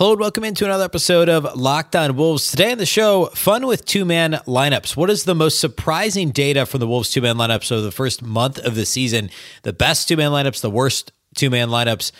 Hello 0.00 0.12
and 0.12 0.20
welcome 0.22 0.44
into 0.44 0.64
another 0.64 0.84
episode 0.84 1.28
of 1.28 1.44
Locked 1.54 1.94
On 1.94 2.16
Wolves. 2.16 2.50
Today 2.50 2.72
on 2.72 2.78
the 2.78 2.86
show, 2.86 3.26
fun 3.34 3.66
with 3.66 3.84
two 3.84 4.06
man 4.06 4.40
lineups. 4.46 4.96
What 4.96 5.10
is 5.10 5.24
the 5.24 5.34
most 5.34 5.60
surprising 5.60 6.30
data 6.30 6.64
from 6.64 6.80
the 6.80 6.86
Wolves 6.86 7.10
two 7.10 7.20
man 7.20 7.36
lineups 7.36 7.70
over 7.70 7.82
the 7.82 7.90
first 7.90 8.22
month 8.22 8.58
of 8.60 8.76
the 8.76 8.86
season? 8.86 9.28
The 9.62 9.74
best 9.74 10.08
two 10.08 10.16
man 10.16 10.30
lineups, 10.30 10.62
the 10.62 10.70
worst 10.70 11.12
two 11.34 11.50
man 11.50 11.68
lineups. 11.68 12.12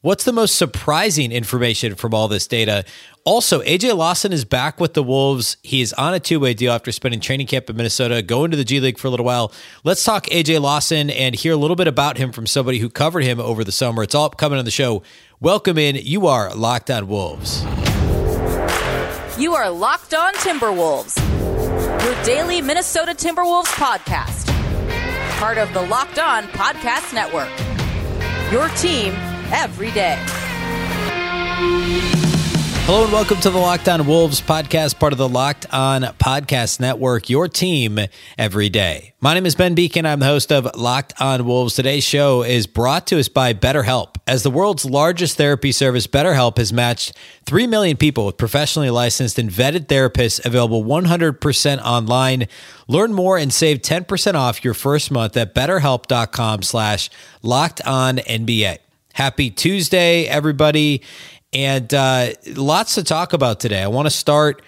What's 0.00 0.24
the 0.24 0.32
most 0.32 0.56
surprising 0.56 1.30
information 1.30 1.94
from 1.94 2.12
all 2.12 2.26
this 2.26 2.48
data? 2.48 2.84
Also, 3.24 3.62
AJ 3.62 3.96
Lawson 3.96 4.32
is 4.32 4.44
back 4.44 4.80
with 4.80 4.94
the 4.94 5.02
Wolves. 5.02 5.58
He 5.62 5.80
is 5.80 5.92
on 5.92 6.14
a 6.14 6.20
two 6.20 6.40
way 6.40 6.54
deal 6.54 6.72
after 6.72 6.90
spending 6.90 7.20
training 7.20 7.46
camp 7.46 7.70
in 7.70 7.76
Minnesota, 7.76 8.22
going 8.22 8.50
to 8.50 8.56
the 8.56 8.64
G 8.64 8.80
League 8.80 8.98
for 8.98 9.06
a 9.06 9.10
little 9.10 9.26
while. 9.26 9.52
Let's 9.84 10.02
talk 10.02 10.26
AJ 10.26 10.60
Lawson 10.60 11.08
and 11.10 11.36
hear 11.36 11.52
a 11.52 11.56
little 11.56 11.76
bit 11.76 11.86
about 11.86 12.16
him 12.16 12.32
from 12.32 12.48
somebody 12.48 12.78
who 12.78 12.88
covered 12.88 13.22
him 13.22 13.38
over 13.38 13.62
the 13.62 13.72
summer. 13.72 14.02
It's 14.02 14.14
all 14.14 14.30
coming 14.30 14.58
on 14.58 14.64
the 14.64 14.70
show. 14.72 15.02
Welcome 15.40 15.78
in. 15.78 15.94
You 15.94 16.26
are 16.26 16.52
Locked 16.52 16.90
On 16.90 17.06
Wolves. 17.06 17.62
You 19.38 19.54
are 19.54 19.70
Locked 19.70 20.12
On 20.12 20.34
Timberwolves, 20.34 21.16
your 22.04 22.24
daily 22.24 22.60
Minnesota 22.60 23.12
Timberwolves 23.12 23.66
podcast. 23.66 24.48
Part 25.38 25.58
of 25.58 25.72
the 25.74 25.82
Locked 25.82 26.18
On 26.18 26.42
Podcast 26.48 27.14
Network. 27.14 27.50
Your 28.50 28.68
team 28.70 29.12
every 29.52 29.92
day. 29.92 30.18
Hello 32.88 33.04
and 33.04 33.12
welcome 33.12 33.38
to 33.40 33.50
the 33.50 33.58
Locked 33.58 33.86
On 33.86 34.06
Wolves 34.06 34.40
podcast, 34.40 34.98
part 34.98 35.12
of 35.12 35.18
the 35.18 35.28
Locked 35.28 35.66
On 35.74 36.04
Podcast 36.04 36.80
Network, 36.80 37.28
your 37.28 37.46
team 37.46 37.98
every 38.38 38.70
day. 38.70 39.12
My 39.20 39.34
name 39.34 39.44
is 39.44 39.54
Ben 39.54 39.76
Beecken. 39.76 40.06
I'm 40.06 40.20
the 40.20 40.24
host 40.24 40.50
of 40.50 40.74
Locked 40.74 41.12
On 41.20 41.44
Wolves. 41.44 41.74
Today's 41.74 42.02
show 42.02 42.42
is 42.42 42.66
brought 42.66 43.06
to 43.08 43.18
us 43.18 43.28
by 43.28 43.52
BetterHelp. 43.52 44.16
As 44.26 44.42
the 44.42 44.50
world's 44.50 44.86
largest 44.86 45.36
therapy 45.36 45.70
service, 45.70 46.06
BetterHelp 46.06 46.56
has 46.56 46.72
matched 46.72 47.14
3 47.44 47.66
million 47.66 47.98
people 47.98 48.24
with 48.24 48.38
professionally 48.38 48.88
licensed 48.88 49.38
and 49.38 49.50
vetted 49.50 49.88
therapists 49.88 50.42
available 50.46 50.82
100% 50.82 51.82
online. 51.82 52.48
Learn 52.86 53.12
more 53.12 53.36
and 53.36 53.52
save 53.52 53.82
10% 53.82 54.32
off 54.32 54.64
your 54.64 54.72
first 54.72 55.10
month 55.10 55.36
at 55.36 55.54
betterhelp.com 55.54 56.62
slash 56.62 57.10
locked 57.42 57.82
on 57.86 58.16
NBA. 58.16 58.78
Happy 59.12 59.50
Tuesday, 59.50 60.26
everybody 60.26 61.02
and 61.52 61.92
uh, 61.94 62.30
lots 62.54 62.94
to 62.96 63.04
talk 63.04 63.32
about 63.32 63.60
today. 63.60 63.82
I 63.82 63.88
want 63.88 64.06
to 64.06 64.10
start 64.10 64.62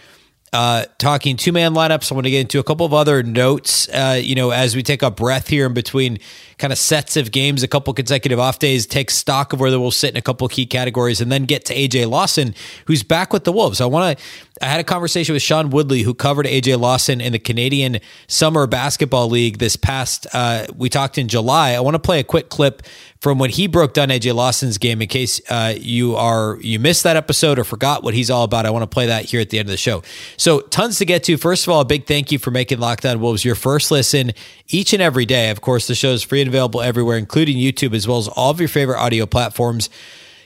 uh, 0.53 0.87
talking 0.99 1.37
two 1.37 1.53
man 1.53 1.75
lineups. 1.75 2.11
I 2.11 2.15
want 2.15 2.25
to 2.25 2.31
get 2.31 2.41
into 2.41 2.59
a 2.59 2.65
couple 2.65 2.87
of 2.87 2.93
other 2.93 3.23
notes, 3.23 3.89
uh, 3.89 4.21
you 4.21 4.35
know, 4.35 4.51
as 4.51 4.75
we 4.75 4.83
take 4.83 5.03
a 5.03 5.11
breath 5.11 5.49
here 5.49 5.67
in 5.67 5.75
between 5.75 6.19
kind 6.61 6.73
of 6.73 6.79
sets 6.79 7.17
of 7.17 7.33
games, 7.33 7.63
a 7.63 7.69
couple 7.69 7.93
consecutive 7.95 8.39
off 8.39 8.59
days, 8.59 8.87
take 8.87 9.11
stock 9.11 9.53
of 9.53 9.59
where 9.59 9.71
they 9.71 9.77
will 9.77 9.91
sit 9.91 10.11
in 10.11 10.17
a 10.17 10.23
couple 10.23 10.47
key 10.47 10.67
categories, 10.67 11.21
and 11.21 11.33
then 11.33 11.45
get 11.45 11.65
to 11.65 11.75
AJ 11.75 12.09
Lawson, 12.09 12.55
who's 12.85 13.03
back 13.03 13.33
with 13.33 13.45
the 13.45 13.53
Wolves. 13.53 13.81
I 13.81 13.87
want 13.87 14.19
to. 14.19 14.25
I 14.63 14.67
had 14.67 14.79
a 14.79 14.85
conversation 14.85 15.33
with 15.33 15.43
Sean 15.43 15.71
Woodley, 15.71 16.03
who 16.03 16.13
covered 16.13 16.45
AJ 16.45 16.79
Lawson 16.79 17.23
in 17.23 17.33
the 17.33 17.39
Canadian 17.39 17.99
Summer 18.29 18.67
Basketball 18.67 19.31
League 19.31 19.57
this 19.57 19.75
past. 19.75 20.27
Uh, 20.35 20.67
we 20.77 20.91
talked 20.91 21.17
in 21.17 21.29
July. 21.29 21.71
I 21.71 21.81
want 21.81 21.95
to 21.95 21.99
play 21.99 22.21
a 22.21 22.25
quick 22.25 22.51
clip 22.51 22.83
from 23.21 23.39
when 23.39 23.51
he 23.51 23.67
broke 23.67 23.95
down 23.95 24.09
AJ 24.09 24.35
Lawson's 24.35 24.77
game. 24.77 25.01
In 25.01 25.09
case 25.09 25.41
uh, 25.49 25.75
you 25.77 26.15
are 26.17 26.59
you 26.61 26.79
missed 26.79 27.05
that 27.05 27.17
episode 27.17 27.59
or 27.59 27.65
forgot 27.65 28.03
what 28.03 28.13
he's 28.13 28.31
all 28.31 28.45
about, 28.45 28.67
I 28.67 28.71
want 28.71 28.83
to 28.83 28.87
play 28.87 29.07
that 29.07 29.25
here 29.25 29.41
at 29.41 29.49
the 29.49 29.59
end 29.59 29.69
of 29.69 29.71
the 29.71 29.79
show. 29.79 30.03
So 30.37 30.61
tons 30.61 30.99
to 30.99 31.07
get 31.07 31.25
to. 31.25 31.39
First 31.39 31.67
of 31.67 31.73
all, 31.73 31.81
a 31.81 31.85
big 31.87 32.07
thank 32.07 32.31
you 32.31 32.39
for 32.39 32.51
making 32.51 32.81
Locked 32.81 33.07
On 33.07 33.19
Wolves 33.19 33.45
your 33.45 33.55
first 33.55 33.91
listen 33.91 34.33
each 34.69 34.93
and 34.93 35.01
every 35.03 35.25
day. 35.25 35.51
Of 35.51 35.61
course, 35.63 35.87
the 35.87 35.95
show 35.95 36.11
is 36.11 36.23
free 36.23 36.43
and 36.43 36.50
available 36.51 36.83
everywhere, 36.83 37.17
including 37.17 37.57
YouTube, 37.57 37.95
as 37.95 38.07
well 38.07 38.19
as 38.19 38.29
all 38.29 38.51
of 38.51 38.61
your 38.61 38.69
favorite 38.69 38.99
audio 38.99 39.27
platforms. 39.27 39.89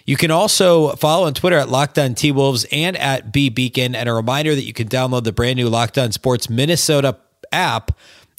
You 0.07 0.17
can 0.17 0.31
also 0.31 0.93
follow 0.97 1.27
on 1.27 1.35
Twitter 1.35 1.59
at 1.59 1.69
Locked 1.71 1.99
On 1.99 2.15
T 2.15 2.31
Wolves 2.31 2.67
and 2.71 2.97
at 2.97 3.33
B 3.33 3.51
Beecken. 3.51 3.95
And 3.95 4.09
a 4.09 4.13
reminder 4.13 4.55
that 4.55 4.65
you 4.65 4.75
can 4.75 4.87
download 4.87 5.25
the 5.25 5.33
brand 5.33 5.57
new 5.57 5.69
Locked 5.69 5.97
On 5.97 6.13
Sports 6.13 6.51
Minnesota 6.51 7.17
app 7.51 7.93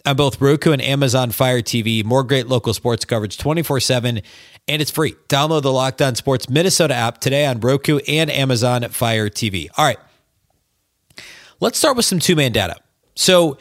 on 0.06 0.16
both 0.16 0.40
Roku 0.40 0.72
and 0.72 0.82
Amazon 0.82 1.32
Fire 1.32 1.62
TV. 1.62 2.04
More 2.04 2.24
great 2.24 2.48
local 2.48 2.74
sports 2.74 3.04
coverage 3.06 3.38
24 3.38 3.80
7, 3.80 4.22
and 4.68 4.82
it's 4.82 4.92
free. 4.92 5.16
Download 5.28 5.64
the 5.64 5.74
Locked 5.74 6.02
On 6.02 6.14
Sports 6.16 6.50
Minnesota 6.50 6.94
app 6.94 7.20
today 7.20 7.46
on 7.46 7.60
Roku 7.60 7.98
and 8.08 8.30
Amazon 8.30 8.88
Fire 8.90 9.30
TV. 9.30 9.70
All 9.78 9.86
right. 9.86 10.00
Let's 11.60 11.80
start 11.80 11.98
with 11.98 12.06
some 12.06 12.20
two 12.20 12.36
man 12.36 12.52
data. 12.52 12.76
So, 13.16 13.58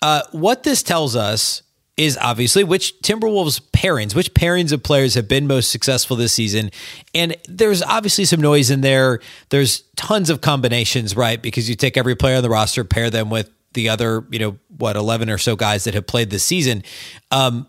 uh, 0.00 0.22
what 0.32 0.62
this 0.62 0.82
tells 0.82 1.16
us 1.16 1.62
is 1.96 2.16
obviously 2.20 2.64
which 2.64 2.94
Timberwolves 3.02 3.60
pairings, 3.72 4.14
which 4.14 4.32
pairings 4.32 4.72
of 4.72 4.82
players 4.82 5.14
have 5.14 5.28
been 5.28 5.46
most 5.46 5.70
successful 5.70 6.16
this 6.16 6.32
season. 6.32 6.70
And 7.14 7.36
there's 7.48 7.82
obviously 7.82 8.24
some 8.24 8.40
noise 8.40 8.70
in 8.70 8.80
there. 8.80 9.20
There's 9.50 9.82
tons 9.96 10.30
of 10.30 10.40
combinations, 10.40 11.14
right? 11.14 11.40
Because 11.40 11.68
you 11.68 11.76
take 11.76 11.96
every 11.96 12.16
player 12.16 12.36
on 12.36 12.42
the 12.42 12.48
roster, 12.48 12.84
pair 12.84 13.10
them 13.10 13.28
with 13.28 13.50
the 13.74 13.90
other, 13.90 14.24
you 14.30 14.38
know, 14.38 14.58
what, 14.78 14.96
11 14.96 15.28
or 15.28 15.38
so 15.38 15.54
guys 15.54 15.84
that 15.84 15.94
have 15.94 16.06
played 16.06 16.30
this 16.30 16.44
season. 16.44 16.82
Um, 17.30 17.66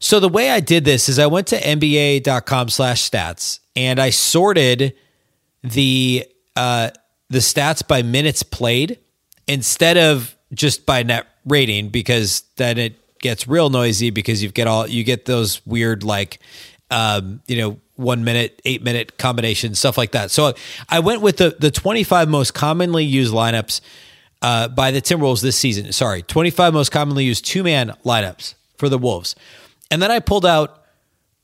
so 0.00 0.18
the 0.18 0.28
way 0.28 0.50
I 0.50 0.58
did 0.58 0.84
this 0.84 1.08
is 1.08 1.20
I 1.20 1.26
went 1.26 1.46
to 1.48 1.60
NBA.com 1.60 2.68
slash 2.68 3.08
stats 3.08 3.60
and 3.76 4.00
I 4.00 4.10
sorted 4.10 4.94
the, 5.62 6.26
uh, 6.56 6.90
the 7.30 7.38
stats 7.38 7.86
by 7.86 8.02
minutes 8.02 8.42
played 8.42 8.98
instead 9.46 9.96
of 9.96 10.36
just 10.52 10.84
by 10.84 11.04
net 11.04 11.26
rating 11.46 11.88
because 11.88 12.42
then 12.56 12.78
it 12.78 13.01
gets 13.22 13.48
real 13.48 13.70
noisy 13.70 14.10
because 14.10 14.42
you've 14.42 14.52
get 14.52 14.66
all 14.66 14.86
you 14.86 15.04
get 15.04 15.24
those 15.24 15.64
weird 15.64 16.04
like 16.04 16.40
um, 16.90 17.40
you 17.46 17.56
know 17.56 17.78
one 17.96 18.24
minute 18.24 18.60
eight 18.64 18.82
minute 18.82 19.16
combinations 19.16 19.78
stuff 19.78 19.96
like 19.96 20.12
that. 20.12 20.30
So 20.30 20.52
i 20.88 21.00
went 21.00 21.22
with 21.22 21.38
the 21.38 21.56
the 21.58 21.70
25 21.70 22.28
most 22.28 22.52
commonly 22.52 23.04
used 23.04 23.32
lineups 23.32 23.80
uh, 24.42 24.68
by 24.68 24.90
the 24.90 25.00
timberwolves 25.00 25.40
this 25.40 25.56
season. 25.56 25.92
Sorry 25.92 26.22
25 26.22 26.74
most 26.74 26.90
commonly 26.90 27.24
used 27.24 27.46
two-man 27.46 27.94
lineups 28.04 28.54
for 28.76 28.88
the 28.88 28.98
wolves. 28.98 29.34
And 29.90 30.02
then 30.02 30.10
i 30.10 30.18
pulled 30.18 30.44
out 30.44 30.82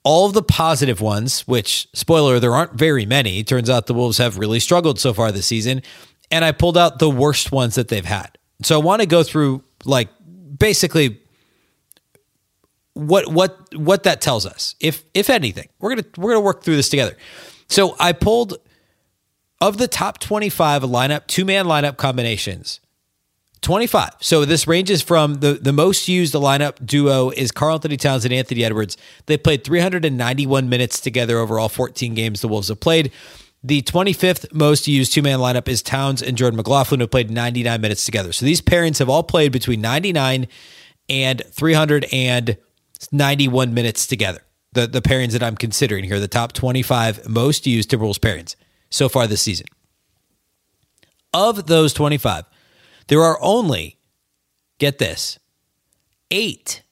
all 0.05 0.27
of 0.27 0.33
the 0.33 0.43
positive 0.43 1.01
ones 1.01 1.43
which 1.43 1.89
spoiler 1.95 2.39
there 2.41 2.55
aren't 2.55 2.75
very 2.75 3.07
many. 3.07 3.43
Turns 3.45 3.71
out 3.71 3.87
the 3.87 3.95
wolves 3.95 4.19
have 4.19 4.37
really 4.39 4.61
struggled 4.61 4.99
so 4.99 5.15
far 5.15 5.33
this 5.33 5.47
season. 5.47 5.83
And 6.31 6.45
i 6.45 6.53
pulled 6.53 6.77
out 6.77 6.99
the 6.99 7.11
worst 7.11 7.53
ones 7.53 7.77
that 7.77 7.89
they've 7.89 8.05
had. 8.05 8.37
So 8.63 8.79
i 8.79 8.83
want 8.83 9.01
to 9.01 9.07
go 9.07 9.23
through 9.23 9.63
like 9.85 10.09
basically 10.59 11.21
what 12.99 13.33
what 13.33 13.75
what 13.75 14.03
that 14.03 14.21
tells 14.21 14.45
us, 14.45 14.75
if 14.81 15.05
if 15.15 15.31
anything. 15.31 15.69
We're 15.79 15.91
gonna 15.91 16.09
we're 16.17 16.33
gonna 16.33 16.45
work 16.45 16.63
through 16.63 16.77
this 16.77 16.89
together. 16.89 17.17
So 17.69 17.95
I 18.01 18.13
pulled 18.13 18.59
of 19.61 19.79
the 19.79 19.89
top 19.89 20.19
25 20.19 20.83
lineup, 20.83 21.27
two 21.27 21.45
man 21.45 21.67
lineup 21.67 21.97
combinations. 21.97 22.81
25. 23.61 24.11
So 24.21 24.45
this 24.45 24.69
ranges 24.69 25.03
from 25.03 25.35
the, 25.35 25.55
the 25.55 25.73
most 25.73 26.07
used 26.07 26.33
lineup 26.35 26.85
duo 26.87 27.31
is 27.31 27.51
Karl-Anthony 27.51 27.97
Towns 27.97 28.25
and 28.25 28.33
Anthony 28.33 28.65
Edwards. 28.65 28.97
They 29.27 29.37
played 29.37 29.65
391 29.65 30.69
minutes 30.69 31.01
together 31.01 31.39
over 31.39 31.59
all 31.59 31.69
14 31.69 32.15
games 32.15 32.41
the 32.41 32.47
Wolves 32.47 32.69
have 32.69 32.79
played. 32.79 33.11
The 33.65 33.83
25th 33.83 34.55
most 34.55 34.87
used 34.87 35.13
two 35.13 35.23
man 35.23 35.41
lineup 35.41 35.67
is 35.67 35.83
Towns 35.83 36.23
and 36.23 36.37
Jordan 36.37 36.57
McLaughlin, 36.57 37.01
who 37.01 37.09
played 37.09 37.33
99 37.33 37.81
minutes 37.81 38.05
together. 38.05 38.33
So 38.33 38.47
these 38.47 38.61
pairings 38.61 39.01
have 39.01 39.09
all 39.09 39.25
played 39.25 39.51
between 39.51 39.81
99 39.81 40.47
and 41.09 41.43
300 41.51 42.07
and 42.13 42.57
91 43.13 43.75
minutes 43.75 44.07
together. 44.07 44.43
The 44.73 44.87
the 44.87 45.01
pairings 45.01 45.33
that 45.33 45.43
I'm 45.43 45.57
considering 45.57 46.05
here, 46.05 46.21
the 46.21 46.29
top 46.29 46.53
25 46.53 47.29
most 47.29 47.67
used 47.67 47.91
Timberwolves 47.91 48.19
pairings 48.19 48.55
so 48.91 49.09
far 49.09 49.27
this 49.27 49.43
season. 49.43 49.67
Of 51.33 51.67
those 51.67 51.93
25, 51.93 52.45
there 53.09 53.23
are 53.23 53.39
only, 53.41 53.99
get 54.79 54.99
this, 54.99 55.39
eight 56.31 56.83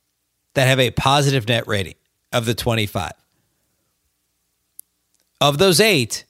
that 0.55 0.67
have 0.67 0.79
a 0.79 0.91
positive 0.91 1.49
net 1.49 1.67
rating 1.67 1.95
of 2.33 2.45
the 2.47 2.55
25. 2.55 3.13
Of 5.41 5.59
those 5.59 5.81
eight, 5.81 6.25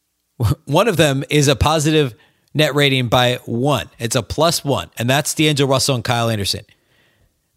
one 0.64 0.88
of 0.88 0.96
them 0.96 1.24
is 1.30 1.48
a 1.48 1.56
positive 1.56 2.14
net 2.54 2.74
rating 2.74 3.08
by 3.08 3.38
one. 3.44 3.88
It's 3.98 4.16
a 4.16 4.22
plus 4.22 4.64
one, 4.64 4.90
and 4.98 5.08
that's 5.08 5.34
D'Angelo 5.34 5.68
Russell 5.70 5.94
and 5.94 6.04
Kyle 6.04 6.28
Anderson. 6.28 6.64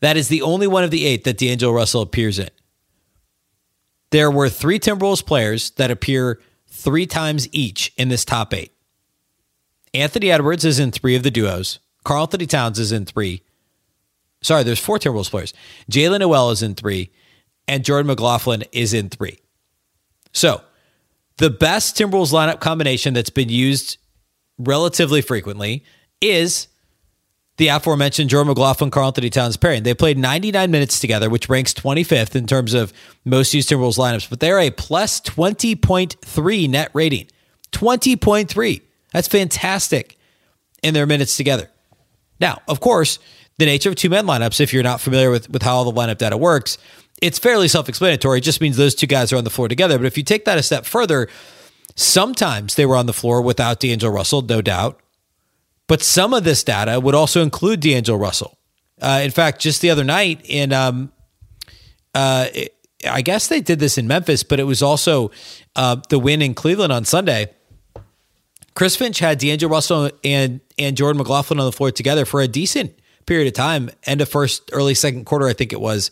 That 0.04 0.18
is 0.18 0.28
the 0.28 0.42
only 0.42 0.68
one 0.68 0.84
of 0.84 0.92
the 0.92 1.06
eight 1.06 1.24
that 1.24 1.38
D'Angelo 1.38 1.72
Russell 1.72 2.02
appears 2.02 2.38
in. 2.38 2.50
There 4.12 4.30
were 4.30 4.50
three 4.50 4.78
Timberwolves 4.78 5.26
players 5.26 5.72
that 5.72 5.92
appear 5.92 6.42
three 6.68 7.06
times 7.06 7.48
each 7.54 7.94
in 7.96 8.10
this 8.10 8.26
top 8.26 8.54
eight. 8.54 8.74
Anthony 9.94 10.30
Edwards 10.30 10.66
is 10.66 10.78
in 10.78 10.92
three 10.92 11.16
of 11.16 11.24
the 11.24 11.32
duos. 11.32 11.80
Karl-Anthony 12.04 12.48
Towns 12.48 12.80
is 12.80 12.92
in 12.92 13.06
three. 13.06 13.44
Sorry, 14.42 14.64
there's 14.64 14.78
four 14.78 15.00
Timberwolves 15.00 15.30
players. 15.30 15.54
Jaylen 15.90 16.20
Nowell 16.20 16.52
is 16.52 16.62
in 16.62 16.76
three, 16.76 17.10
and 17.66 17.86
Jordan 17.86 18.08
McLaughlin 18.08 18.66
is 18.74 18.94
in 18.94 19.08
three. 19.08 19.40
So, 20.34 20.64
the 21.38 21.50
best 21.50 21.96
Timberwolves 21.96 22.34
lineup 22.34 22.60
combination 22.60 23.14
that's 23.14 23.30
been 23.30 23.48
used 23.48 24.00
relatively 24.58 25.22
frequently 25.22 25.86
is 26.20 26.68
the 27.58 27.68
aforementioned 27.68 28.30
Jordan 28.30 28.50
McLaughlin, 28.50 28.90
Karl-Anthony 28.90 29.30
Towns 29.30 29.58
pairing. 29.58 29.84
They 29.84 29.94
played 29.94 30.18
99 30.18 30.72
minutes 30.72 31.00
together, 31.00 31.30
which 31.30 31.50
ranks 31.50 31.74
25th 31.74 32.36
in 32.36 32.48
terms 32.48 32.74
of 32.74 32.92
most 33.26 33.54
used 33.54 33.70
Timberwolves 33.70 33.98
lineups, 33.98 34.30
but 34.30 34.40
they're 34.40 34.60
a 34.60 34.72
plus 34.72 35.22
20.3 35.22 36.70
net 36.70 36.90
rating. 36.94 37.28
20.3. 37.72 38.82
That's 39.12 39.28
fantastic 39.28 40.18
in 40.82 40.94
their 40.94 41.06
minutes 41.06 41.38
together. 41.38 41.70
Now, 42.40 42.62
of 42.68 42.80
course, 42.80 43.20
the 43.58 43.66
nature 43.66 43.90
of 43.90 43.96
two 43.96 44.10
man 44.10 44.26
lineups, 44.26 44.60
if 44.60 44.74
you're 44.74 44.84
not 44.84 45.00
familiar 45.00 45.30
with, 45.30 45.50
with 45.50 45.62
how 45.62 45.76
all 45.76 45.92
the 45.92 45.92
lineup 45.92 46.18
data 46.18 46.38
works, 46.38 46.78
it's 47.22 47.40
fairly 47.40 47.68
self 47.68 47.88
explanatory. 47.88 48.40
It 48.40 48.42
just 48.42 48.62
means 48.62 48.78
those 48.78 48.96
two 48.96 49.08
guys 49.08 49.32
are 49.32 49.38
on 49.38 49.44
the 49.44 49.50
floor 49.50 49.68
together. 49.68 49.98
But 49.98 50.08
if 50.08 50.18
you 50.18 50.24
take 50.24 50.46
that 50.46 50.58
a 50.58 50.64
step 50.64 50.86
further, 50.86 51.30
sometimes 51.96 52.76
they 52.76 52.86
were 52.86 52.96
on 52.96 53.06
the 53.06 53.14
floor 53.14 53.42
without 53.42 53.80
D'Angelo 53.80 54.12
Russell, 54.12 54.42
no 54.42 54.62
doubt. 54.62 55.00
But 55.88 56.02
some 56.02 56.34
of 56.34 56.44
this 56.44 56.64
data 56.64 57.00
would 57.00 57.16
also 57.16 57.42
include 57.42 57.82
D'Angelo 57.82 58.18
Russell. 58.18 58.58
Uh, 59.02 59.22
in 59.24 59.32
fact, 59.32 59.60
just 59.60 59.82
the 59.82 59.90
other 59.90 60.04
night 60.04 60.42
in, 60.46 60.72
um, 60.72 61.12
uh, 62.16 62.48
I 63.08 63.22
guess 63.22 63.48
they 63.48 63.60
did 63.60 63.80
this 63.80 63.98
in 63.98 64.08
Memphis, 64.08 64.44
but 64.44 64.60
it 64.60 64.64
was 64.64 64.82
also 64.82 65.32
uh, 65.76 65.98
the 66.10 66.20
win 66.20 66.42
in 66.42 66.54
Cleveland 66.54 66.94
on 66.94 67.06
Sunday. 67.06 67.48
Chris 68.76 68.96
Finch 68.96 69.20
had 69.20 69.38
D'Angelo 69.38 69.72
Russell 69.72 70.10
and 70.24 70.62
and 70.80 70.98
Jordan 70.98 71.18
McLaughlin 71.20 71.60
on 71.60 71.66
the 71.66 71.72
floor 71.72 71.92
together 71.92 72.26
for 72.26 72.42
a 72.42 72.48
decent 72.48 72.98
period 73.26 73.48
of 73.48 73.54
time, 73.54 73.90
end 74.06 74.22
of 74.22 74.30
first, 74.30 74.70
early 74.74 74.94
second 74.94 75.26
quarter, 75.26 75.48
I 75.48 75.54
think 75.54 75.74
it 75.74 75.82
was. 75.82 76.12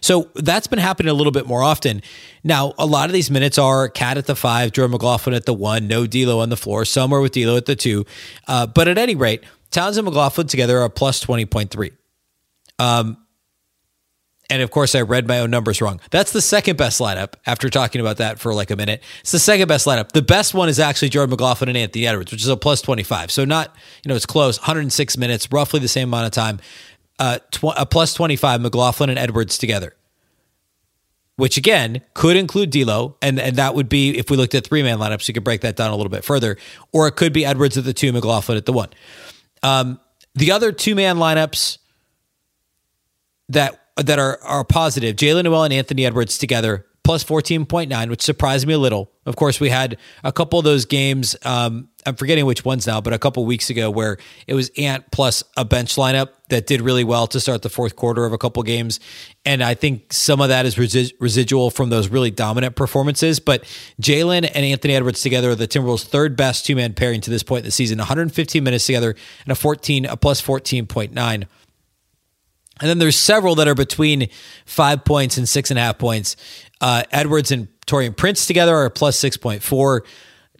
So 0.00 0.30
that's 0.34 0.66
been 0.66 0.78
happening 0.78 1.10
a 1.10 1.14
little 1.14 1.32
bit 1.32 1.46
more 1.46 1.62
often. 1.62 2.02
Now, 2.44 2.74
a 2.78 2.86
lot 2.86 3.08
of 3.08 3.12
these 3.12 3.30
minutes 3.30 3.58
are 3.58 3.88
KAT 3.88 4.18
at 4.18 4.26
the 4.26 4.36
five, 4.36 4.72
Jordan 4.72 4.92
McLaughlin 4.92 5.34
at 5.34 5.46
the 5.46 5.54
one, 5.54 5.86
no 5.86 6.06
D'Lo 6.06 6.40
on 6.40 6.48
the 6.48 6.56
floor, 6.56 6.84
somewhere 6.84 7.20
with 7.20 7.32
D'Lo 7.32 7.56
at 7.56 7.66
the 7.66 7.76
two. 7.76 8.04
Uh, 8.48 8.66
but 8.66 8.88
at 8.88 8.98
any 8.98 9.14
rate, 9.14 9.44
Towns 9.70 9.96
and 9.96 10.04
McLaughlin 10.04 10.46
together 10.46 10.80
are 10.80 10.88
plus 10.88 11.24
20.3. 11.24 11.92
Um, 12.78 13.18
and 14.50 14.62
of 14.62 14.72
course, 14.72 14.96
I 14.96 15.02
read 15.02 15.28
my 15.28 15.38
own 15.38 15.50
numbers 15.50 15.80
wrong. 15.80 16.00
That's 16.10 16.32
the 16.32 16.42
second 16.42 16.76
best 16.76 17.00
lineup 17.00 17.34
after 17.46 17.70
talking 17.70 18.00
about 18.00 18.16
that 18.16 18.40
for 18.40 18.52
like 18.52 18.72
a 18.72 18.76
minute. 18.76 19.00
It's 19.20 19.30
the 19.30 19.38
second 19.38 19.68
best 19.68 19.86
lineup. 19.86 20.10
The 20.10 20.22
best 20.22 20.54
one 20.54 20.68
is 20.68 20.80
actually 20.80 21.10
Jordan 21.10 21.30
McLaughlin 21.30 21.68
and 21.68 21.78
Anthony 21.78 22.04
Edwards, 22.04 22.32
which 22.32 22.42
is 22.42 22.48
a 22.48 22.56
plus 22.56 22.82
25. 22.82 23.30
So 23.30 23.44
not, 23.44 23.74
you 24.04 24.08
know, 24.08 24.16
it's 24.16 24.26
close, 24.26 24.58
106 24.58 25.16
minutes, 25.16 25.52
roughly 25.52 25.78
the 25.78 25.86
same 25.86 26.08
amount 26.08 26.26
of 26.26 26.32
time. 26.32 26.58
Uh, 27.20 27.38
tw- 27.50 27.76
a 27.76 27.84
plus 27.84 28.14
25, 28.14 28.62
McLaughlin 28.62 29.10
and 29.10 29.18
Edwards 29.18 29.58
together, 29.58 29.94
which 31.36 31.58
again 31.58 32.00
could 32.14 32.34
include 32.34 32.70
D'Lo. 32.70 33.16
And, 33.20 33.38
and 33.38 33.56
that 33.56 33.74
would 33.74 33.90
be, 33.90 34.16
if 34.16 34.30
we 34.30 34.38
looked 34.38 34.54
at 34.54 34.66
three 34.66 34.82
man 34.82 34.98
lineups, 34.98 35.28
you 35.28 35.34
could 35.34 35.44
break 35.44 35.60
that 35.60 35.76
down 35.76 35.90
a 35.90 35.96
little 35.96 36.10
bit 36.10 36.24
further. 36.24 36.56
Or 36.92 37.06
it 37.06 37.16
could 37.16 37.34
be 37.34 37.44
Edwards 37.44 37.76
at 37.76 37.84
the 37.84 37.92
two, 37.92 38.10
McLaughlin 38.10 38.56
at 38.56 38.64
the 38.64 38.72
one. 38.72 38.88
Um, 39.62 40.00
the 40.34 40.50
other 40.52 40.72
two 40.72 40.94
man 40.94 41.16
lineups 41.18 41.76
that 43.50 43.78
that 43.96 44.18
are 44.18 44.40
are 44.42 44.64
positive. 44.64 45.16
Jaylen 45.16 45.44
Nowell 45.44 45.64
and 45.64 45.74
Anthony 45.74 46.06
Edwards 46.06 46.38
together 46.38 46.86
plus 47.04 47.22
14.9, 47.22 48.08
which 48.08 48.22
surprised 48.22 48.66
me 48.66 48.72
a 48.72 48.78
little. 48.78 49.10
Of 49.26 49.36
course, 49.36 49.60
we 49.60 49.68
had 49.68 49.98
a 50.24 50.32
couple 50.32 50.58
of 50.58 50.64
those 50.64 50.86
games. 50.86 51.36
Um, 51.44 51.89
I'm 52.06 52.16
forgetting 52.16 52.46
which 52.46 52.64
ones 52.64 52.86
now, 52.86 53.00
but 53.00 53.12
a 53.12 53.18
couple 53.18 53.44
weeks 53.44 53.70
ago 53.70 53.90
where 53.90 54.18
it 54.46 54.54
was 54.54 54.70
Ant 54.76 55.10
plus 55.10 55.44
a 55.56 55.64
bench 55.64 55.96
lineup 55.96 56.30
that 56.48 56.66
did 56.66 56.80
really 56.80 57.04
well 57.04 57.26
to 57.28 57.40
start 57.40 57.62
the 57.62 57.68
fourth 57.68 57.96
quarter 57.96 58.24
of 58.24 58.32
a 58.32 58.38
couple 58.38 58.62
games. 58.62 59.00
And 59.44 59.62
I 59.62 59.74
think 59.74 60.12
some 60.12 60.40
of 60.40 60.48
that 60.48 60.66
is 60.66 60.76
resi- 60.76 61.12
residual 61.20 61.70
from 61.70 61.90
those 61.90 62.08
really 62.08 62.30
dominant 62.30 62.74
performances. 62.74 63.38
But 63.38 63.64
Jalen 64.00 64.50
and 64.54 64.64
Anthony 64.64 64.94
Edwards 64.94 65.20
together 65.20 65.50
are 65.50 65.54
the 65.54 65.68
Timberwolves' 65.68 66.04
third 66.04 66.36
best 66.36 66.66
two 66.66 66.76
man 66.76 66.94
pairing 66.94 67.20
to 67.22 67.30
this 67.30 67.42
point 67.42 67.60
in 67.60 67.66
the 67.66 67.72
season 67.72 67.98
115 67.98 68.64
minutes 68.64 68.86
together 68.86 69.14
and 69.44 69.52
a 69.52 69.54
14, 69.54 70.06
a 70.06 70.16
plus 70.16 70.42
14.9 70.42 71.46
and 72.80 72.88
then 72.88 72.98
there's 72.98 73.18
several 73.18 73.54
that 73.56 73.68
are 73.68 73.74
between 73.74 74.28
five 74.64 75.04
points 75.04 75.36
and 75.36 75.48
six 75.48 75.70
and 75.70 75.78
a 75.78 75.82
half 75.82 75.98
points. 75.98 76.36
Uh, 76.80 77.02
Edwards 77.12 77.52
and 77.52 77.68
Taurean 77.86 78.16
Prince 78.16 78.46
together 78.46 78.74
are 78.74 78.88
plus 78.88 79.20
6.4. 79.20 80.00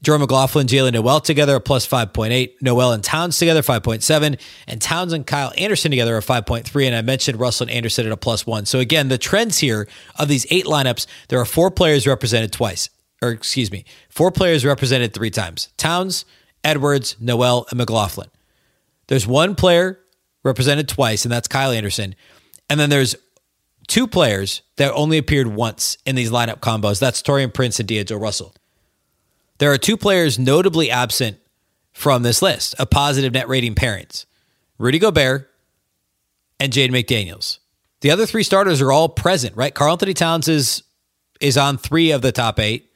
Jordan 0.03 0.23
McLaughlin, 0.23 0.67
Jaylen 0.67 0.95
Nowell 0.95 1.21
together 1.21 1.57
are 1.57 1.61
plus 1.61 1.87
5.8. 1.87 2.55
Nowell 2.63 2.93
and 2.93 3.05
Towns 3.05 3.37
together, 3.39 3.61
5.7. 3.61 4.41
And 4.67 4.81
Towns 4.81 5.13
and 5.13 5.27
Kyle 5.27 5.53
Anderson 5.59 5.91
together 5.91 6.17
are 6.17 6.23
5.3. 6.23 6.87
And 6.87 6.97
I 6.97 7.03
mentioned 7.03 7.39
Russell 7.39 7.65
and 7.67 7.77
Anderson 7.77 8.07
at 8.07 8.13
a 8.13 8.17
plus 8.17 8.47
one. 8.47 8.65
So 8.65 8.79
again, 8.79 9.09
the 9.09 9.19
trends 9.19 9.59
here 9.59 9.87
of 10.19 10.29
these 10.29 10.47
eight 10.51 10.65
lineups, 10.65 11.07
there 11.29 11.39
are 11.39 11.45
four 11.45 11.71
players 11.71 12.07
represented 12.07 12.53
twice. 12.53 12.89
Or 13.23 13.31
excuse 13.31 13.71
me, 13.71 13.85
four 14.09 14.31
players 14.31 14.65
represented 14.65 15.13
three 15.13 15.31
times. 15.31 15.69
Towns, 15.77 16.25
Edwards, 16.65 17.17
Nowell, 17.21 17.67
and 17.69 17.77
McLaughlin. 17.77 18.31
There's 19.09 19.27
one 19.27 19.55
player 19.55 20.01
represented 20.43 20.89
twice, 20.89 21.27
and 21.27 21.33
that's 21.33 21.49
Kyle 21.49 21.71
Anderson. 21.71 22.15
And 22.71 22.81
then 22.81 22.89
there's 22.89 23.17
two 23.89 24.07
players 24.07 24.63
that 24.77 24.93
only 24.93 25.19
appeared 25.19 25.49
once 25.49 25.99
in 26.07 26.15
these 26.15 26.31
lineup 26.31 26.61
combos. 26.61 26.99
That's 26.99 27.21
Taurean 27.21 27.53
Prince 27.53 27.79
and 27.79 27.89
D'Angelo 27.89 28.21
Russell. 28.21 28.55
There 29.61 29.73
are 29.73 29.79
two 29.79 29.97
players 29.97 30.37
notably 30.37 30.91
absent 30.91 31.39
from 31.93 32.25
this 32.25 32.43
list 32.43 32.75
of 32.81 32.91
positive 32.91 33.33
net 33.33 33.49
rating 33.49 33.77
pairings 33.77 34.27
Rudy 34.79 34.99
Gobert 34.99 35.49
and 36.59 36.73
Jaden 36.73 36.91
McDaniels. 36.91 37.59
The 38.01 38.11
other 38.11 38.27
three 38.27 38.43
starters 38.43 38.81
are 38.81 38.91
all 38.91 39.09
present, 39.09 39.57
right? 39.57 39.73
Karl-Anthony 39.73 40.15
Towns 40.15 40.49
is, 40.49 40.83
is 41.41 41.57
on 41.57 41.79
three 41.79 42.11
of 42.11 42.23
the 42.23 42.33
top 42.33 42.59
eight. 42.59 42.91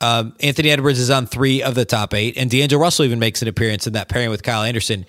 Um, 0.00 0.34
Anthony 0.40 0.70
Edwards 0.70 1.00
is 1.00 1.10
on 1.10 1.26
three 1.26 1.62
of 1.62 1.74
the 1.74 1.84
top 1.84 2.14
eight, 2.14 2.36
and 2.36 2.50
D'Angelo 2.50 2.80
Russell 2.80 3.06
even 3.06 3.18
makes 3.18 3.42
an 3.42 3.48
appearance 3.48 3.86
in 3.86 3.94
that 3.94 4.08
pairing 4.08 4.30
with 4.30 4.42
Kyle 4.42 4.62
Anderson 4.62 5.06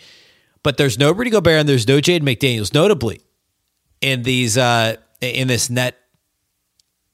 but 0.64 0.78
there's 0.78 0.98
no 0.98 1.12
Rudy 1.12 1.30
Gobert 1.30 1.60
and 1.60 1.70
there's 1.70 1.88
no 1.88 1.98
Jaden 2.00 2.22
McDaniels, 2.22 2.74
notably 2.74 3.22
in 4.02 4.24
these 4.24 4.58
uh, 4.58 4.96
in 5.22 5.48
this 5.48 5.70
net 5.70 5.98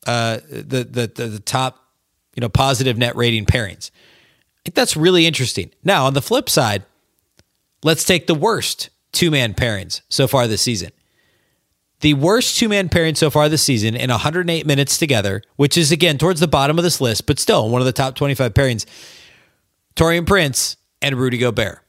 uh, 0.08 0.40
the 0.50 0.84
the 0.84 1.12
the 1.14 1.40
top 1.40 1.84
you 2.40 2.42
know 2.42 2.48
positive 2.48 2.98
net 2.98 3.18
rating 3.18 3.46
pairings. 3.46 3.92
I 3.92 4.60
think 4.64 4.76
that's 4.76 4.96
really 4.96 5.26
interesting. 5.26 5.72
Now 5.84 6.06
on 6.06 6.14
the 6.14 6.22
flip 6.22 6.50
side, 6.50 6.84
let's 7.84 8.06
take 8.06 8.28
the 8.28 8.34
worst 8.36 8.90
two 9.12 9.30
man 9.30 9.54
pairings 9.54 10.00
so 10.08 10.26
far 10.26 10.48
this 10.48 10.62
season. 10.62 10.92
The 12.00 12.14
worst 12.14 12.58
two 12.58 12.70
man 12.70 12.88
pairing 12.88 13.16
so 13.16 13.30
far 13.30 13.50
this 13.50 13.62
season 13.62 13.94
in 13.94 14.10
108 14.10 14.66
minutes 14.66 14.98
together, 14.98 15.42
which 15.58 15.78
is 15.78 15.92
again 15.92 16.18
towards 16.18 16.40
the 16.40 16.48
bottom 16.48 16.78
of 16.78 16.84
this 16.86 17.02
list, 17.02 17.26
but 17.26 17.40
still 17.40 17.68
one 17.68 17.82
of 17.82 17.86
the 17.86 17.92
top 17.92 18.16
25 18.16 18.54
pairings. 18.54 18.86
Taurean 19.98 20.26
Prince 20.26 20.78
and 21.02 21.16
Rudy 21.16 21.40
Gobert. 21.40 21.80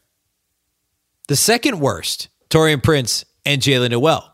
The 1.28 1.36
second 1.36 1.78
worst, 1.78 2.28
Taurean 2.48 2.82
Prince 2.82 3.24
and 3.46 3.62
Jaylen 3.62 3.92
Nowell. 3.92 4.29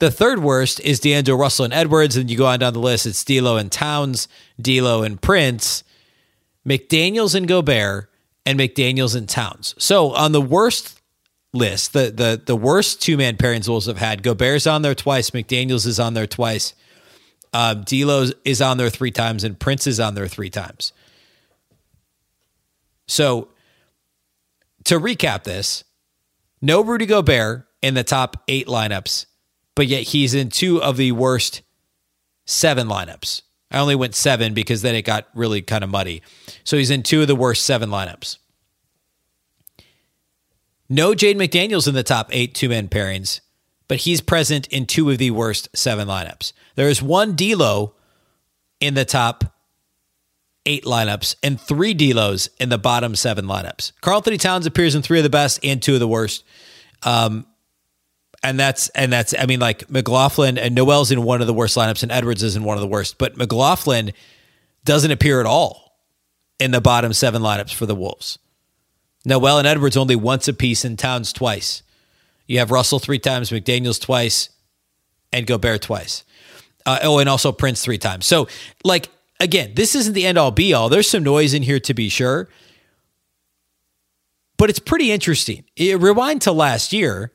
The 0.00 0.10
third 0.10 0.40
worst 0.40 0.80
is 0.80 0.98
D'Angelo 0.98 1.38
Russell 1.38 1.66
and 1.66 1.74
Edwards. 1.74 2.16
And 2.16 2.30
you 2.30 2.36
go 2.36 2.46
on 2.46 2.58
down 2.58 2.72
the 2.72 2.80
list, 2.80 3.06
it's 3.06 3.24
D'Lo 3.24 3.56
and 3.56 3.70
Towns, 3.70 4.28
D'Lo 4.60 5.02
and 5.02 5.20
Prince, 5.20 5.84
McDaniels 6.66 7.34
and 7.34 7.46
Gobert, 7.46 8.10
and 8.44 8.58
McDaniels 8.58 9.14
and 9.14 9.28
Towns. 9.28 9.74
So 9.78 10.12
on 10.14 10.32
the 10.32 10.40
worst 10.40 11.00
list, 11.52 11.92
the 11.92 12.10
the 12.10 12.42
the 12.44 12.56
worst 12.56 13.02
two 13.02 13.16
man 13.16 13.36
pairings 13.36 13.68
Wolves 13.68 13.86
have 13.86 13.98
had, 13.98 14.22
Gobert's 14.22 14.66
on 14.66 14.82
there 14.82 14.94
twice, 14.94 15.30
McDaniels 15.30 15.86
is 15.86 16.00
on 16.00 16.14
there 16.14 16.26
twice, 16.26 16.74
um, 17.52 17.82
D'Lo 17.82 18.26
is 18.44 18.62
on 18.62 18.78
there 18.78 18.90
three 18.90 19.10
times, 19.10 19.44
and 19.44 19.58
Prince 19.58 19.86
is 19.86 20.00
on 20.00 20.14
there 20.14 20.28
three 20.28 20.50
times. 20.50 20.92
So 23.06 23.48
to 24.84 24.98
recap 24.98 25.44
this, 25.44 25.84
no 26.62 26.82
Rudy 26.82 27.06
Gobert 27.06 27.66
in 27.82 27.94
the 27.94 28.04
top 28.04 28.42
eight 28.48 28.66
lineups, 28.66 29.26
but 29.74 29.86
yet 29.86 30.02
he's 30.02 30.34
in 30.34 30.48
two 30.48 30.82
of 30.82 30.96
the 30.96 31.12
worst 31.12 31.62
seven 32.44 32.88
lineups. 32.88 33.42
I 33.70 33.78
only 33.78 33.94
went 33.94 34.14
seven 34.14 34.52
because 34.54 34.82
then 34.82 34.94
it 34.94 35.02
got 35.02 35.28
really 35.34 35.62
kind 35.62 35.84
of 35.84 35.90
muddy. 35.90 36.22
So 36.64 36.76
he's 36.76 36.90
in 36.90 37.02
two 37.02 37.22
of 37.22 37.28
the 37.28 37.36
worst 37.36 37.64
seven 37.64 37.88
lineups. 37.90 38.38
No 40.88 41.12
Jaden 41.12 41.36
McDaniels 41.36 41.86
in 41.86 41.94
the 41.94 42.02
top 42.02 42.28
eight 42.32 42.54
two 42.54 42.68
man 42.68 42.88
pairings, 42.88 43.40
but 43.86 43.98
he's 43.98 44.20
present 44.20 44.66
in 44.68 44.86
two 44.86 45.08
of 45.10 45.18
the 45.18 45.30
worst 45.30 45.68
seven 45.74 46.08
lineups. 46.08 46.52
There 46.74 46.88
is 46.88 47.00
one 47.00 47.36
D'Lo 47.36 47.94
in 48.80 48.94
the 48.94 49.04
top 49.04 49.44
eight 50.66 50.84
lineups 50.84 51.36
and 51.42 51.60
three 51.60 51.94
D'Los 51.94 52.48
in 52.58 52.70
the 52.70 52.78
bottom 52.78 53.14
seven 53.14 53.46
lineups. 53.46 53.92
Karl-Anthony 54.00 54.36
Towns 54.36 54.66
appears 54.66 54.94
in 54.94 55.02
three 55.02 55.18
of 55.18 55.24
the 55.24 55.30
best 55.30 55.60
and 55.64 55.80
two 55.80 55.94
of 55.94 56.00
the 56.00 56.08
worst. 56.08 56.44
Um, 57.02 57.46
and 58.42 58.58
that's 58.58 58.88
and 58.90 59.12
that's 59.12 59.34
I 59.38 59.46
mean 59.46 59.60
like 59.60 59.90
McLaughlin 59.90 60.58
and 60.58 60.74
Nowell's 60.74 61.10
in 61.10 61.22
one 61.22 61.40
of 61.40 61.46
the 61.46 61.54
worst 61.54 61.76
lineups 61.76 62.02
and 62.02 62.12
Edwards 62.12 62.42
is 62.42 62.56
in 62.56 62.64
one 62.64 62.76
of 62.76 62.80
the 62.80 62.88
worst, 62.88 63.18
but 63.18 63.36
McLaughlin 63.36 64.12
doesn't 64.84 65.10
appear 65.10 65.40
at 65.40 65.46
all 65.46 65.98
in 66.58 66.70
the 66.70 66.80
bottom 66.80 67.12
seven 67.12 67.42
lineups 67.42 67.74
for 67.74 67.86
the 67.86 67.94
Wolves. 67.94 68.38
Noel 69.24 69.58
and 69.58 69.66
Edwards 69.66 69.96
only 69.96 70.16
once 70.16 70.48
apiece 70.48 70.84
and 70.84 70.98
Towns 70.98 71.32
twice. 71.32 71.82
You 72.46 72.58
have 72.58 72.70
Russell 72.70 72.98
three 72.98 73.18
times, 73.18 73.50
McDaniels 73.50 74.00
twice, 74.00 74.48
and 75.32 75.46
Gobert 75.46 75.82
twice. 75.82 76.24
Uh, 76.86 76.98
oh, 77.02 77.18
and 77.18 77.28
also 77.28 77.52
Prince 77.52 77.84
three 77.84 77.98
times. 77.98 78.26
So 78.26 78.48
like 78.82 79.10
again, 79.38 79.72
this 79.74 79.94
isn't 79.94 80.14
the 80.14 80.26
end 80.26 80.38
all 80.38 80.50
be 80.50 80.72
all. 80.72 80.88
There's 80.88 81.10
some 81.10 81.22
noise 81.22 81.52
in 81.52 81.62
here 81.62 81.80
to 81.80 81.94
be 81.94 82.08
sure. 82.08 82.48
But 84.56 84.70
it's 84.70 84.78
pretty 84.78 85.10
interesting. 85.10 85.64
It, 85.76 85.98
rewind 85.98 86.42
to 86.42 86.52
last 86.52 86.92
year. 86.92 87.32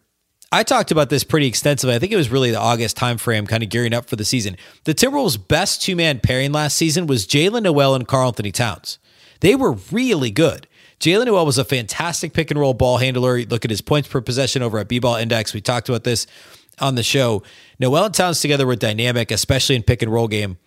I 0.55 0.63
talked 0.63 0.89
about 0.89 1.09
this 1.09 1.25
pretty 1.25 1.47
extensively. 1.47 1.97
I 1.97 1.99
think 1.99 2.13
it 2.13 2.15
was 2.15 2.29
really 2.29 2.49
the 2.49 2.61
August 2.61 2.95
timeframe, 2.95 3.45
kind 3.45 3.61
of 3.61 3.67
gearing 3.67 3.93
up 3.93 4.05
for 4.05 4.15
the 4.15 4.23
season. 4.23 4.55
The 4.85 4.93
Timberwolves' 4.93 5.37
best 5.49 5.81
two 5.81 5.97
man 5.97 6.21
pairing 6.21 6.53
last 6.53 6.77
season 6.77 7.07
was 7.07 7.27
Jaylen 7.27 7.63
Nowell 7.63 7.93
and 7.93 8.07
Karl-Anthony 8.07 8.53
Towns. 8.53 8.97
They 9.41 9.53
were 9.53 9.73
really 9.91 10.31
good. 10.31 10.65
Jaylen 11.01 11.25
Nowell 11.25 11.45
was 11.45 11.57
a 11.57 11.65
fantastic 11.65 12.31
pick 12.31 12.51
and 12.51 12.59
roll 12.59 12.73
ball 12.73 12.99
handler. 12.99 13.41
Look 13.41 13.65
at 13.65 13.69
his 13.69 13.81
points 13.81 14.07
per 14.07 14.21
possession 14.21 14.61
over 14.61 14.77
at 14.77 14.87
B 14.87 14.97
Ball 14.99 15.17
Index. 15.17 15.53
We 15.53 15.59
talked 15.59 15.89
about 15.89 16.05
this 16.05 16.25
on 16.79 16.95
the 16.95 17.03
show. 17.03 17.43
Nowell 17.77 18.05
and 18.05 18.13
Towns 18.13 18.39
together 18.39 18.65
were 18.65 18.77
dynamic, 18.77 19.31
especially 19.31 19.75
in 19.75 19.83
pick 19.83 20.03
and 20.03 20.13
roll 20.13 20.29
game. 20.29 20.57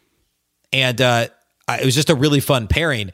And 0.71 1.01
uh, 1.01 1.29
it 1.67 1.85
was 1.87 1.95
just 1.95 2.11
a 2.11 2.15
really 2.15 2.41
fun 2.41 2.67
pairing. 2.67 3.11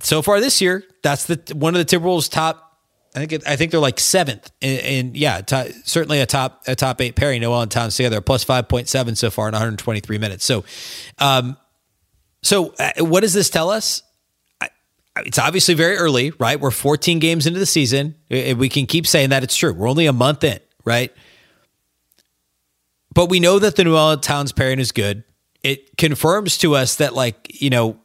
So 0.00 0.22
far 0.22 0.40
this 0.40 0.60
year, 0.60 0.82
that's 1.04 1.26
the 1.26 1.54
one 1.54 1.76
of 1.76 1.86
the 1.86 1.96
Timberwolves' 1.96 2.28
top 2.28 2.71
I 3.14 3.18
think 3.18 3.32
it, 3.32 3.46
I 3.46 3.56
think 3.56 3.70
they're 3.70 3.80
like 3.80 4.00
seventh, 4.00 4.50
and, 4.62 5.14
yeah, 5.14 5.42
t- 5.42 5.72
certainly 5.84 6.20
a 6.20 6.26
top 6.26 6.62
a 6.66 6.74
top 6.74 7.00
eight 7.02 7.14
pairing. 7.14 7.42
Nowell 7.42 7.60
and 7.60 7.70
Towns 7.70 7.94
together, 7.94 8.22
plus 8.22 8.42
five 8.42 8.68
point 8.68 8.88
seven 8.88 9.16
so 9.16 9.30
far 9.30 9.48
in 9.48 9.52
123 9.52 10.16
minutes. 10.16 10.46
So, 10.46 10.64
um, 11.18 11.58
so 12.42 12.74
uh, 12.78 13.04
what 13.04 13.20
does 13.20 13.34
this 13.34 13.50
tell 13.50 13.68
us? 13.68 14.02
I, 14.62 14.70
it's 15.26 15.38
obviously 15.38 15.74
very 15.74 15.96
early, 15.96 16.30
right? 16.38 16.58
We're 16.58 16.70
14 16.70 17.18
games 17.18 17.46
into 17.46 17.58
the 17.58 17.66
season. 17.66 18.14
We 18.30 18.70
can 18.70 18.86
keep 18.86 19.06
saying 19.06 19.28
that 19.28 19.42
it's 19.42 19.56
true. 19.56 19.74
We're 19.74 19.90
only 19.90 20.06
a 20.06 20.12
month 20.14 20.42
in, 20.42 20.58
right? 20.86 21.12
But 23.14 23.28
we 23.28 23.40
know 23.40 23.58
that 23.58 23.76
the 23.76 23.84
Nowell 23.84 24.16
Towns 24.16 24.52
pairing 24.52 24.78
is 24.78 24.90
good. 24.90 25.22
It 25.62 25.98
confirms 25.98 26.56
to 26.58 26.74
us 26.74 26.96
that, 26.96 27.14
like 27.14 27.60
you 27.60 27.68
know, 27.68 27.98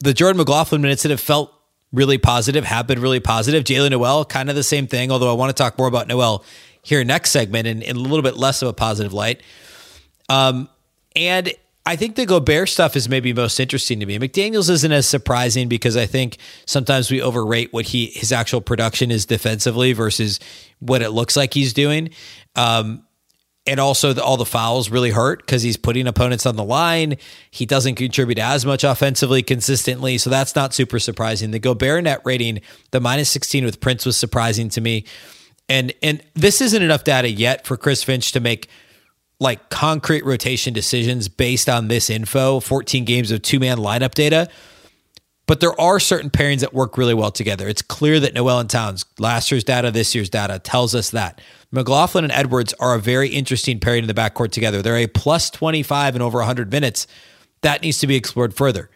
the 0.00 0.12
Jordan 0.12 0.36
McLaughlin 0.36 0.82
minutes 0.82 1.02
that 1.02 1.10
have 1.10 1.20
felt 1.20 1.50
really 1.92 2.18
positive, 2.18 2.64
have 2.64 2.86
been 2.86 3.00
really 3.00 3.20
positive. 3.20 3.64
Jaylen 3.64 3.90
Nowell, 3.90 4.24
kind 4.24 4.48
of 4.48 4.56
the 4.56 4.62
same 4.62 4.86
thing, 4.86 5.10
although 5.10 5.30
I 5.30 5.34
want 5.34 5.54
to 5.54 5.62
talk 5.62 5.78
more 5.78 5.86
about 5.88 6.08
Nowell 6.08 6.44
here 6.82 7.04
next 7.04 7.30
segment 7.30 7.66
in, 7.66 7.82
in 7.82 7.96
a 7.96 8.00
little 8.00 8.22
bit 8.22 8.36
less 8.36 8.62
of 8.62 8.68
a 8.68 8.72
positive 8.72 9.12
light. 9.12 9.42
Um, 10.28 10.68
and 11.14 11.52
I 11.84 11.96
think 11.96 12.14
the 12.14 12.26
Gobert 12.26 12.68
stuff 12.68 12.94
is 12.94 13.08
maybe 13.08 13.32
most 13.32 13.58
interesting 13.58 14.00
to 14.00 14.06
me. 14.06 14.18
McDaniels 14.18 14.70
isn't 14.70 14.92
as 14.92 15.06
surprising 15.06 15.68
because 15.68 15.96
I 15.96 16.06
think 16.06 16.38
sometimes 16.64 17.10
we 17.10 17.20
overrate 17.20 17.72
what 17.72 17.86
he 17.86 18.06
his 18.06 18.32
actual 18.32 18.60
production 18.60 19.10
is 19.10 19.26
defensively 19.26 19.92
versus 19.92 20.38
what 20.78 21.02
it 21.02 21.10
looks 21.10 21.36
like 21.36 21.54
he's 21.54 21.72
doing. 21.72 22.10
Um, 22.54 23.04
and 23.66 23.78
also 23.78 24.12
the, 24.12 24.22
all 24.22 24.36
the 24.36 24.44
fouls 24.44 24.90
really 24.90 25.10
hurt 25.10 25.40
because 25.40 25.62
he's 25.62 25.76
putting 25.76 26.06
opponents 26.06 26.46
on 26.46 26.56
the 26.56 26.64
line. 26.64 27.16
He 27.50 27.64
doesn't 27.64 27.94
contribute 27.94 28.38
as 28.38 28.66
much 28.66 28.82
offensively 28.82 29.42
consistently, 29.42 30.18
so 30.18 30.30
that's 30.30 30.56
not 30.56 30.74
super 30.74 30.98
surprising. 30.98 31.52
The 31.52 31.60
Gobert 31.60 32.04
net 32.04 32.20
rating, 32.24 32.60
the 32.90 33.00
minus 33.00 33.30
16 33.30 33.64
with 33.64 33.80
Prince 33.80 34.04
was 34.04 34.16
surprising 34.16 34.68
to 34.70 34.80
me. 34.80 35.04
And 35.68 35.92
and 36.02 36.22
this 36.34 36.60
isn't 36.60 36.82
enough 36.82 37.04
data 37.04 37.30
yet 37.30 37.66
for 37.66 37.76
Chris 37.76 38.02
Finch 38.02 38.32
to 38.32 38.40
make 38.40 38.68
like 39.38 39.70
concrete 39.70 40.24
rotation 40.24 40.72
decisions 40.72 41.28
based 41.28 41.68
on 41.68 41.88
this 41.88 42.10
info, 42.10 42.60
14 42.60 43.04
games 43.04 43.30
of 43.30 43.42
two-man 43.42 43.78
lineup 43.78 44.14
data. 44.14 44.48
But 45.46 45.60
there 45.60 45.78
are 45.80 45.98
certain 45.98 46.30
pairings 46.30 46.60
that 46.60 46.72
work 46.72 46.96
really 46.96 47.14
well 47.14 47.32
together. 47.32 47.68
It's 47.68 47.82
clear 47.82 48.20
that 48.20 48.32
Nowell 48.32 48.60
and 48.60 48.70
Towns, 48.70 49.04
last 49.18 49.50
year's 49.50 49.64
data, 49.64 49.90
this 49.90 50.14
year's 50.14 50.30
data, 50.30 50.58
tells 50.60 50.94
us 50.94 51.10
that. 51.10 51.40
McLaughlin 51.72 52.24
and 52.24 52.32
Edwards 52.32 52.74
are 52.78 52.94
a 52.94 53.00
very 53.00 53.28
interesting 53.28 53.80
pairing 53.80 54.04
in 54.04 54.08
the 54.08 54.14
backcourt 54.14 54.52
together. 54.52 54.82
They're 54.82 54.96
a 54.96 55.06
plus 55.08 55.50
25 55.50 56.16
in 56.16 56.22
over 56.22 56.38
100 56.38 56.70
minutes. 56.70 57.06
That 57.62 57.82
needs 57.82 57.98
to 57.98 58.06
be 58.06 58.16
explored 58.16 58.54
further. 58.54 58.90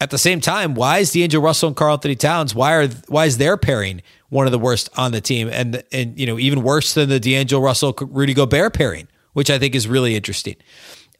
At 0.00 0.10
the 0.10 0.18
same 0.18 0.40
time, 0.40 0.74
why 0.74 0.98
is 0.98 1.12
D'Angelo 1.12 1.42
Russell 1.42 1.68
and 1.68 1.76
Karl-Anthony 1.76 2.16
Towns? 2.16 2.54
Why 2.54 2.74
are 2.74 2.88
why 3.08 3.24
is 3.24 3.38
their 3.38 3.56
pairing 3.56 4.02
one 4.28 4.46
of 4.46 4.52
the 4.52 4.58
worst 4.58 4.90
on 4.96 5.12
the 5.12 5.20
team, 5.20 5.48
and 5.50 5.82
and 5.90 6.18
you 6.18 6.26
know 6.26 6.38
even 6.38 6.62
worse 6.62 6.92
than 6.94 7.08
the 7.08 7.18
D'Angelo 7.20 7.62
Russell 7.62 7.94
Rudy 8.00 8.34
Gobert 8.34 8.74
pairing, 8.74 9.08
which 9.32 9.48
I 9.50 9.58
think 9.58 9.74
is 9.74 9.88
really 9.88 10.14
interesting. 10.14 10.56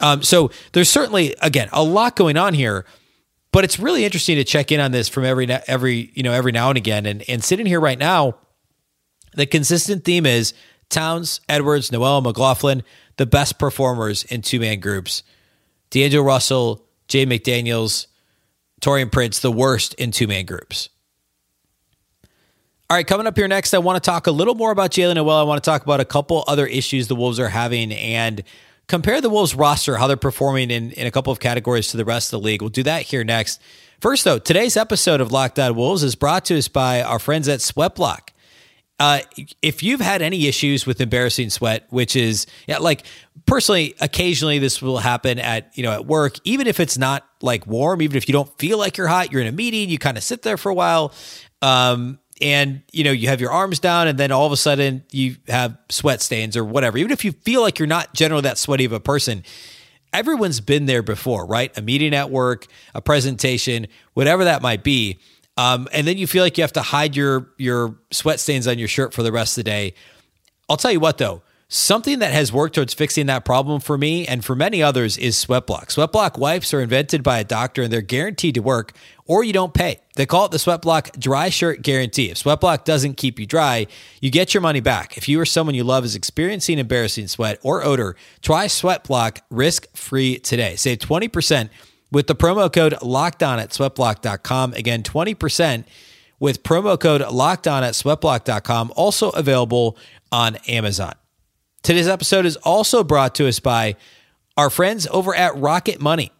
Um, 0.00 0.23
so 0.23 0.50
there's 0.73 0.90
certainly 0.90 1.35
again 1.40 1.71
a 1.73 1.83
lot 1.83 2.16
going 2.16 2.37
on 2.37 2.52
here, 2.52 2.85
but 3.57 3.65
it's 3.65 3.79
really 3.79 4.05
interesting 4.05 4.37
to 4.37 4.45
check 4.45 4.71
in 4.71 4.81
on 4.81 4.93
this 4.93 5.09
from 5.09 5.25
every 5.25 5.51
every 5.51 6.11
you 6.13 6.23
know 6.23 6.35
every 6.35 6.53
now 6.53 6.69
and 6.69 6.77
again. 6.77 7.07
And 7.07 7.25
and 7.27 7.43
sitting 7.43 7.65
here 7.65 7.81
right 7.81 7.99
now, 7.99 8.37
the 9.33 9.47
consistent 9.47 10.05
theme 10.05 10.27
is 10.27 10.53
Towns, 10.91 11.41
Edwards, 11.49 11.91
Nowell, 11.91 12.21
McLaughlin, 12.21 12.83
the 13.17 13.25
best 13.25 13.59
performers 13.59 14.25
in 14.25 14.43
two 14.43 14.61
man 14.61 14.79
groups. 14.79 15.23
D'Angelo 15.89 16.23
Russell, 16.23 16.85
Jay 17.09 17.25
McDaniels, 17.25 18.09
Taurean 18.83 19.11
Prince, 19.11 19.41
the 19.41 19.51
worst 19.51 19.95
in 19.95 20.11
two 20.11 20.27
man 20.27 20.45
groups. 20.45 20.91
All 22.91 22.97
right, 22.99 23.07
coming 23.07 23.27
up 23.27 23.39
here 23.39 23.49
next, 23.49 23.73
I 23.73 23.79
want 23.79 23.97
to 23.97 24.07
talk 24.07 24.27
a 24.27 24.33
little 24.33 24.55
more 24.55 24.71
about 24.71 24.91
Jaylen 24.91 25.15
Nowell. 25.15 25.35
I 25.35 25.45
want 25.45 25.65
to 25.65 25.71
talk 25.71 25.83
about 25.83 26.01
a 26.01 26.05
couple 26.05 26.45
other 26.47 26.67
issues 26.67 27.09
the 27.09 27.17
Wolves 27.17 27.41
are 27.41 27.49
having 27.49 27.91
and 27.91 28.45
compare 28.88 29.21
the 29.21 29.31
Wolves 29.31 29.55
roster, 29.55 29.97
how 29.97 30.07
they're 30.07 30.16
performing 30.16 30.71
in, 30.71 30.93
in 30.93 31.07
a 31.07 31.11
couple 31.11 31.33
of 31.33 31.40
categories 31.40 31.88
to 31.88 31.97
the 31.97 32.05
rest 32.05 32.33
of 32.33 32.40
the 32.40 32.45
league. 32.45 32.62
We'll 32.62 32.71
do 32.71 32.85
that 32.85 33.02
here 33.02 33.25
next. 33.25 33.61
First, 34.00 34.25
though, 34.25 34.38
today's 34.38 34.76
episode 34.76 35.21
of 35.21 35.33
Locked 35.33 35.59
On 35.59 35.75
Wolves 35.75 36.02
is 36.02 36.14
brought 36.14 36.45
to 36.47 36.59
us 36.59 36.69
by 36.69 37.02
our 37.02 37.19
friends 37.19 37.49
at 37.49 37.61
Sweatblock. 37.61 38.31
Uh, 38.99 39.21
if 39.61 39.83
you've 39.83 40.00
had 40.00 40.23
any 40.23 40.47
issues 40.47 40.87
with 40.87 41.00
embarrassing 41.02 41.50
sweat, 41.50 41.87
which 41.90 42.16
is 42.16 42.47
yeah, 42.66 42.78
like 42.78 43.05
personally, 43.45 43.95
occasionally 44.00 44.59
this 44.59 44.81
will 44.81 44.97
happen 44.97 45.38
at 45.38 45.71
you 45.76 45.83
know 45.83 45.93
at 45.93 46.07
work, 46.07 46.37
even 46.45 46.66
if 46.66 46.81
it's 46.81 46.97
not 46.97 47.26
like 47.43 47.66
warm, 47.66 48.00
even 48.00 48.16
if 48.16 48.26
you 48.26 48.33
don't 48.33 48.59
feel 48.59 48.78
like 48.78 48.97
you're 48.97 49.07
hot, 49.07 49.33
you're 49.33 49.43
in 49.43 49.47
a 49.47 49.52
meeting, 49.52 49.90
you 49.90 49.99
kind 49.99 50.16
of 50.16 50.23
sit 50.23 50.40
there 50.40 50.57
for 50.57 50.71
a 50.71 50.75
while, 50.75 51.12
um, 51.61 52.19
and 52.40 52.83
you 52.93 53.05
know 53.05 53.12
you 53.12 53.28
have 53.28 53.40
your 53.40 53.50
arms 53.50 53.78
down, 53.78 54.09
and 54.09 54.19
then 54.19 54.33
all 54.33 54.47
of 54.47 54.52
a 54.52 54.57
sudden 54.57 55.05
you 55.11 55.37
have 55.49 55.76
sweat 55.88 56.21
stains 56.21 56.57
or 56.57 56.64
whatever. 56.64 56.99
Even 56.99 57.12
if 57.12 57.25
you 57.25 57.33
feel 57.33 57.61
like 57.62 57.78
you're 57.78 57.87
not 57.88 58.14
generally 58.14 58.43
that 58.43 58.59
sweaty 58.59 58.85
of 58.85 58.93
a 58.93 59.00
person, 59.00 59.45
everyone's 60.12 60.61
been 60.61 60.87
there 60.87 61.02
before, 61.02 61.47
right? 61.47 61.76
A 61.78 61.83
meeting 61.83 62.14
at 62.14 62.31
work, 62.31 62.66
a 62.95 63.00
presentation, 63.00 63.87
whatever 64.14 64.45
that 64.45 64.62
might 64.62 64.83
be 64.83 65.19
um, 65.57 65.88
and 65.93 66.07
then 66.07 66.19
you 66.19 66.26
feel 66.26 66.43
like 66.43 66.59
you 66.59 66.62
have 66.62 66.73
to 66.75 66.83
hide 66.83 67.16
your 67.16 67.49
your 67.57 67.97
sweat 68.11 68.40
stains 68.40 68.66
on 68.66 68.78
your 68.78 68.88
shirt 68.88 69.14
for 69.14 69.23
the 69.23 69.33
rest 69.33 69.57
of 69.57 69.64
the 69.64 69.71
day. 69.71 69.95
I'll 70.69 70.76
tell 70.76 70.93
you 70.93 71.00
what 71.00 71.19
though, 71.19 71.43
something 71.69 72.21
that 72.21 72.33
has 72.33 72.53
worked 72.53 72.77
towards 72.77 72.95
fixing 72.95 73.27
that 73.27 73.45
problem 73.45 73.81
for 73.81 73.99
me 73.99 74.27
and 74.27 74.45
for 74.45 74.55
many 74.55 74.83
others 74.83 75.19
is 75.19 75.35
Sweatblock. 75.37 75.87
Sweatblock 75.87 76.39
wipes 76.39 76.73
are 76.73 76.81
invented 76.81 77.23
by 77.23 77.41
a 77.41 77.45
doctor 77.45 77.83
and 77.83 77.93
they're 77.93 78.01
guaranteed 78.01 78.55
to 78.55 78.63
work 78.63 78.93
or 79.25 79.43
you 79.43 79.53
don't 79.53 79.75
pay. 79.75 80.01
They 80.15 80.27
call 80.27 80.47
it 80.47 80.53
the 80.53 80.59
Sweatblock 80.59 81.19
dry 81.19 81.49
shirt 81.49 81.83
guarantee. 81.83 82.31
If 82.31 82.39
Sweatblock 82.39 82.85
doesn't 82.85 83.17
keep 83.17 83.41
you 83.41 83.47
dry, 83.47 83.89
you 84.21 84.31
get 84.31 84.55
your 84.55 84.61
money 84.61 84.81
back. 84.81 85.17
If 85.17 85.29
you 85.29 85.41
or 85.41 85.45
someone 85.45 85.75
you 85.75 85.83
love 85.83 86.05
is 86.05 86.15
experiencing 86.15 86.79
embarrassing 86.79 87.27
sweat 87.27 87.59
or 87.63 87.83
odor, 87.83 88.15
try 88.43 88.67
Sweatblock 88.67 89.41
risk-free 89.51 90.39
today. 90.39 90.77
Save 90.77 90.99
20% 90.99 91.69
with 92.13 92.29
the 92.29 92.37
promo 92.37 92.73
code 92.73 92.95
locked 93.03 93.43
on 93.43 93.59
at 93.59 93.71
sweatblock.com. 93.71 94.75
Again, 94.75 95.03
20% 95.03 95.85
with 96.39 96.63
promo 96.63 96.99
code 96.99 97.23
locked 97.29 97.67
on 97.67 97.83
at 97.83 97.95
sweatblock.com, 97.95 98.93
also 98.95 99.31
available 99.31 99.97
on 100.31 100.57
Amazon. 100.69 101.15
Today's 101.87 102.09
episode 102.09 102.47
is 102.47 102.57
also 102.57 103.05
brought 103.05 103.37
to 103.37 103.47
us 103.47 103.61
by 103.61 103.95
our 104.57 104.71
friends 104.71 105.07
over 105.07 105.33
at 105.33 105.57
Rocket 105.57 106.00
Money. 106.00 106.33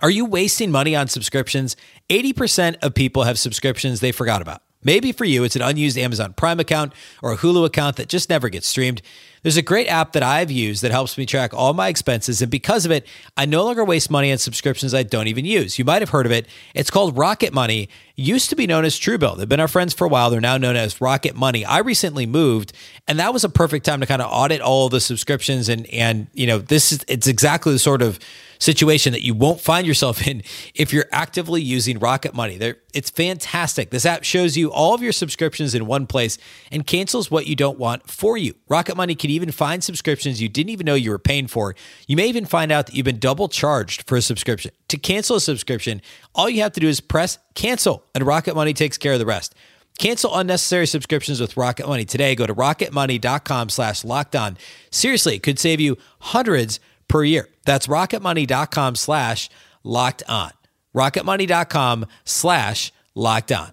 Are 0.00 0.08
you 0.08 0.24
wasting 0.24 0.70
money 0.70 0.96
on 0.96 1.08
subscriptions? 1.08 1.76
80% 2.08 2.76
of 2.80 2.94
people 2.94 3.24
have 3.24 3.38
subscriptions 3.38 4.00
they 4.00 4.12
forgot 4.12 4.40
about. 4.40 4.62
Maybe 4.82 5.12
for 5.12 5.26
you, 5.26 5.44
it's 5.44 5.56
an 5.56 5.62
unused 5.62 5.98
Amazon 5.98 6.32
Prime 6.32 6.58
account 6.58 6.94
or 7.22 7.32
a 7.32 7.36
Hulu 7.36 7.66
account 7.66 7.96
that 7.96 8.08
just 8.08 8.30
never 8.30 8.48
gets 8.48 8.66
streamed. 8.66 9.02
There's 9.42 9.56
a 9.56 9.62
great 9.62 9.86
app 9.88 10.12
that 10.12 10.22
I've 10.22 10.50
used 10.50 10.82
that 10.82 10.90
helps 10.90 11.16
me 11.16 11.24
track 11.24 11.54
all 11.54 11.72
my 11.72 11.88
expenses. 11.88 12.42
And 12.42 12.50
because 12.50 12.84
of 12.84 12.90
it, 12.90 13.06
I 13.36 13.46
no 13.46 13.64
longer 13.64 13.84
waste 13.84 14.10
money 14.10 14.32
on 14.32 14.38
subscriptions 14.38 14.94
I 14.94 15.02
don't 15.02 15.28
even 15.28 15.44
use. 15.44 15.78
You 15.78 15.84
might 15.84 16.02
have 16.02 16.10
heard 16.10 16.26
of 16.26 16.32
it. 16.32 16.46
It's 16.74 16.90
called 16.90 17.16
Rocket 17.16 17.52
Money. 17.52 17.84
It 18.16 18.22
used 18.22 18.50
to 18.50 18.56
be 18.56 18.66
known 18.66 18.84
as 18.84 18.98
Truebill. 18.98 19.38
They've 19.38 19.48
been 19.48 19.60
our 19.60 19.68
friends 19.68 19.94
for 19.94 20.06
a 20.06 20.08
while. 20.08 20.30
They're 20.30 20.40
now 20.40 20.58
known 20.58 20.76
as 20.76 21.00
Rocket 21.00 21.36
Money. 21.36 21.64
I 21.64 21.78
recently 21.78 22.26
moved, 22.26 22.72
and 23.08 23.18
that 23.18 23.32
was 23.32 23.44
a 23.44 23.48
perfect 23.48 23.86
time 23.86 24.00
to 24.00 24.06
kind 24.06 24.20
of 24.20 24.30
audit 24.30 24.60
all 24.60 24.88
the 24.90 25.00
subscriptions. 25.00 25.70
And, 25.70 25.86
and, 25.88 26.26
you 26.34 26.46
know, 26.46 26.58
this 26.58 26.92
is, 26.92 27.04
it's 27.08 27.26
exactly 27.26 27.72
the 27.72 27.78
sort 27.78 28.02
of 28.02 28.18
situation 28.60 29.12
that 29.12 29.22
you 29.22 29.34
won't 29.34 29.60
find 29.60 29.86
yourself 29.86 30.26
in 30.26 30.42
if 30.74 30.92
you're 30.92 31.06
actively 31.10 31.60
using 31.60 31.98
Rocket 31.98 32.34
Money. 32.34 32.56
They're, 32.56 32.76
it's 32.94 33.10
fantastic. 33.10 33.90
This 33.90 34.06
app 34.06 34.22
shows 34.22 34.56
you 34.56 34.70
all 34.70 34.94
of 34.94 35.02
your 35.02 35.12
subscriptions 35.12 35.74
in 35.74 35.86
one 35.86 36.06
place 36.06 36.38
and 36.70 36.86
cancels 36.86 37.30
what 37.30 37.46
you 37.46 37.56
don't 37.56 37.78
want 37.78 38.08
for 38.08 38.36
you. 38.36 38.54
Rocket 38.68 38.96
Money 38.96 39.14
can 39.14 39.30
even 39.30 39.50
find 39.50 39.82
subscriptions 39.82 40.40
you 40.40 40.48
didn't 40.48 40.70
even 40.70 40.84
know 40.84 40.94
you 40.94 41.10
were 41.10 41.18
paying 41.18 41.46
for. 41.46 41.74
You 42.06 42.16
may 42.16 42.28
even 42.28 42.44
find 42.44 42.70
out 42.70 42.86
that 42.86 42.94
you've 42.94 43.04
been 43.04 43.18
double 43.18 43.48
charged 43.48 44.06
for 44.06 44.16
a 44.16 44.22
subscription. 44.22 44.70
To 44.88 44.96
cancel 44.96 45.36
a 45.36 45.40
subscription, 45.40 46.02
all 46.34 46.48
you 46.48 46.62
have 46.62 46.72
to 46.72 46.80
do 46.80 46.88
is 46.88 47.00
press 47.00 47.38
cancel, 47.54 48.04
and 48.14 48.24
Rocket 48.24 48.54
Money 48.54 48.74
takes 48.74 48.98
care 48.98 49.14
of 49.14 49.18
the 49.18 49.26
rest. 49.26 49.54
Cancel 49.98 50.34
unnecessary 50.34 50.86
subscriptions 50.86 51.42
with 51.42 51.58
Rocket 51.58 51.86
Money 51.86 52.06
today. 52.06 52.34
Go 52.34 52.46
to 52.46 52.54
rocketmoney.com 52.54 53.68
slash 53.68 54.02
locked 54.02 54.34
on. 54.34 54.56
Seriously, 54.90 55.36
it 55.36 55.42
could 55.42 55.58
save 55.58 55.78
you 55.78 55.98
hundreds 56.20 56.80
per 57.10 57.22
year. 57.24 57.48
That's 57.66 57.88
rocketmoney.com 57.88 58.94
slash 58.94 59.50
locked 59.82 60.22
on. 60.28 60.52
Rocketmoney.com 60.94 62.06
slash 62.24 62.92
locked 63.14 63.52
on. 63.52 63.72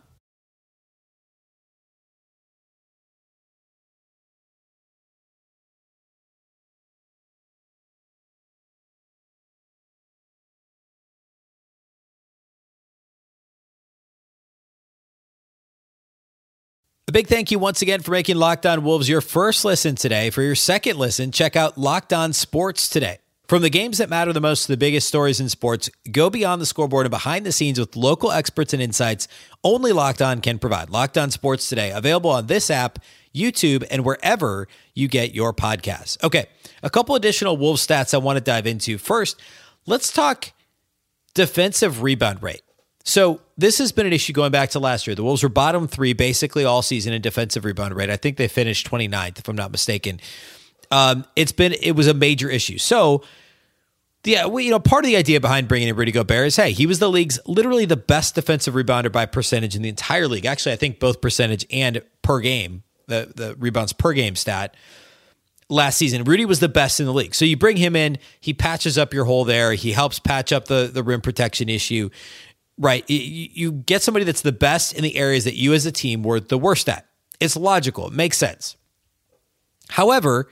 A 17.10 17.14
big 17.14 17.28
thank 17.28 17.52
you 17.52 17.58
once 17.58 17.82
again 17.82 18.02
for 18.02 18.12
making 18.12 18.36
Locked 18.36 18.66
On 18.66 18.84
Wolves 18.84 19.08
your 19.08 19.22
first 19.22 19.64
listen 19.64 19.96
today. 19.96 20.30
For 20.30 20.42
your 20.42 20.56
second 20.56 20.98
listen, 20.98 21.32
check 21.32 21.56
out 21.56 21.78
Locked 21.78 22.12
On 22.12 22.34
Sports 22.34 22.90
today. 22.90 23.20
From 23.48 23.62
the 23.62 23.70
games 23.70 23.98
that 24.00 24.10
matter 24.10 24.34
the 24.34 24.42
most 24.42 24.64
to 24.64 24.74
the 24.74 24.78
biggest 24.78 25.08
stories 25.08 25.40
in 25.40 25.48
sports, 25.48 25.90
go 26.12 26.30
beyond 26.30 26.62
the 26.62 26.66
scoreboard 26.66 27.06
and 27.06 27.12
behind 27.12 27.46
the 27.46 27.54
scenes 27.54 27.80
with 27.80 27.96
local 27.96 28.30
experts 28.30 28.74
and 28.74 28.82
insights 28.82 29.30
only 29.64 29.94
Locked 29.94 30.22
On 30.22 30.42
can 30.42 30.60
provide. 30.60 30.90
Locked 30.90 31.18
On 31.18 31.32
Sports 31.32 31.70
today, 31.70 31.92
available 31.92 32.30
on 32.30 32.48
this 32.48 32.70
app, 32.70 33.00
YouTube, 33.34 33.88
and 33.90 34.04
wherever 34.04 34.68
you 34.94 35.08
get 35.08 35.34
your 35.34 35.54
podcasts. 35.54 36.22
Okay, 36.26 36.48
a 36.84 36.90
couple 36.90 37.16
additional 37.16 37.56
Wolves 37.56 37.88
stats 37.88 38.14
I 38.14 38.18
want 38.18 38.36
to 38.36 38.44
dive 38.44 38.68
into. 38.68 38.98
First, 38.98 39.40
let's 39.86 40.12
talk 40.12 40.52
defensive 41.34 42.02
rebound 42.02 42.44
rate. 42.44 42.64
So 43.06 43.40
this 43.58 43.78
has 43.78 43.94
been 43.94 44.06
an 44.06 44.12
issue 44.12 44.34
going 44.34 44.52
back 44.52 44.72
to 44.72 44.80
last 44.80 45.08
year. 45.08 45.16
The 45.16 45.24
Wolves 45.24 45.42
were 45.42 45.48
bottom 45.48 45.88
three 45.88 46.12
basically 46.12 46.66
all 46.66 46.82
season 46.82 47.14
in 47.14 47.22
defensive 47.22 47.64
rebound 47.64 47.96
rate. 47.96 48.10
I 48.10 48.18
think 48.18 48.36
they 48.36 48.50
finished 48.50 48.92
29th, 48.92 49.40
if 49.40 49.48
I'm 49.48 49.56
not 49.56 49.72
mistaken. 49.72 50.20
Um, 50.92 51.26
it's 51.36 51.52
been 51.52 51.74
it 51.74 51.92
was 51.92 52.08
a 52.08 52.14
major 52.14 52.50
issue. 52.50 52.78
So 52.78 53.24
yeah, 54.24 54.46
well, 54.46 54.64
you 54.64 54.72
know, 54.72 54.80
part 54.80 55.06
of 55.06 55.10
the 55.10 55.16
idea 55.16 55.40
behind 55.40 55.68
bringing 55.68 55.88
in 55.88 55.96
Rudy 55.96 56.12
Gobert 56.12 56.48
is, 56.48 56.56
hey, 56.58 56.72
he 56.72 56.86
was 56.86 57.00
the 57.00 57.10
league's 57.10 57.40
literally 57.46 57.86
the 57.86 57.96
best 57.96 58.36
defensive 58.36 58.74
rebounder 58.74 59.12
by 59.12 59.26
percentage 59.26 59.76
in 59.76 59.82
the 59.82 59.90
entire 59.90 60.28
league. 60.28 60.46
Actually, 60.46 60.74
I 60.74 60.76
think 60.76 61.00
both 61.00 61.22
percentage 61.22 61.66
and 61.72 62.02
per 62.22 62.40
game, 62.40 62.84
the 63.08 63.32
the 63.36 63.56
rebounds 63.58 63.94
per 63.94 64.14
game 64.14 64.36
stat 64.36 64.76
last 65.70 65.98
season. 65.98 66.24
Rudy 66.24 66.46
was 66.46 66.60
the 66.60 66.70
best 66.70 67.00
in 67.00 67.06
the 67.06 67.14
league. 67.14 67.36
So 67.36 67.46
you 67.46 67.58
bring 67.58 67.78
him 67.78 67.96
in, 67.96 68.18
he 68.40 68.54
patches 68.54 68.98
up 68.98 69.14
your 69.14 69.26
hole 69.26 69.44
there. 69.46 69.74
He 69.74 69.92
helps 69.92 70.20
patch 70.20 70.52
up 70.52 70.66
the 70.66 70.90
the 70.92 71.04
rim 71.04 71.22
protection 71.22 71.70
issue 71.70 72.10
right? 72.78 73.04
You 73.10 73.72
get 73.72 74.04
somebody 74.04 74.26
that's 74.26 74.42
the 74.42 74.52
best 74.52 74.94
in 74.94 75.04
the 75.04 75.16
areas 75.16 75.46
that 75.46 75.56
you 75.56 75.74
as 75.74 75.86
a 75.86 75.92
team 75.92 76.24
were 76.24 76.40
the 76.40 76.58
worst 76.58 76.88
at. 76.88 77.06
It's 77.40 77.56
logical, 77.56 78.08
it 78.08 78.14
makes 78.14 78.38
sense. 78.38 78.78
However, 79.90 80.50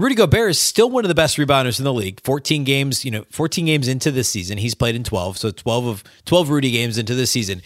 Rudy 0.00 0.14
Gobert 0.14 0.52
is 0.52 0.58
still 0.58 0.88
one 0.88 1.04
of 1.04 1.10
the 1.10 1.14
best 1.14 1.36
rebounders 1.36 1.78
in 1.78 1.84
the 1.84 1.92
league. 1.92 2.22
14 2.22 2.64
games, 2.64 3.04
you 3.04 3.10
know, 3.10 3.26
14 3.28 3.66
games 3.66 3.86
into 3.86 4.10
this 4.10 4.30
season. 4.30 4.56
He's 4.56 4.74
played 4.74 4.94
in 4.94 5.04
12, 5.04 5.36
so 5.36 5.50
12 5.50 5.86
of 5.86 6.04
12 6.24 6.48
Rudy 6.48 6.70
games 6.70 6.96
into 6.96 7.14
this 7.14 7.30
season. 7.30 7.60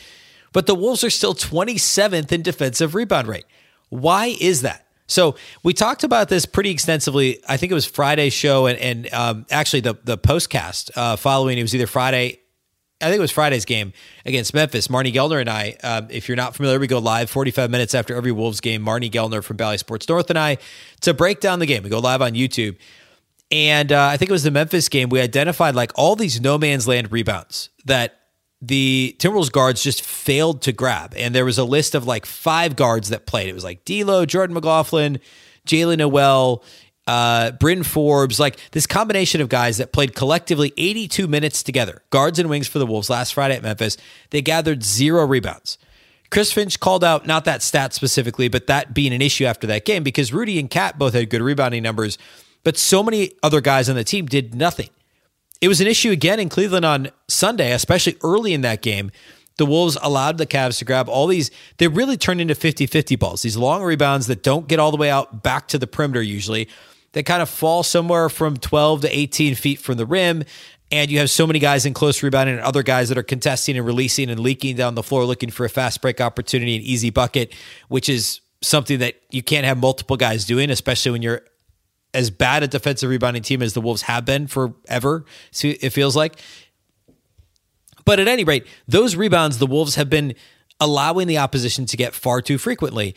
But 0.53 0.67
the 0.67 0.75
Wolves 0.75 1.05
are 1.05 1.11
still 1.11 1.35
27th 1.35 2.33
in 2.33 2.43
defensive 2.43 2.97
rebound 2.97 3.29
rate. 3.29 3.45
Why 3.89 4.35
is 4.41 4.63
that? 4.63 4.85
So 5.07 5.37
we 5.63 5.75
talked 5.75 6.03
about 6.03 6.29
this 6.29 6.45
pretty 6.45 6.71
extensively. 6.71 7.41
I 7.49 7.57
think 7.57 7.71
it 7.71 7.75
was 7.77 7.87
Friday's 7.87 8.33
show, 8.33 8.67
and, 8.67 8.79
and 8.81 9.15
um, 9.15 9.47
actually 9.51 9.81
the 9.81 9.97
the 10.03 10.19
postcast 10.19 10.91
uh, 10.97 11.15
following 11.15 11.57
it 11.59 11.63
was 11.63 11.75
either 11.75 11.87
Friday 11.87 12.41
I 13.05 13.09
think 13.09 13.19
it 13.19 13.21
was 13.21 13.31
Friday's 13.31 13.67
game 13.67 13.93
against 14.25 14.55
Memphis. 14.55 14.89
Marnie 14.89 15.13
Gellner 15.13 15.41
and 15.41 15.51
I, 15.51 15.77
um, 15.83 16.09
if 16.11 16.27
you're 16.27 16.37
not 16.37 16.57
familiar, 16.57 16.79
we 16.79 16.87
go 16.87 16.99
live 16.99 17.29
45 17.29 17.71
minutes 17.71 17.95
after 17.95 18.15
every 18.15 18.33
Wolves 18.33 18.61
game. 18.61 18.85
Marnie 18.85 19.11
Gellner 19.11 19.45
from 19.45 19.59
Bally 19.59 19.77
Sports 19.77 20.09
North 20.09 20.31
and 20.31 20.39
I 20.39 20.57
to 21.03 21.13
break 21.13 21.41
down 21.41 21.59
the 21.59 21.67
game. 21.67 21.83
We 21.83 21.91
go 21.91 21.99
live 21.99 22.23
on 22.23 22.33
YouTube. 22.33 22.77
And 23.51 23.93
uh, 23.93 24.07
I 24.07 24.17
think 24.17 24.31
it 24.31 24.33
was 24.33 24.43
the 24.43 24.51
Memphis 24.51 24.89
game. 24.89 25.11
We 25.11 25.21
identified 25.21 25.75
like 25.75 25.93
all 25.97 26.17
these 26.17 26.41
no 26.41 26.57
man's 26.57 26.89
land 26.89 27.13
rebounds 27.13 27.69
that 27.85 28.21
the 28.61 29.15
Timberwolves 29.19 29.53
guards 29.53 29.83
just 29.83 30.03
failed 30.03 30.63
to 30.63 30.73
grab. 30.73 31.15
And 31.15 31.35
there 31.35 31.45
was 31.45 31.59
a 31.59 31.65
list 31.65 31.95
of 31.95 32.07
like 32.07 32.25
five 32.25 32.75
guards 32.75 33.11
that 33.11 33.27
played. 33.27 33.49
It 33.49 33.55
was 33.55 33.65
like 33.65 33.85
D'Lo, 33.85 34.25
Jordan 34.25 34.55
McLaughlin, 34.55 35.21
Jaylen 35.67 35.99
Nowell, 35.99 36.65
uh, 37.07 37.53
Bryn 37.53 37.83
Forbes, 37.83 38.41
like 38.41 38.59
this 38.71 38.87
combination 38.87 39.41
of 39.41 39.49
guys 39.49 39.79
that 39.79 39.93
played 39.93 40.15
collectively 40.15 40.73
82 40.77 41.27
minutes 41.27 41.63
together, 41.63 42.03
guards 42.11 42.39
and 42.39 42.49
wings 42.49 42.67
for 42.67 42.79
the 42.79 42.87
Wolves 42.87 43.11
last 43.11 43.35
Friday 43.35 43.57
at 43.57 43.63
Memphis. 43.63 43.97
They 44.31 44.43
gathered 44.43 44.83
zero 44.83 45.27
rebounds. 45.27 45.79
Chris 46.31 46.53
Finch 46.53 46.81
called 46.81 47.05
out 47.05 47.27
not 47.27 47.45
that 47.45 47.63
stat 47.63 47.93
specifically, 47.93 48.49
but 48.49 48.67
that 48.67 48.95
being 48.95 49.13
an 49.13 49.23
issue 49.23 49.45
after 49.45 49.67
that 49.67 49.85
game 49.85 50.03
because 50.03 50.33
Rudy 50.33 50.59
and 50.59 50.71
KAT 50.71 50.99
both 50.99 51.15
had 51.15 51.31
good 51.31 51.43
rebounding 51.43 51.83
numbers, 51.83 52.19
but 52.65 52.77
so 52.77 53.03
many 53.03 53.33
other 53.43 53.61
guys 53.61 53.89
on 53.89 53.97
the 53.97 54.05
team 54.05 54.27
did 54.27 54.55
nothing. 54.55 54.89
It 55.61 55.69
was 55.69 55.81
an 55.81 55.87
issue 55.87 56.11
again 56.11 56.41
in 56.41 56.49
Cleveland 56.49 56.85
on 56.85 57.11
Sunday, 57.29 57.73
especially 57.73 58.17
early 58.23 58.53
in 58.53 58.63
that 58.63 58.83
game. 58.83 59.11
The 59.57 59.67
Wolves 59.67 59.97
allowed 60.03 60.39
the 60.39 60.47
Cavs 60.47 60.79
to 60.79 60.85
grab 60.85 61.09
all 61.09 61.29
these. 61.29 61.51
They 61.77 61.87
really 61.87 62.17
turned 62.17 62.41
into 62.41 62.57
50 62.57 62.87
50 62.87 63.15
balls, 63.17 63.43
these 63.43 63.57
long 63.57 63.83
rebounds 63.83 64.27
that 64.27 64.43
don't 64.43 64.67
get 64.67 64.81
all 64.81 64.91
the 64.91 64.97
way 64.97 65.11
out 65.11 65.45
back 65.45 65.69
to 65.69 65.79
the 65.79 65.87
perimeter 65.87 66.23
usually 66.23 66.69
they 67.15 67.23
kind 67.23 67.41
of 67.41 67.49
fall 67.49 67.83
somewhere 67.83 68.29
from 68.29 68.57
12 68.57 69.03
to 69.03 69.19
18 69.19 69.55
feet 69.55 69.79
from 69.81 69.97
the 69.97 70.05
rim. 70.05 70.45
And 70.93 71.11
you 71.11 71.19
have 71.19 71.31
so 71.31 71.47
many 71.47 71.59
guys 71.59 71.87
in 71.87 71.95
close 71.95 72.23
rebounding 72.23 72.57
and 72.57 72.65
other 72.65 72.83
guys 72.83 73.09
that 73.09 73.17
are 73.17 73.23
contesting 73.23 73.77
and 73.77 73.87
releasing 73.87 74.29
and 74.29 74.39
leaking 74.39 74.77
down 74.77 74.95
the 74.95 75.03
floor 75.03 75.25
looking 75.25 75.51
for 75.51 75.65
a 75.65 75.69
fast 75.69 76.03
break 76.03 76.21
opportunity, 76.21 76.77
an 76.77 76.83
easy 76.83 77.11
bucket, 77.11 77.55
which 77.89 78.09
is 78.09 78.41
something 78.63 78.99
that 78.99 79.15
you 79.31 79.43
can't 79.43 79.65
have 79.65 79.79
multiple 79.79 80.17
guys 80.17 80.45
doing, 80.45 80.71
especially 80.71 81.13
when 81.13 81.23
you're 81.23 81.43
as 82.13 82.31
bad 82.31 82.63
a 82.63 82.69
defensive 82.69 83.11
rebounding 83.11 83.43
team 83.43 83.63
as 83.63 83.73
the 83.73 83.81
Wolves 83.81 84.03
have 84.03 84.25
been 84.25 84.47
forever, 84.47 85.25
it 85.63 85.91
feels 85.91 86.15
like. 86.15 86.39
But 88.05 88.21
at 88.21 88.29
any 88.29 88.45
rate, 88.45 88.67
those 88.87 89.17
rebounds 89.17 89.59
the 89.59 89.67
Wolves 89.67 89.97
have 89.97 90.11
been 90.11 90.35
allowing 90.79 91.27
the 91.27 91.39
opposition 91.39 91.87
to 91.87 91.97
get 91.97 92.15
far 92.15 92.41
too 92.41 92.59
frequently. 92.59 93.15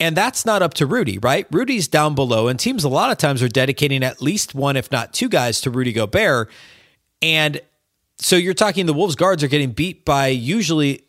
And 0.00 0.16
that's 0.16 0.46
not 0.46 0.62
up 0.62 0.74
to 0.74 0.86
Rudy, 0.86 1.18
right? 1.18 1.46
Rudy's 1.50 1.88
down 1.88 2.14
below, 2.14 2.46
and 2.48 2.58
teams 2.58 2.84
a 2.84 2.88
lot 2.88 3.10
of 3.10 3.18
times 3.18 3.42
are 3.42 3.48
dedicating 3.48 4.04
at 4.04 4.22
least 4.22 4.54
one, 4.54 4.76
if 4.76 4.92
not 4.92 5.12
two 5.12 5.28
guys 5.28 5.60
to 5.62 5.70
Rudy 5.70 5.92
Gobert. 5.92 6.50
And 7.20 7.60
so 8.18 8.36
you're 8.36 8.54
talking 8.54 8.86
the 8.86 8.94
Wolves 8.94 9.16
guards 9.16 9.42
are 9.42 9.48
getting 9.48 9.72
beat 9.72 10.04
by 10.04 10.28
usually 10.28 11.02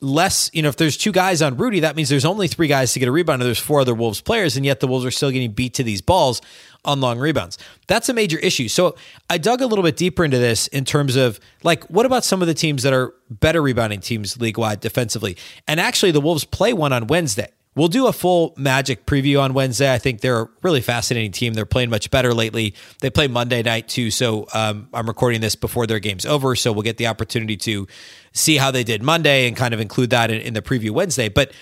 less, 0.00 0.50
you 0.52 0.62
know, 0.62 0.68
if 0.68 0.76
there's 0.76 0.96
two 0.96 1.12
guys 1.12 1.42
on 1.42 1.56
Rudy, 1.56 1.80
that 1.80 1.96
means 1.96 2.08
there's 2.08 2.24
only 2.24 2.46
three 2.46 2.68
guys 2.68 2.92
to 2.92 2.98
get 2.98 3.08
a 3.08 3.12
rebound, 3.12 3.42
and 3.42 3.46
there's 3.46 3.58
four 3.58 3.80
other 3.80 3.94
Wolves 3.94 4.20
players, 4.20 4.56
and 4.56 4.64
yet 4.66 4.80
the 4.80 4.86
Wolves 4.86 5.04
are 5.04 5.10
still 5.10 5.30
getting 5.30 5.52
beat 5.52 5.74
to 5.74 5.84
these 5.84 6.00
balls 6.00 6.40
on 6.84 7.00
long 7.00 7.18
rebounds. 7.18 7.58
That's 7.86 8.08
a 8.08 8.14
major 8.14 8.38
issue. 8.38 8.68
So 8.68 8.96
I 9.28 9.38
dug 9.38 9.60
a 9.60 9.66
little 9.66 9.82
bit 9.82 9.96
deeper 9.96 10.24
into 10.24 10.38
this 10.38 10.68
in 10.68 10.84
terms 10.84 11.16
of 11.16 11.40
like, 11.62 11.84
what 11.90 12.06
about 12.06 12.24
some 12.24 12.40
of 12.40 12.48
the 12.48 12.54
teams 12.54 12.82
that 12.84 12.92
are 12.92 13.14
better 13.30 13.60
rebounding 13.60 14.00
teams 14.00 14.40
league 14.40 14.58
wide 14.58 14.80
defensively? 14.80 15.36
And 15.66 15.80
actually, 15.80 16.12
the 16.12 16.20
Wolves 16.20 16.44
play 16.44 16.72
one 16.72 16.92
on 16.92 17.08
Wednesday. 17.08 17.50
We'll 17.78 17.86
do 17.86 18.08
a 18.08 18.12
full 18.12 18.54
Magic 18.56 19.06
preview 19.06 19.40
on 19.40 19.54
Wednesday. 19.54 19.92
I 19.92 19.98
think 19.98 20.20
they're 20.20 20.40
a 20.40 20.48
really 20.62 20.80
fascinating 20.80 21.30
team. 21.30 21.54
They're 21.54 21.64
playing 21.64 21.90
much 21.90 22.10
better 22.10 22.34
lately. 22.34 22.74
They 23.00 23.08
play 23.08 23.28
Monday 23.28 23.62
night 23.62 23.86
too, 23.86 24.10
so 24.10 24.48
um, 24.52 24.88
I'm 24.92 25.06
recording 25.06 25.40
this 25.40 25.54
before 25.54 25.86
their 25.86 26.00
game's 26.00 26.26
over, 26.26 26.56
so 26.56 26.72
we'll 26.72 26.82
get 26.82 26.96
the 26.96 27.06
opportunity 27.06 27.56
to 27.58 27.86
see 28.32 28.56
how 28.56 28.72
they 28.72 28.82
did 28.82 29.00
Monday 29.00 29.46
and 29.46 29.56
kind 29.56 29.72
of 29.72 29.78
include 29.78 30.10
that 30.10 30.28
in, 30.32 30.40
in 30.40 30.54
the 30.54 30.60
preview 30.60 30.90
Wednesday. 30.90 31.28
But 31.28 31.52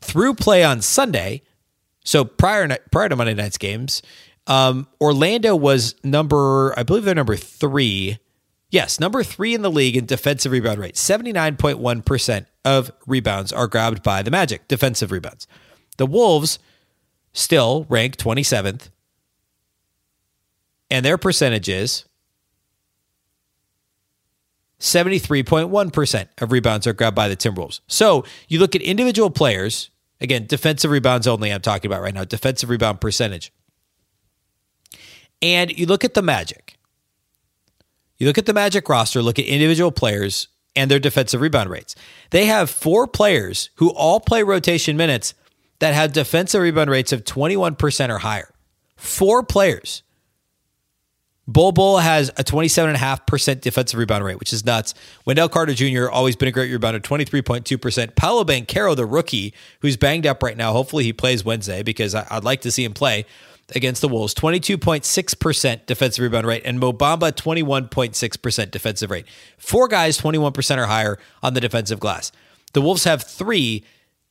through 0.00 0.34
play 0.34 0.62
on 0.62 0.82
Sunday, 0.82 1.42
so 2.04 2.24
prior 2.24 2.78
prior 2.92 3.08
to 3.08 3.16
Monday 3.16 3.34
night's 3.34 3.58
games, 3.58 4.02
um, 4.46 4.86
Orlando 5.00 5.56
was 5.56 5.96
number, 6.04 6.78
I 6.78 6.84
believe 6.84 7.02
they're 7.02 7.14
number 7.14 7.36
three 7.36 8.18
Yes, 8.70 9.00
number 9.00 9.24
three 9.24 9.52
in 9.52 9.62
the 9.62 9.70
league 9.70 9.96
in 9.96 10.06
defensive 10.06 10.52
rebound 10.52 10.78
rate. 10.78 10.94
79.1% 10.94 12.46
of 12.64 12.90
rebounds 13.06 13.52
are 13.52 13.66
grabbed 13.66 14.02
by 14.02 14.22
the 14.22 14.30
Magic, 14.30 14.68
defensive 14.68 15.12
rebounds. 15.12 15.46
The 15.96 16.06
Wolves 16.06 16.58
still 17.32 17.86
rank 17.88 18.16
27th, 18.16 18.90
and 20.90 21.04
their 21.04 21.18
percentage 21.18 21.68
is 21.68 22.04
73.1% 24.80 26.28
of 26.40 26.52
rebounds 26.52 26.86
are 26.86 26.92
grabbed 26.92 27.14
by 27.14 27.28
the 27.28 27.36
Timberwolves. 27.36 27.80
So 27.86 28.24
you 28.48 28.58
look 28.58 28.74
at 28.74 28.82
individual 28.82 29.30
players, 29.30 29.90
again, 30.20 30.46
defensive 30.46 30.90
rebounds 30.90 31.26
only, 31.26 31.52
I'm 31.52 31.60
talking 31.60 31.90
about 31.90 32.02
right 32.02 32.14
now, 32.14 32.24
defensive 32.24 32.70
rebound 32.70 33.00
percentage. 33.00 33.52
And 35.42 35.70
you 35.78 35.86
look 35.86 36.04
at 36.04 36.14
the 36.14 36.22
Magic. 36.22 36.76
You 38.18 38.26
look 38.26 38.38
at 38.38 38.46
the 38.46 38.54
Magic 38.54 38.88
roster, 38.88 39.22
look 39.22 39.38
at 39.38 39.44
individual 39.44 39.92
players 39.92 40.48
and 40.76 40.90
their 40.90 40.98
defensive 40.98 41.40
rebound 41.40 41.70
rates. 41.70 41.94
They 42.30 42.46
have 42.46 42.70
four 42.70 43.06
players 43.06 43.70
who 43.76 43.90
all 43.90 44.20
play 44.20 44.42
rotation 44.42 44.96
minutes 44.96 45.34
that 45.80 45.94
have 45.94 46.12
defensive 46.12 46.62
rebound 46.62 46.90
rates 46.90 47.12
of 47.12 47.24
21% 47.24 48.10
or 48.10 48.18
higher. 48.18 48.52
Four 48.96 49.42
players. 49.42 50.02
Bol 51.50 51.72
Bol 51.72 51.98
has 51.98 52.28
a 52.36 52.44
27.5% 52.44 53.60
defensive 53.60 53.98
rebound 53.98 54.24
rate, 54.24 54.38
which 54.38 54.52
is 54.52 54.64
nuts. 54.64 54.94
Wendell 55.26 55.48
Carter 55.48 55.74
Jr., 55.74 56.08
always 56.08 56.36
been 56.36 56.48
a 56.48 56.52
great 56.52 56.70
rebounder, 56.70 57.00
23.2%. 57.00 58.14
Paolo 58.14 58.44
Banchero, 58.44 58.94
the 58.94 59.04
rookie, 59.04 59.52
who's 59.80 59.96
banged 59.96 60.26
up 60.26 60.44
right 60.44 60.56
now. 60.56 60.72
Hopefully 60.72 61.02
he 61.02 61.12
plays 61.12 61.44
Wednesday 61.44 61.82
because 61.82 62.14
I'd 62.14 62.44
like 62.44 62.60
to 62.60 62.70
see 62.70 62.84
him 62.84 62.92
play 62.92 63.26
against 63.74 64.00
the 64.00 64.08
Wolves, 64.08 64.34
22.6% 64.34 65.86
defensive 65.86 66.22
rebound 66.22 66.46
rate, 66.46 66.62
and 66.64 66.78
Mo 66.78 66.92
Bamba 66.92 67.32
21.6% 67.32 68.70
defensive 68.70 69.10
rate. 69.10 69.26
Four 69.58 69.88
guys, 69.88 70.18
21% 70.20 70.78
or 70.78 70.86
higher 70.86 71.18
on 71.42 71.54
the 71.54 71.60
defensive 71.60 72.00
glass. 72.00 72.32
The 72.72 72.80
Wolves 72.80 73.04
have 73.04 73.22
three, 73.22 73.84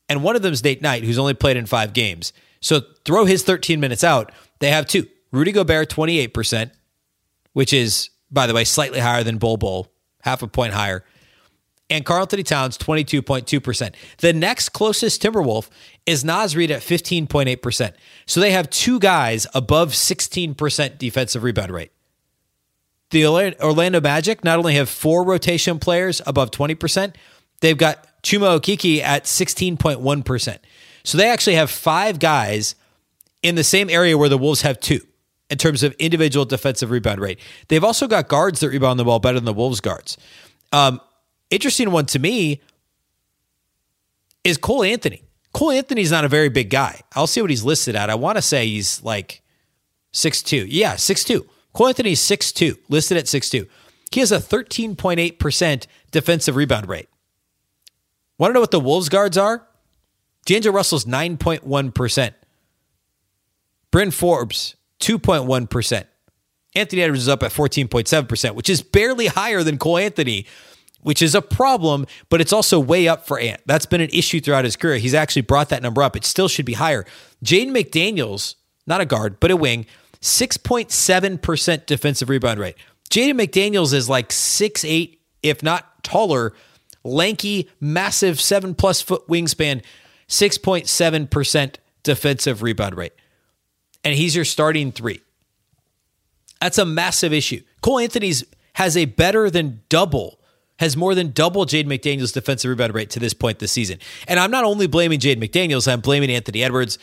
and 0.07 0.23
one 0.23 0.35
of 0.35 0.41
them 0.41 0.53
is 0.53 0.63
Nate 0.63 0.81
Knight, 0.81 1.03
who's 1.03 1.19
only 1.19 1.33
played 1.33 1.57
in 1.57 1.65
five 1.65 1.93
games. 1.93 2.33
So 2.61 2.81
throw 3.05 3.25
his 3.25 3.43
13 3.43 3.79
minutes 3.79 4.03
out. 4.03 4.31
They 4.59 4.69
have 4.71 4.85
two. 4.85 5.07
Rudy 5.31 5.51
Gobert, 5.51 5.89
28%, 5.89 6.71
which 7.53 7.71
is, 7.73 8.09
by 8.31 8.47
the 8.47 8.53
way, 8.53 8.63
slightly 8.63 8.99
higher 8.99 9.23
than 9.23 9.37
Bol 9.37 9.57
Bol, 9.57 9.87
half 10.21 10.41
a 10.41 10.47
point 10.47 10.73
higher. 10.73 11.03
And 11.89 12.05
Karl-Anthony 12.05 12.43
Towns 12.43 12.77
22.2%. 12.77 13.93
The 14.19 14.33
next 14.33 14.69
closest 14.69 15.21
Timberwolf 15.21 15.69
is 16.05 16.23
Naz 16.23 16.55
Reid 16.55 16.71
at 16.71 16.81
15.8%. 16.81 17.93
So 18.25 18.39
they 18.39 18.51
have 18.51 18.69
two 18.69 18.99
guys 18.99 19.47
above 19.53 19.93
16% 19.93 20.97
defensive 20.97 21.43
rebound 21.43 21.71
rate. 21.71 21.91
The 23.11 23.25
Orlando 23.25 24.01
Magic 24.01 24.43
not 24.43 24.59
only 24.59 24.75
have 24.75 24.87
four 24.87 25.23
rotation 25.23 25.79
players 25.79 26.21
above 26.27 26.51
20%, 26.51 27.15
they've 27.61 27.77
got 27.77 28.05
Chuma 28.21 28.59
Okeke 28.59 29.01
at 29.01 29.23
16.1%. 29.23 30.57
So 31.03 31.17
they 31.17 31.27
actually 31.27 31.55
have 31.55 31.71
five 31.71 32.19
guys 32.19 32.75
in 33.41 33.55
the 33.55 33.63
same 33.63 33.89
area 33.89 34.17
where 34.17 34.29
the 34.29 34.37
Wolves 34.37 34.61
have 34.61 34.79
two 34.79 34.99
in 35.49 35.57
terms 35.57 35.81
of 35.81 35.93
individual 35.93 36.45
defensive 36.45 36.91
rebound 36.91 37.19
rate. 37.19 37.39
They've 37.67 37.83
also 37.83 38.07
got 38.07 38.27
guards 38.27 38.59
that 38.59 38.69
rebound 38.69 38.99
the 38.99 39.05
ball 39.05 39.19
better 39.19 39.39
than 39.39 39.45
the 39.45 39.53
Wolves 39.53 39.81
guards. 39.81 40.17
Um, 40.71 41.01
interesting 41.49 41.91
one 41.91 42.05
to 42.07 42.19
me 42.19 42.61
is 44.43 44.57
Cole 44.57 44.83
Anthony. 44.83 45.23
Cole 45.53 45.71
Anthony's 45.71 46.11
not 46.11 46.25
a 46.25 46.29
very 46.29 46.49
big 46.49 46.69
guy. 46.69 47.01
I'll 47.15 47.27
see 47.27 47.41
what 47.41 47.49
he's 47.49 47.63
listed 47.63 47.95
at. 47.95 48.09
I 48.09 48.15
want 48.15 48.37
to 48.37 48.41
say 48.41 48.67
he's 48.67 49.03
like 49.03 49.41
six 50.11 50.43
two. 50.43 50.65
Yeah, 50.67 50.95
six 50.95 51.23
two. 51.23 51.47
Cole 51.73 51.87
Anthony's 51.87 52.21
six 52.21 52.51
two, 52.51 52.77
listed 52.87 53.17
at 53.17 53.27
six 53.27 53.49
two. 53.49 53.67
He 54.11 54.19
has 54.21 54.31
a 54.31 54.39
13.8% 54.39 55.85
defensive 56.11 56.55
rebound 56.55 56.89
rate. 56.89 57.09
Want 58.37 58.51
to 58.51 58.53
know 58.55 58.61
what 58.61 58.71
the 58.71 58.79
Wolves 58.79 59.09
guards 59.09 59.37
are? 59.37 59.67
D'Angelo 60.45 60.73
Russell's 60.75 61.05
9.1%. 61.05 62.33
Bryn 63.91 64.11
Forbes, 64.11 64.75
2.1%. 64.99 66.05
Anthony 66.75 67.01
Edwards 67.01 67.23
is 67.23 67.29
up 67.29 67.43
at 67.43 67.51
14.7%, 67.51 68.55
which 68.55 68.69
is 68.69 68.81
barely 68.81 69.27
higher 69.27 69.63
than 69.63 69.77
Cole 69.77 69.97
Anthony, 69.97 70.45
which 71.01 71.21
is 71.21 71.35
a 71.35 71.41
problem, 71.41 72.05
but 72.29 72.41
it's 72.41 72.53
also 72.53 72.79
way 72.79 73.07
up 73.07 73.25
for 73.25 73.39
Ant. 73.39 73.61
That's 73.65 73.85
been 73.85 74.01
an 74.01 74.09
issue 74.11 74.39
throughout 74.39 74.65
his 74.65 74.75
career. 74.75 74.97
He's 74.97 75.13
actually 75.13 75.43
brought 75.43 75.69
that 75.69 75.81
number 75.81 76.03
up. 76.03 76.15
It 76.15 76.25
still 76.25 76.47
should 76.47 76.65
be 76.65 76.73
higher. 76.73 77.05
Jaden 77.43 77.71
McDaniels, 77.71 78.55
not 78.85 79.01
a 79.01 79.05
guard, 79.05 79.39
but 79.39 79.51
a 79.51 79.55
wing, 79.55 79.85
6.7% 80.21 81.85
defensive 81.85 82.29
rebound 82.29 82.59
rate. 82.59 82.75
Jaden 83.09 83.41
McDaniels 83.41 83.93
is 83.93 84.09
like 84.09 84.31
six 84.31 84.83
eight, 84.85 85.21
if 85.41 85.63
not 85.63 86.03
taller, 86.03 86.53
lanky, 87.03 87.69
massive, 87.79 88.39
seven 88.39 88.75
plus 88.75 89.01
foot 89.01 89.27
wingspan, 89.27 89.81
6.7% 90.27 91.75
defensive 92.03 92.61
rebound 92.61 92.95
rate. 92.95 93.13
And 94.03 94.15
he's 94.15 94.35
your 94.35 94.45
starting 94.45 94.91
three. 94.91 95.21
That's 96.61 96.77
a 96.77 96.85
massive 96.85 97.33
issue. 97.33 97.61
Cole 97.81 97.99
Anthony's 97.99 98.43
has 98.73 98.95
a 98.95 99.05
better 99.05 99.49
than 99.49 99.81
double, 99.89 100.39
has 100.79 100.95
more 100.95 101.13
than 101.13 101.31
double 101.31 101.65
Jade 101.65 101.87
McDaniels' 101.87 102.33
defensive 102.33 102.69
rebound 102.69 102.93
rate 102.93 103.09
to 103.11 103.19
this 103.19 103.33
point 103.33 103.59
this 103.59 103.71
season. 103.71 103.99
And 104.27 104.39
I'm 104.39 104.49
not 104.49 104.63
only 104.63 104.87
blaming 104.87 105.19
Jade 105.19 105.39
McDaniels, 105.39 105.91
I'm 105.91 105.99
blaming 105.99 106.31
Anthony 106.31 106.63
Edwards. 106.63 106.97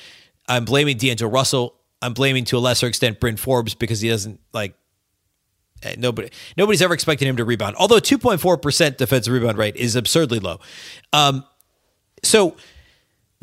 I'm 0.48 0.64
blaming 0.64 0.96
D'Angelo 0.96 1.30
Russell. 1.30 1.74
I'm 2.00 2.14
blaming 2.14 2.44
to 2.46 2.56
a 2.56 2.60
lesser 2.60 2.86
extent 2.86 3.20
Bryn 3.20 3.36
Forbes 3.36 3.74
because 3.74 4.00
he 4.00 4.08
doesn't 4.08 4.40
like 4.52 4.74
eh, 5.82 5.94
nobody 5.98 6.30
nobody's 6.56 6.82
ever 6.82 6.94
expected 6.94 7.28
him 7.28 7.36
to 7.36 7.44
rebound. 7.44 7.76
Although 7.76 7.98
2.4% 7.98 8.96
defensive 8.96 9.32
rebound 9.32 9.58
rate 9.58 9.76
is 9.76 9.96
absurdly 9.96 10.38
low. 10.38 10.58
Um, 11.12 11.44
so 12.22 12.56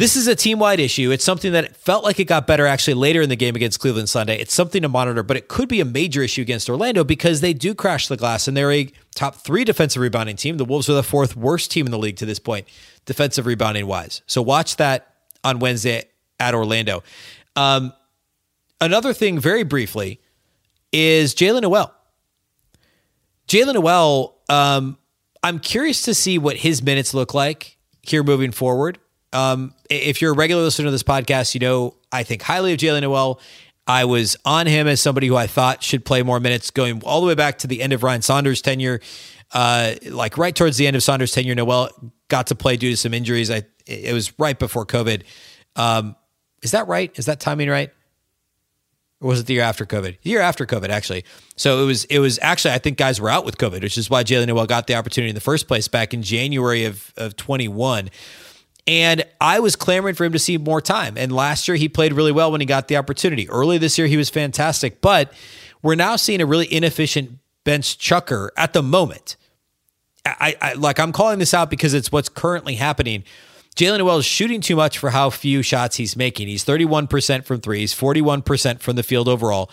this 0.03 0.17
is 0.17 0.27
a 0.27 0.35
team 0.35 0.59
wide 0.59 0.81
issue. 0.81 1.11
It's 1.11 1.23
something 1.23 1.53
that 1.53 1.77
felt 1.77 2.03
like 2.03 2.19
it 2.19 2.25
got 2.25 2.45
better 2.45 2.67
actually 2.67 2.95
later 2.95 3.21
in 3.21 3.29
the 3.29 3.37
game 3.37 3.55
against 3.55 3.79
Cleveland 3.79 4.09
Sunday. 4.09 4.37
It's 4.37 4.53
something 4.53 4.81
to 4.81 4.89
monitor, 4.89 5.23
but 5.23 5.37
it 5.37 5.47
could 5.47 5.69
be 5.69 5.79
a 5.79 5.85
major 5.85 6.21
issue 6.21 6.41
against 6.41 6.69
Orlando 6.69 7.05
because 7.05 7.39
they 7.39 7.53
do 7.53 7.73
crash 7.73 8.09
the 8.09 8.17
glass 8.17 8.45
and 8.45 8.57
they're 8.57 8.73
a 8.73 8.91
top 9.15 9.35
three 9.35 9.63
defensive 9.63 10.01
rebounding 10.01 10.35
team. 10.35 10.57
The 10.57 10.65
Wolves 10.65 10.89
are 10.89 10.93
the 10.93 11.03
fourth 11.03 11.37
worst 11.37 11.71
team 11.71 11.85
in 11.85 11.91
the 11.93 11.97
league 11.97 12.17
to 12.17 12.25
this 12.25 12.37
point, 12.37 12.67
defensive 13.05 13.45
rebounding 13.45 13.87
wise. 13.87 14.21
So 14.27 14.41
watch 14.41 14.75
that 14.75 15.07
on 15.41 15.59
Wednesday 15.59 16.03
at 16.37 16.53
Orlando. 16.53 17.01
Um, 17.55 17.93
another 18.81 19.13
thing, 19.13 19.39
very 19.39 19.63
briefly, 19.63 20.19
is 20.91 21.33
Jaylen 21.33 21.61
Nowell. 21.61 21.93
Jaylen 23.47 23.75
Nowell, 23.75 24.35
um, 24.49 24.97
I'm 25.43 25.59
curious 25.59 26.01
to 26.01 26.13
see 26.13 26.37
what 26.37 26.57
his 26.57 26.83
minutes 26.83 27.13
look 27.13 27.33
like 27.33 27.77
here 28.01 28.21
moving 28.21 28.51
forward. 28.51 28.99
Um, 29.33 29.73
if 29.89 30.21
you're 30.21 30.31
a 30.31 30.35
regular 30.35 30.63
listener 30.63 30.85
to 30.85 30.91
this 30.91 31.03
podcast, 31.03 31.53
you 31.53 31.59
know 31.59 31.95
I 32.11 32.23
think 32.23 32.41
highly 32.41 32.73
of 32.73 32.79
Jaylen 32.79 33.01
Nowell. 33.01 33.41
I 33.85 34.05
was 34.05 34.37
on 34.45 34.65
him 34.65 34.87
as 34.87 35.01
somebody 35.01 35.27
who 35.27 35.35
I 35.35 35.47
thought 35.47 35.83
should 35.83 36.05
play 36.05 36.23
more 36.23 36.39
minutes, 36.39 36.71
going 36.71 37.03
all 37.03 37.19
the 37.19 37.27
way 37.27 37.35
back 37.35 37.57
to 37.59 37.67
the 37.67 37.81
end 37.81 37.91
of 37.91 38.01
Ryan 38.03 38.21
Saunders' 38.21 38.61
tenure. 38.61 39.01
Uh, 39.51 39.95
like 40.09 40.37
right 40.37 40.55
towards 40.55 40.77
the 40.77 40.87
end 40.87 40.95
of 40.95 41.03
Saunders' 41.03 41.31
tenure, 41.31 41.53
Nowell 41.53 41.89
got 42.29 42.47
to 42.47 42.55
play 42.55 42.77
due 42.77 42.91
to 42.91 42.97
some 42.97 43.13
injuries. 43.13 43.51
I 43.51 43.63
it 43.85 44.13
was 44.13 44.37
right 44.39 44.57
before 44.57 44.85
COVID. 44.85 45.23
Um, 45.75 46.15
is 46.61 46.71
that 46.71 46.87
right? 46.87 47.11
Is 47.19 47.25
that 47.25 47.39
timing 47.39 47.69
right? 47.69 47.91
Or 49.19 49.29
was 49.29 49.39
it 49.39 49.45
the 49.45 49.53
year 49.53 49.63
after 49.63 49.85
COVID? 49.85 50.21
The 50.21 50.29
year 50.29 50.41
after 50.41 50.65
COVID, 50.65 50.89
actually. 50.89 51.25
So 51.55 51.83
it 51.83 51.85
was. 51.85 52.05
It 52.05 52.19
was 52.19 52.39
actually. 52.41 52.73
I 52.73 52.77
think 52.77 52.97
guys 52.97 53.21
were 53.21 53.29
out 53.29 53.45
with 53.45 53.57
COVID, 53.57 53.81
which 53.81 53.97
is 53.97 54.09
why 54.09 54.23
Jaylen 54.23 54.47
Nowell 54.47 54.65
got 54.65 54.87
the 54.87 54.95
opportunity 54.95 55.29
in 55.29 55.35
the 55.35 55.41
first 55.41 55.67
place 55.67 55.87
back 55.87 56.13
in 56.13 56.23
January 56.23 56.85
of 56.85 57.13
of 57.17 57.35
twenty 57.35 57.67
one. 57.67 58.09
And 58.85 59.23
I 59.39 59.59
was 59.59 59.75
clamoring 59.75 60.15
for 60.15 60.25
him 60.25 60.33
to 60.33 60.39
see 60.39 60.57
more 60.57 60.81
time. 60.81 61.17
And 61.17 61.31
last 61.31 61.67
year, 61.67 61.77
he 61.77 61.87
played 61.87 62.13
really 62.13 62.33
well 62.33 62.51
when 62.51 62.59
he 62.59 62.65
got 62.65 62.89
the 62.89 62.97
opportunity. 62.97 63.49
Early 63.49 63.77
this 63.77 63.97
year, 63.97 64.07
he 64.07 64.17
was 64.17 64.29
fantastic. 64.29 64.99
But 64.99 65.31
we're 65.81 65.95
now 65.95 66.17
seeing 66.17 66.41
a 66.41 66.45
really 66.45 66.71
inefficient 66.71 67.39
bench 67.63 67.97
chucker 67.97 68.51
at 68.57 68.73
the 68.73 68.83
moment. 68.83 69.37
I, 70.25 70.55
I 70.61 70.73
like 70.73 70.99
I'm 70.99 71.11
calling 71.11 71.39
this 71.39 71.53
out 71.53 71.69
because 71.69 71.93
it's 71.93 72.11
what's 72.11 72.29
currently 72.29 72.75
happening. 72.75 73.23
Jaylen 73.75 73.97
Nowell 73.97 74.19
is 74.19 74.25
shooting 74.25 74.61
too 74.61 74.75
much 74.75 74.97
for 74.97 75.09
how 75.09 75.29
few 75.29 75.61
shots 75.61 75.97
he's 75.97 76.15
making. 76.15 76.47
He's 76.47 76.63
31% 76.63 77.43
from 77.43 77.59
threes, 77.59 77.93
41% 77.93 78.79
from 78.79 78.95
the 78.95 79.03
field 79.03 79.27
overall, 79.27 79.71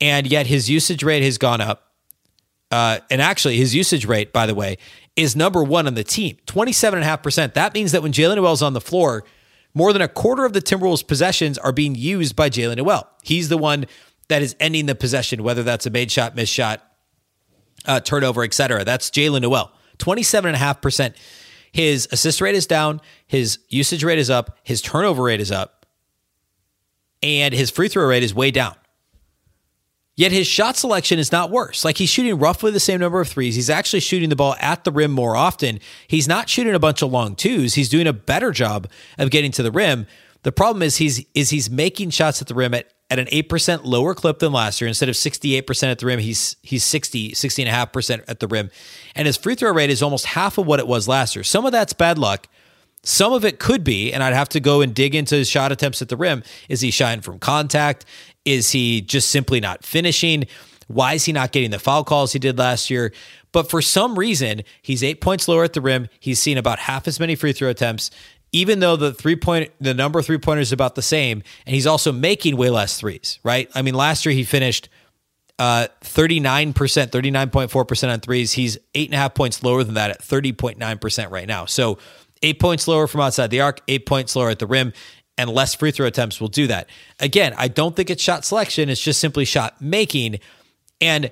and 0.00 0.26
yet 0.26 0.46
his 0.46 0.70
usage 0.70 1.02
rate 1.02 1.22
has 1.22 1.38
gone 1.38 1.60
up. 1.60 1.93
Uh, 2.74 2.98
and 3.08 3.22
actually, 3.22 3.56
his 3.56 3.72
usage 3.72 4.04
rate, 4.04 4.32
by 4.32 4.46
the 4.46 4.54
way, 4.54 4.78
is 5.14 5.36
number 5.36 5.62
one 5.62 5.86
on 5.86 5.94
the 5.94 6.02
team, 6.02 6.36
27.5%. 6.48 7.54
That 7.54 7.72
means 7.72 7.92
that 7.92 8.02
when 8.02 8.10
Jaylen 8.10 8.34
Nowell's 8.34 8.62
on 8.62 8.72
the 8.72 8.80
floor, 8.80 9.22
more 9.74 9.92
than 9.92 10.02
a 10.02 10.08
quarter 10.08 10.44
of 10.44 10.54
the 10.54 10.60
Timberwolves' 10.60 11.06
possessions 11.06 11.56
are 11.56 11.70
being 11.70 11.94
used 11.94 12.34
by 12.34 12.50
Jaylen 12.50 12.76
Nowell. 12.78 13.08
He's 13.22 13.48
the 13.48 13.56
one 13.56 13.86
that 14.26 14.42
is 14.42 14.56
ending 14.58 14.86
the 14.86 14.96
possession, 14.96 15.44
whether 15.44 15.62
that's 15.62 15.86
a 15.86 15.90
made 15.90 16.10
shot, 16.10 16.34
missed 16.34 16.52
shot, 16.52 16.82
uh, 17.84 18.00
turnover, 18.00 18.42
etc. 18.42 18.82
That's 18.82 19.08
Jaylen 19.08 19.42
Nowell, 19.42 19.70
27.5%. 19.98 21.14
His 21.70 22.08
assist 22.10 22.40
rate 22.40 22.56
is 22.56 22.66
down, 22.66 23.00
his 23.28 23.60
usage 23.68 24.02
rate 24.02 24.18
is 24.18 24.30
up, 24.30 24.58
his 24.64 24.82
turnover 24.82 25.22
rate 25.22 25.40
is 25.40 25.52
up, 25.52 25.86
and 27.22 27.54
his 27.54 27.70
free 27.70 27.86
throw 27.86 28.08
rate 28.08 28.24
is 28.24 28.34
way 28.34 28.50
down. 28.50 28.74
Yet 30.16 30.30
his 30.30 30.46
shot 30.46 30.76
selection 30.76 31.18
is 31.18 31.32
not 31.32 31.50
worse. 31.50 31.84
Like 31.84 31.98
he's 31.98 32.08
shooting 32.08 32.38
roughly 32.38 32.70
the 32.70 32.80
same 32.80 33.00
number 33.00 33.20
of 33.20 33.28
threes. 33.28 33.56
He's 33.56 33.70
actually 33.70 34.00
shooting 34.00 34.28
the 34.28 34.36
ball 34.36 34.54
at 34.60 34.84
the 34.84 34.92
rim 34.92 35.10
more 35.10 35.34
often. 35.34 35.80
He's 36.06 36.28
not 36.28 36.48
shooting 36.48 36.74
a 36.74 36.78
bunch 36.78 37.02
of 37.02 37.10
long 37.10 37.34
twos. 37.34 37.74
He's 37.74 37.88
doing 37.88 38.06
a 38.06 38.12
better 38.12 38.52
job 38.52 38.88
of 39.18 39.30
getting 39.30 39.50
to 39.52 39.62
the 39.62 39.72
rim. 39.72 40.06
The 40.44 40.52
problem 40.52 40.82
is 40.82 40.98
he's 40.98 41.24
is 41.34 41.50
he's 41.50 41.68
making 41.68 42.10
shots 42.10 42.40
at 42.40 42.48
the 42.48 42.54
rim 42.54 42.74
at, 42.74 42.92
at 43.10 43.18
an 43.18 43.26
8% 43.26 43.80
lower 43.84 44.14
clip 44.14 44.38
than 44.38 44.52
last 44.52 44.80
year. 44.80 44.86
Instead 44.86 45.08
of 45.08 45.16
68% 45.16 45.90
at 45.90 45.98
the 45.98 46.06
rim, 46.06 46.20
he's 46.20 46.56
he's 46.62 46.84
60, 46.84 47.32
60.5% 47.32 48.24
at 48.28 48.38
the 48.38 48.46
rim. 48.46 48.70
And 49.16 49.26
his 49.26 49.36
free 49.36 49.56
throw 49.56 49.72
rate 49.72 49.90
is 49.90 50.02
almost 50.02 50.26
half 50.26 50.58
of 50.58 50.66
what 50.66 50.78
it 50.78 50.86
was 50.86 51.08
last 51.08 51.34
year. 51.34 51.42
Some 51.42 51.66
of 51.66 51.72
that's 51.72 51.92
bad 51.92 52.18
luck. 52.18 52.46
Some 53.02 53.34
of 53.34 53.44
it 53.44 53.58
could 53.58 53.84
be, 53.84 54.12
and 54.14 54.22
I'd 54.22 54.32
have 54.32 54.48
to 54.50 54.60
go 54.60 54.80
and 54.80 54.94
dig 54.94 55.14
into 55.14 55.34
his 55.34 55.48
shot 55.48 55.72
attempts 55.72 56.00
at 56.00 56.08
the 56.08 56.16
rim. 56.16 56.42
Is 56.70 56.80
he 56.80 56.90
shying 56.90 57.20
from 57.20 57.38
contact? 57.38 58.06
Is 58.44 58.70
he 58.72 59.00
just 59.00 59.30
simply 59.30 59.60
not 59.60 59.84
finishing? 59.84 60.46
Why 60.86 61.14
is 61.14 61.24
he 61.24 61.32
not 61.32 61.52
getting 61.52 61.70
the 61.70 61.78
foul 61.78 62.04
calls 62.04 62.32
he 62.32 62.38
did 62.38 62.58
last 62.58 62.90
year? 62.90 63.12
But 63.52 63.70
for 63.70 63.80
some 63.80 64.18
reason, 64.18 64.62
he's 64.82 65.02
eight 65.02 65.20
points 65.20 65.48
lower 65.48 65.64
at 65.64 65.72
the 65.72 65.80
rim. 65.80 66.08
He's 66.20 66.40
seen 66.40 66.58
about 66.58 66.78
half 66.78 67.06
as 67.06 67.20
many 67.20 67.36
free 67.36 67.52
throw 67.52 67.70
attempts, 67.70 68.10
even 68.52 68.80
though 68.80 68.96
the 68.96 69.14
three 69.14 69.36
point 69.36 69.70
the 69.80 69.94
number 69.94 70.18
of 70.18 70.26
three 70.26 70.38
pointers 70.38 70.68
is 70.68 70.72
about 70.72 70.94
the 70.94 71.02
same, 71.02 71.42
and 71.66 71.74
he's 71.74 71.86
also 71.86 72.12
making 72.12 72.56
way 72.56 72.70
less 72.70 72.98
threes. 72.98 73.38
Right? 73.42 73.70
I 73.74 73.82
mean, 73.82 73.94
last 73.94 74.26
year 74.26 74.34
he 74.34 74.44
finished 74.44 74.88
uh, 75.58 75.86
39%, 76.02 76.72
39.4% 76.74 78.12
on 78.12 78.20
threes. 78.20 78.52
He's 78.52 78.76
eight 78.94 79.08
and 79.08 79.14
a 79.14 79.18
half 79.18 79.34
points 79.34 79.62
lower 79.62 79.84
than 79.84 79.94
that 79.94 80.10
at 80.10 80.20
30.9% 80.20 81.30
right 81.30 81.46
now. 81.46 81.64
So 81.64 81.98
eight 82.42 82.58
points 82.58 82.88
lower 82.88 83.06
from 83.06 83.20
outside 83.20 83.50
the 83.50 83.60
arc, 83.60 83.80
eight 83.86 84.04
points 84.04 84.34
lower 84.34 84.50
at 84.50 84.58
the 84.58 84.66
rim 84.66 84.92
and 85.36 85.50
less 85.50 85.74
free 85.74 85.90
throw 85.90 86.06
attempts 86.06 86.40
will 86.40 86.48
do 86.48 86.66
that. 86.68 86.88
Again, 87.20 87.54
I 87.56 87.68
don't 87.68 87.96
think 87.96 88.10
it's 88.10 88.22
shot 88.22 88.44
selection, 88.44 88.88
it's 88.88 89.00
just 89.00 89.20
simply 89.20 89.44
shot 89.44 89.80
making. 89.80 90.40
And 91.00 91.30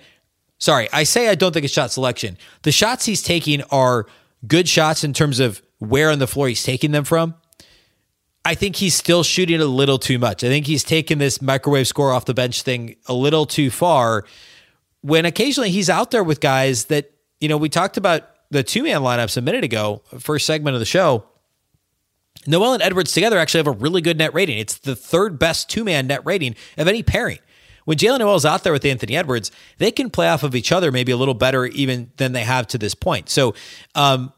sorry, 0.58 0.88
I 0.92 1.04
say 1.04 1.28
I 1.28 1.34
don't 1.34 1.52
think 1.52 1.64
it's 1.64 1.74
shot 1.74 1.90
selection. 1.90 2.36
The 2.62 2.72
shots 2.72 3.04
he's 3.04 3.22
taking 3.22 3.62
are 3.64 4.06
good 4.46 4.68
shots 4.68 5.04
in 5.04 5.12
terms 5.12 5.40
of 5.40 5.62
where 5.78 6.10
on 6.10 6.18
the 6.18 6.26
floor 6.26 6.48
he's 6.48 6.62
taking 6.62 6.92
them 6.92 7.04
from. 7.04 7.34
I 8.44 8.56
think 8.56 8.76
he's 8.76 8.94
still 8.94 9.22
shooting 9.22 9.60
a 9.60 9.66
little 9.66 9.98
too 9.98 10.18
much. 10.18 10.42
I 10.42 10.48
think 10.48 10.66
he's 10.66 10.82
taken 10.82 11.18
this 11.18 11.40
microwave 11.40 11.86
score 11.86 12.12
off 12.12 12.24
the 12.24 12.34
bench 12.34 12.62
thing 12.62 12.96
a 13.06 13.14
little 13.14 13.46
too 13.46 13.70
far 13.70 14.24
when 15.02 15.26
occasionally 15.26 15.70
he's 15.70 15.90
out 15.90 16.10
there 16.10 16.24
with 16.24 16.40
guys 16.40 16.86
that, 16.86 17.12
you 17.40 17.48
know, 17.48 17.56
we 17.56 17.68
talked 17.68 17.96
about 17.96 18.24
the 18.50 18.62
two 18.62 18.82
man 18.82 19.02
lineups 19.02 19.36
a 19.36 19.40
minute 19.40 19.64
ago, 19.64 20.02
first 20.18 20.46
segment 20.46 20.74
of 20.74 20.80
the 20.80 20.86
show. 20.86 21.24
Nowell 22.46 22.74
and 22.74 22.82
Edwards 22.82 23.12
together 23.12 23.38
actually 23.38 23.58
have 23.58 23.66
a 23.66 23.72
really 23.72 24.00
good 24.00 24.18
net 24.18 24.34
rating. 24.34 24.58
It's 24.58 24.78
the 24.78 24.96
third 24.96 25.38
best 25.38 25.70
two 25.70 25.84
man 25.84 26.06
net 26.06 26.24
rating 26.24 26.56
of 26.76 26.88
any 26.88 27.02
pairing. 27.02 27.38
When 27.84 27.98
Jaylen 27.98 28.20
Nowell's 28.20 28.44
out 28.44 28.62
there 28.62 28.72
with 28.72 28.84
Anthony 28.84 29.16
Edwards, 29.16 29.50
they 29.78 29.90
can 29.90 30.10
play 30.10 30.28
off 30.28 30.42
of 30.42 30.54
each 30.54 30.70
other 30.70 30.92
maybe 30.92 31.12
a 31.12 31.16
little 31.16 31.34
better 31.34 31.66
even 31.66 32.12
than 32.16 32.32
they 32.32 32.44
have 32.44 32.66
to 32.68 32.78
this 32.78 32.94
point. 32.94 33.28
So, 33.28 33.54
um, 33.94 34.32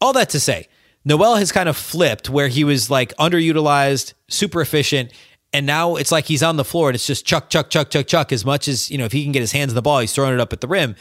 all 0.00 0.12
that 0.12 0.28
to 0.30 0.40
say, 0.40 0.68
Noel 1.04 1.36
has 1.36 1.52
kind 1.52 1.68
of 1.68 1.76
flipped 1.76 2.28
where 2.28 2.48
he 2.48 2.64
was 2.64 2.90
like 2.90 3.16
underutilized, 3.16 4.12
super 4.28 4.60
efficient, 4.60 5.12
and 5.52 5.64
now 5.64 5.96
it's 5.96 6.12
like 6.12 6.26
he's 6.26 6.42
on 6.42 6.56
the 6.56 6.64
floor 6.64 6.88
and 6.88 6.94
it's 6.94 7.06
just 7.06 7.24
chuck, 7.24 7.48
chuck, 7.48 7.70
chuck, 7.70 7.88
chuck, 7.88 8.06
chuck. 8.06 8.32
As 8.32 8.44
much 8.44 8.68
as 8.68 8.90
you 8.90 8.98
know, 8.98 9.04
if 9.04 9.12
he 9.12 9.22
can 9.22 9.32
get 9.32 9.40
his 9.40 9.52
hands 9.52 9.70
on 9.70 9.74
the 9.74 9.82
ball, 9.82 10.00
he's 10.00 10.12
throwing 10.12 10.34
it 10.34 10.40
up 10.40 10.52
at 10.52 10.60
the 10.60 10.68
rim, 10.68 10.96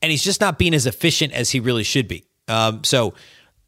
and 0.00 0.10
he's 0.12 0.22
just 0.22 0.40
not 0.40 0.58
being 0.58 0.74
as 0.74 0.86
efficient 0.86 1.32
as 1.32 1.50
he 1.50 1.58
really 1.58 1.82
should 1.82 2.06
be. 2.06 2.24
Um, 2.46 2.84
so 2.84 3.14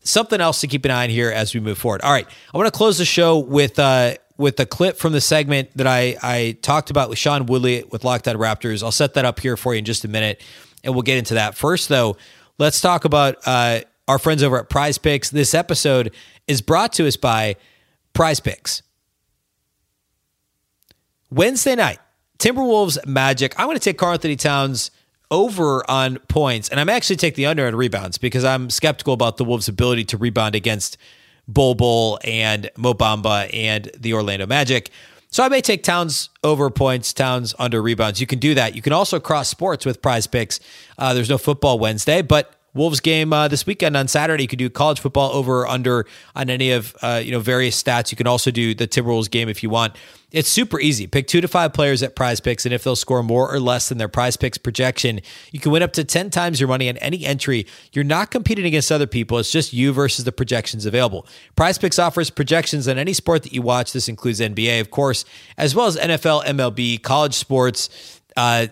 something 0.03 0.41
else 0.41 0.61
to 0.61 0.67
keep 0.67 0.85
an 0.85 0.91
eye 0.91 1.05
on 1.05 1.11
here 1.11 1.31
as 1.31 1.55
we 1.55 1.61
move 1.61 1.79
forward. 1.79 2.01
All 2.03 2.13
right, 2.13 2.27
I 2.53 2.57
want 2.57 2.67
to 2.67 2.77
close 2.77 2.99
the 2.99 3.05
show 3.05 3.39
with 3.39 3.79
uh, 3.79 4.15
with 4.37 4.59
a 4.61 4.67
clip 4.67 4.97
from 4.97 5.13
the 5.13 5.21
segment 5.21 5.71
that 5.77 5.87
I 5.87 6.17
I 6.23 6.57
talked 6.63 6.91
about 6.91 7.09
with 7.09 7.19
Sean 7.19 7.47
Woodley 7.47 7.85
with 7.91 8.05
Locked 8.05 8.27
On 8.29 8.37
Raptors. 8.37 8.83
I'll 8.83 8.93
set 8.93 9.15
that 9.15 9.25
up 9.25 9.41
here 9.41 9.57
for 9.57 9.75
you 9.75 9.79
in 9.81 9.85
just 9.85 10.05
a 10.05 10.09
minute, 10.09 10.43
and 10.83 10.95
we'll 10.95 11.03
get 11.03 11.19
into 11.19 11.35
that. 11.35 11.57
First, 11.57 11.89
though, 11.89 12.17
let's 12.59 12.81
talk 12.81 13.05
about 13.05 13.37
uh, 13.47 13.81
our 14.09 14.19
friends 14.19 14.43
over 14.43 14.59
at 14.59 14.69
Prize 14.69 14.99
Picks. 14.99 15.31
This 15.31 15.55
episode 15.55 16.13
is 16.47 16.63
brought 16.63 16.93
to 16.95 17.07
us 17.07 17.17
by 17.17 17.57
Prize 18.13 18.41
Picks. 18.41 18.83
Wednesday 21.31 21.77
night, 21.77 22.01
Timberwolves 22.39 23.07
Magic. 23.07 23.55
I'm 23.57 23.67
going 23.67 23.77
to 23.77 23.83
take 23.83 23.99
Karl-Anthony 23.99 24.35
Towns 24.35 24.91
over 25.31 25.89
on 25.91 26.19
points, 26.29 26.69
and 26.69 26.81
I'm 26.81 26.89
actually 26.89 27.17
take 27.17 27.35
the 27.35 27.47
under 27.47 27.67
on 27.67 27.75
rebounds 27.77 28.19
because 28.19 28.45
I'm 28.45 28.71
skeptical 28.71 29.15
about 29.15 29.37
the 29.37 29.45
Wolves' 29.45 29.69
ability 29.69 30.05
to 30.07 30.17
rebound 30.17 30.55
against 30.55 30.97
Bol 31.47 31.75
Bol 31.75 32.19
and 32.25 32.71
Mo 32.77 32.95
Bamba 32.95 33.49
and 33.53 33.91
the 33.99 34.15
Orlando 34.15 34.47
Magic. 34.47 34.91
So 35.33 35.45
I 35.45 35.49
may 35.49 35.61
take 35.61 35.85
Towns 35.85 36.31
over 36.43 36.71
points, 36.71 37.13
Towns 37.13 37.55
under 37.59 37.81
rebounds. 37.81 38.21
You 38.21 38.27
can 38.27 38.41
do 38.41 38.55
that. 38.55 38.75
You 38.75 38.83
can 38.83 38.93
also 38.93 39.21
cross 39.21 39.49
sports 39.49 39.87
with 39.87 40.03
prize 40.03 40.27
picks. 40.27 40.59
Uh, 40.99 41.15
there's 41.15 41.31
no 41.31 41.39
football 41.39 41.79
Wednesday, 41.79 42.21
but 42.21 42.60
Wolves 42.73 43.01
game 43.01 43.33
uh, 43.33 43.49
this 43.49 43.67
weekend 43.67 43.97
on 43.97 44.09
Saturday. 44.09 44.45
You 44.45 44.49
could 44.49 44.59
do 44.59 44.71
college 44.71 45.01
football 45.01 45.33
over 45.33 45.63
or 45.63 45.69
under 45.69 46.07
on 46.37 46.51
any 46.51 46.71
of 46.71 46.95
uh, 47.03 47.21
you 47.23 47.33
know 47.33 47.41
various 47.41 47.81
stats. 47.81 48.11
You 48.11 48.17
can 48.17 48.27
also 48.27 48.51
do 48.51 48.75
the 48.75 48.87
Timberwolves 48.87 49.31
game 49.31 49.49
if 49.49 49.63
you 49.63 49.71
want. 49.71 49.97
It's 50.33 50.49
super 50.49 50.79
easy. 50.79 51.09
Pick 51.09 51.27
two 51.27 51.41
to 51.41 51.49
five 51.49 51.73
players 51.73 52.05
at 52.05 52.15
Prize 52.15 52.39
Picks, 52.39 52.65
and 52.65 52.73
if 52.73 52.85
they'll 52.85 52.95
score 52.95 53.25
more 53.25 53.53
or 53.53 53.59
less 53.59 53.89
than 53.89 53.99
their 53.99 54.09
Prize 54.09 54.37
Picks 54.37 54.59
projection, 54.59 55.21
you 55.51 55.59
can 55.59 55.73
win 55.73 55.83
up 55.83 55.93
to 55.95 56.05
ten 56.05 56.31
times 56.31 56.61
your 56.61 56.69
money 56.69 56.89
on 56.89 56.97
any 56.99 57.27
entry. 57.27 57.67
You're 57.93 58.05
not 58.05 58.31
competing 58.31 58.65
against 58.65 58.93
other 58.93 59.09
people. 59.09 59.39
It's 59.39 59.51
just 59.51 59.73
you 59.73 59.93
versus 59.93 60.25
the 60.25 60.33
projections 60.33 60.87
available. 60.87 61.27
Prize 61.57 61.79
Picks 61.79 61.99
offers 61.99 62.31
projections 62.31 62.87
on 62.87 62.99
any 62.99 63.13
sport 63.13 63.43
that 63.43 63.53
you 63.53 63.63
watch. 63.63 63.93
This 63.93 64.09
includes 64.09 64.39
NBA, 64.39 64.81
of 64.81 64.93
course, 64.93 65.25
as 65.59 65.75
well 65.75 65.87
as 65.87 65.97
NFL, 65.97 66.45
MLB, 66.45 67.03
college 67.03 67.35
sports 67.35 68.20
uh, 68.37 68.67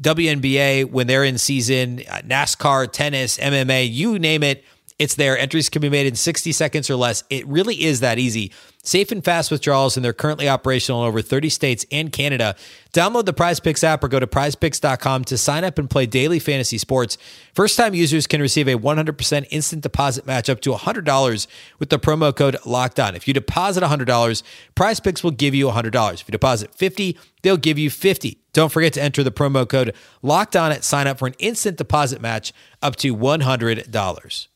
WNBA 0.00 0.90
when 0.90 1.06
they're 1.06 1.24
in 1.24 1.38
season, 1.38 2.02
uh, 2.08 2.22
NASCAR, 2.24 2.90
tennis, 2.90 3.38
MMA, 3.38 3.90
you 3.90 4.18
name 4.18 4.42
it, 4.42 4.64
it's 5.00 5.14
there. 5.14 5.38
Entries 5.38 5.70
can 5.70 5.80
be 5.80 5.88
made 5.88 6.06
in 6.06 6.14
60 6.14 6.52
seconds 6.52 6.90
or 6.90 6.94
less. 6.94 7.24
It 7.30 7.46
really 7.48 7.84
is 7.84 8.00
that 8.00 8.18
easy. 8.18 8.52
Safe 8.82 9.10
and 9.10 9.24
fast 9.24 9.50
withdrawals, 9.50 9.96
and 9.96 10.04
they're 10.04 10.12
currently 10.12 10.46
operational 10.46 11.02
in 11.02 11.08
over 11.08 11.22
30 11.22 11.48
states 11.48 11.86
and 11.90 12.12
Canada. 12.12 12.54
Download 12.92 13.24
the 13.24 13.32
Prize 13.32 13.60
Picks 13.60 13.82
app 13.82 14.04
or 14.04 14.08
go 14.08 14.20
to 14.20 14.26
prizepicks.com 14.26 15.24
to 15.24 15.38
sign 15.38 15.64
up 15.64 15.78
and 15.78 15.88
play 15.88 16.04
daily 16.04 16.38
fantasy 16.38 16.76
sports. 16.76 17.16
First 17.54 17.78
time 17.78 17.94
users 17.94 18.26
can 18.26 18.42
receive 18.42 18.68
a 18.68 18.74
100% 18.74 19.46
instant 19.50 19.82
deposit 19.82 20.26
match 20.26 20.50
up 20.50 20.60
to 20.60 20.72
$100 20.72 21.46
with 21.78 21.88
the 21.88 21.98
promo 21.98 22.36
code 22.36 22.58
locked 22.66 23.00
on. 23.00 23.16
If 23.16 23.26
you 23.26 23.32
deposit 23.32 23.82
$100, 23.82 24.42
Prize 24.74 25.00
Picks 25.00 25.24
will 25.24 25.30
give 25.30 25.54
you 25.54 25.68
$100. 25.68 26.12
If 26.12 26.28
you 26.28 26.32
deposit 26.32 26.74
50 26.74 27.18
they'll 27.40 27.56
give 27.56 27.78
you 27.78 27.88
50 27.88 28.38
Don't 28.52 28.70
forget 28.70 28.92
to 28.94 29.02
enter 29.02 29.22
the 29.22 29.32
promo 29.32 29.66
code 29.66 29.94
locked 30.20 30.56
on 30.56 30.72
at 30.72 30.84
sign 30.84 31.06
up 31.06 31.18
for 31.18 31.26
an 31.26 31.34
instant 31.38 31.78
deposit 31.78 32.20
match 32.20 32.52
up 32.82 32.96
to 32.96 33.16
$100. 33.16 34.49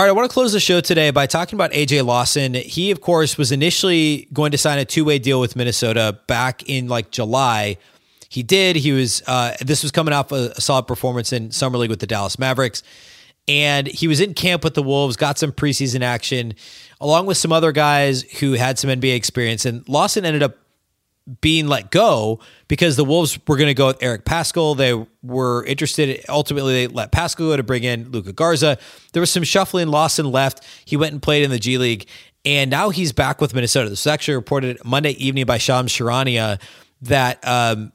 All 0.00 0.06
right, 0.06 0.08
I 0.08 0.12
want 0.12 0.30
to 0.30 0.32
close 0.32 0.54
the 0.54 0.60
show 0.60 0.80
today 0.80 1.10
by 1.10 1.26
talking 1.26 1.58
about 1.58 1.72
AJ 1.72 2.06
Lawson. 2.06 2.54
He, 2.54 2.90
of 2.90 3.02
course, 3.02 3.36
was 3.36 3.52
initially 3.52 4.28
going 4.32 4.50
to 4.52 4.56
sign 4.56 4.78
a 4.78 4.86
two 4.86 5.04
way 5.04 5.18
deal 5.18 5.38
with 5.40 5.56
Minnesota 5.56 6.18
back 6.26 6.66
in 6.66 6.88
like 6.88 7.10
July. 7.10 7.76
He 8.30 8.42
did. 8.42 8.76
He 8.76 8.92
was. 8.92 9.22
Uh, 9.26 9.54
this 9.60 9.82
was 9.82 9.92
coming 9.92 10.14
off 10.14 10.32
a, 10.32 10.54
a 10.56 10.60
solid 10.62 10.86
performance 10.86 11.34
in 11.34 11.50
summer 11.50 11.76
league 11.76 11.90
with 11.90 12.00
the 12.00 12.06
Dallas 12.06 12.38
Mavericks, 12.38 12.82
and 13.46 13.86
he 13.86 14.08
was 14.08 14.20
in 14.22 14.32
camp 14.32 14.64
with 14.64 14.72
the 14.72 14.82
Wolves. 14.82 15.18
Got 15.18 15.36
some 15.36 15.52
preseason 15.52 16.00
action, 16.00 16.54
along 16.98 17.26
with 17.26 17.36
some 17.36 17.52
other 17.52 17.70
guys 17.70 18.22
who 18.22 18.54
had 18.54 18.78
some 18.78 18.88
NBA 18.88 19.14
experience. 19.14 19.66
And 19.66 19.86
Lawson 19.86 20.24
ended 20.24 20.42
up 20.42 20.56
being 21.40 21.68
let 21.68 21.90
go 21.90 22.40
because 22.68 22.96
the 22.96 23.04
Wolves 23.04 23.38
were 23.46 23.56
going 23.56 23.68
to 23.68 23.74
go 23.74 23.88
with 23.88 24.02
Eric 24.02 24.24
Paschall. 24.24 24.76
They 24.76 25.06
were 25.22 25.64
interested. 25.64 26.24
Ultimately, 26.28 26.72
they 26.72 26.86
let 26.86 27.12
Paschall 27.12 27.38
go 27.38 27.56
to 27.56 27.62
bring 27.62 27.84
in 27.84 28.10
Luka 28.10 28.32
Garza. 28.32 28.78
There 29.12 29.20
was 29.20 29.30
some 29.30 29.44
shuffling. 29.44 29.88
Lawson 29.88 30.30
left. 30.30 30.64
He 30.84 30.96
went 30.96 31.12
and 31.12 31.22
played 31.22 31.42
in 31.42 31.50
the 31.50 31.58
G 31.58 31.78
League, 31.78 32.06
and 32.44 32.70
now 32.70 32.90
he's 32.90 33.12
back 33.12 33.40
with 33.40 33.54
Minnesota. 33.54 33.88
This 33.88 34.04
was 34.04 34.12
actually 34.12 34.34
reported 34.34 34.84
Monday 34.84 35.12
evening 35.12 35.46
by 35.46 35.58
Shams 35.58 35.92
Charania 35.92 36.60
that. 37.02 37.46
Um, 37.46 37.92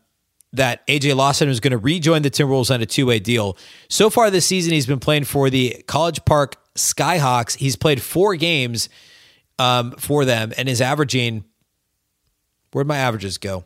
that 0.53 0.87
AJ 0.87 1.17
Lawson 1.17 1.49
was 1.49 1.59
going 1.59 1.71
to 1.71 1.77
rejoin 1.77 2.21
the 2.21 2.31
Timberwolves 2.31 2.73
on 2.73 2.81
a 2.81 2.85
two 2.85 3.05
way 3.05 3.19
deal. 3.19 3.57
So 3.89 4.09
far 4.09 4.31
this 4.31 4.45
season, 4.45 4.71
he's 4.71 4.85
been 4.85 5.01
playing 5.01 5.25
for 5.25 5.49
the 5.49 5.83
College 5.85 6.23
Park 6.23 6.55
Skyhawks. 6.75 7.57
He's 7.57 7.75
played 7.75 8.01
four 8.01 8.35
games 8.35 8.87
um, 9.59 9.91
for 9.93 10.25
them 10.25 10.53
and 10.57 10.69
is 10.69 10.81
averaging 10.81 11.43
Where'd 12.75 12.87
my 12.87 12.97
averages 12.97 13.37
go? 13.37 13.63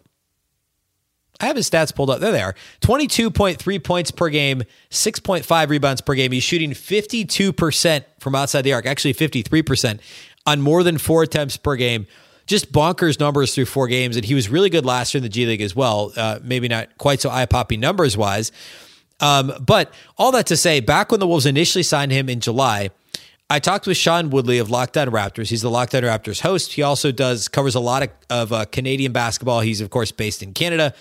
I 1.39 1.47
have 1.47 1.55
his 1.55 1.67
stats 1.67 1.95
pulled 1.95 2.11
up. 2.11 2.19
There 2.19 2.31
they 2.31 2.43
are 2.43 2.53
22.3 2.81 3.83
points 3.83 4.11
per 4.11 4.29
game, 4.29 4.61
6.5 4.91 5.69
rebounds 5.69 6.01
per 6.01 6.13
game. 6.13 6.31
He's 6.31 6.43
shooting 6.43 6.73
52% 6.73 8.03
from 8.19 8.35
outside 8.35 8.61
the 8.61 8.73
arc, 8.73 8.85
actually 8.85 9.15
53% 9.15 9.99
on 10.45 10.61
more 10.61 10.83
than 10.83 10.99
four 10.99 11.23
attempts 11.23 11.57
per 11.57 11.75
game. 11.75 12.05
Just 12.45 12.71
bonkers 12.71 13.19
numbers 13.19 13.55
through 13.55 13.65
four 13.65 13.87
games. 13.87 14.15
And 14.15 14.23
he 14.23 14.35
was 14.35 14.47
really 14.47 14.69
good 14.69 14.85
last 14.85 15.15
year 15.15 15.19
in 15.19 15.23
the 15.23 15.29
G 15.29 15.47
League 15.47 15.61
as 15.63 15.75
well. 15.75 16.13
Uh, 16.15 16.37
maybe 16.43 16.67
not 16.67 16.95
quite 16.99 17.19
so 17.19 17.31
eye 17.31 17.47
popping 17.47 17.79
numbers 17.79 18.15
wise. 18.15 18.51
Um, 19.19 19.53
but 19.59 19.91
all 20.19 20.31
that 20.33 20.45
to 20.45 20.55
say, 20.55 20.81
back 20.81 21.09
when 21.09 21.19
the 21.19 21.25
Wolves 21.25 21.47
initially 21.47 21.81
signed 21.81 22.11
him 22.11 22.29
in 22.29 22.41
July, 22.41 22.91
I 23.51 23.59
talked 23.59 23.87
with 23.87 23.97
Sean 23.97 24.29
Woodley 24.29 24.59
of 24.59 24.69
Locked 24.69 24.95
On 24.95 25.07
Raptors. 25.09 25.49
He's 25.49 25.63
the 25.63 25.71
Locked 25.71 25.95
On 25.95 26.03
Raptors 26.03 26.41
host. 26.41 26.73
He 26.73 26.83
also 26.83 27.11
does 27.11 27.47
covers 27.47 27.73
a 27.73 27.79
lot 27.79 28.03
of, 28.03 28.09
of 28.29 28.53
uh, 28.53 28.65
Canadian 28.65 29.11
basketball. 29.11 29.61
He's 29.61 29.81
of 29.81 29.89
course 29.89 30.11
based 30.11 30.43
in 30.43 30.53
Canada 30.53 30.93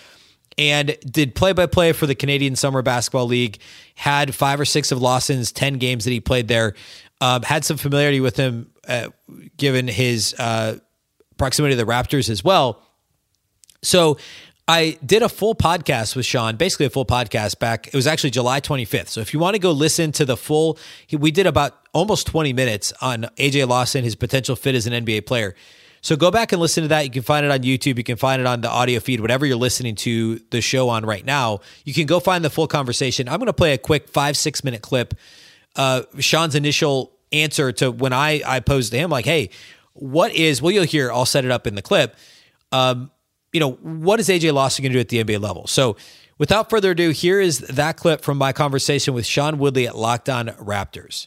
and 0.56 0.96
did 1.00 1.34
play 1.34 1.52
by 1.52 1.66
play 1.66 1.92
for 1.92 2.06
the 2.06 2.14
Canadian 2.14 2.56
Summer 2.56 2.80
Basketball 2.80 3.26
League. 3.26 3.58
Had 3.94 4.34
five 4.34 4.58
or 4.58 4.64
six 4.64 4.90
of 4.90 5.00
Lawson's 5.02 5.52
ten 5.52 5.74
games 5.74 6.04
that 6.04 6.10
he 6.10 6.20
played 6.20 6.48
there. 6.48 6.74
Um, 7.20 7.42
had 7.42 7.64
some 7.64 7.76
familiarity 7.76 8.20
with 8.20 8.36
him, 8.36 8.70
uh, 8.86 9.08
given 9.56 9.86
his 9.86 10.34
uh, 10.38 10.78
proximity 11.36 11.74
to 11.74 11.84
the 11.84 11.90
Raptors 11.90 12.30
as 12.30 12.42
well. 12.42 12.82
So 13.82 14.18
I 14.68 14.98
did 15.04 15.22
a 15.22 15.28
full 15.28 15.54
podcast 15.54 16.14
with 16.14 16.26
Sean, 16.26 16.56
basically 16.56 16.86
a 16.86 16.90
full 16.90 17.06
podcast 17.06 17.58
back. 17.58 17.88
It 17.88 17.94
was 17.94 18.06
actually 18.06 18.30
July 18.30 18.60
25th. 18.60 19.08
So 19.08 19.20
if 19.20 19.32
you 19.32 19.40
want 19.40 19.54
to 19.54 19.58
go 19.58 19.72
listen 19.72 20.12
to 20.12 20.24
the 20.24 20.36
full, 20.36 20.78
we 21.10 21.30
did 21.30 21.46
about 21.46 21.77
almost 21.92 22.26
20 22.26 22.52
minutes 22.52 22.92
on 23.00 23.22
AJ 23.36 23.68
Lawson, 23.68 24.04
his 24.04 24.14
potential 24.14 24.56
fit 24.56 24.74
as 24.74 24.86
an 24.86 25.04
NBA 25.04 25.26
player. 25.26 25.54
So 26.00 26.16
go 26.16 26.30
back 26.30 26.52
and 26.52 26.60
listen 26.60 26.82
to 26.82 26.88
that. 26.88 27.04
You 27.04 27.10
can 27.10 27.22
find 27.22 27.44
it 27.44 27.50
on 27.50 27.60
YouTube. 27.60 27.98
You 27.98 28.04
can 28.04 28.16
find 28.16 28.40
it 28.40 28.46
on 28.46 28.60
the 28.60 28.70
audio 28.70 29.00
feed, 29.00 29.20
whatever 29.20 29.46
you're 29.46 29.56
listening 29.56 29.94
to 29.96 30.40
the 30.50 30.60
show 30.60 30.88
on 30.88 31.04
right 31.04 31.24
now. 31.24 31.60
You 31.84 31.92
can 31.92 32.06
go 32.06 32.20
find 32.20 32.44
the 32.44 32.50
full 32.50 32.68
conversation. 32.68 33.28
I'm 33.28 33.38
going 33.38 33.46
to 33.46 33.52
play 33.52 33.72
a 33.72 33.78
quick 33.78 34.08
five, 34.08 34.36
six 34.36 34.62
minute 34.62 34.82
clip. 34.82 35.14
Uh, 35.76 36.02
Sean's 36.18 36.54
initial 36.54 37.12
answer 37.32 37.72
to 37.72 37.90
when 37.90 38.12
I, 38.12 38.42
I 38.46 38.60
posed 38.60 38.92
to 38.92 38.98
him, 38.98 39.10
like, 39.10 39.24
hey, 39.24 39.50
what 39.92 40.32
is, 40.32 40.62
well, 40.62 40.70
you'll 40.70 40.84
hear, 40.84 41.10
I'll 41.12 41.26
set 41.26 41.44
it 41.44 41.50
up 41.50 41.66
in 41.66 41.74
the 41.74 41.82
clip. 41.82 42.14
Um, 42.70 43.10
you 43.52 43.60
know, 43.60 43.72
what 43.72 44.20
is 44.20 44.28
AJ 44.28 44.52
Lawson 44.52 44.82
going 44.84 44.92
to 44.92 44.96
do 44.96 45.00
at 45.00 45.08
the 45.08 45.24
NBA 45.24 45.40
level? 45.40 45.66
So, 45.66 45.96
without 46.36 46.70
further 46.70 46.92
ado, 46.92 47.10
here 47.10 47.40
is 47.40 47.58
that 47.60 47.96
clip 47.96 48.20
from 48.20 48.38
my 48.38 48.52
conversation 48.52 49.14
with 49.14 49.26
Sean 49.26 49.58
Woodley 49.58 49.86
at 49.86 49.96
Locked 49.96 50.28
On 50.28 50.48
Raptors. 50.48 51.26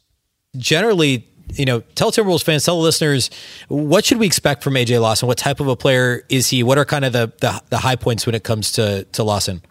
Generally, 0.57 1.27
you 1.53 1.65
know, 1.65 1.81
tell 1.95 2.11
Timberwolves 2.11 2.43
fans, 2.43 2.65
tell 2.65 2.77
the 2.77 2.83
listeners, 2.83 3.29
what 3.67 4.05
should 4.05 4.17
we 4.17 4.25
expect 4.25 4.63
from 4.63 4.73
AJ 4.73 5.01
Lawson? 5.01 5.27
What 5.27 5.37
type 5.37 5.59
of 5.59 5.67
a 5.67 5.75
player 5.75 6.23
is 6.29 6.49
he? 6.49 6.63
What 6.63 6.77
are 6.77 6.85
kind 6.85 7.05
of 7.05 7.13
the 7.13 7.31
the, 7.39 7.61
the 7.69 7.77
high 7.79 7.95
points 7.95 8.25
when 8.25 8.35
it 8.35 8.43
comes 8.43 8.71
to 8.73 9.03
to 9.05 9.23
Lawson? 9.23 9.61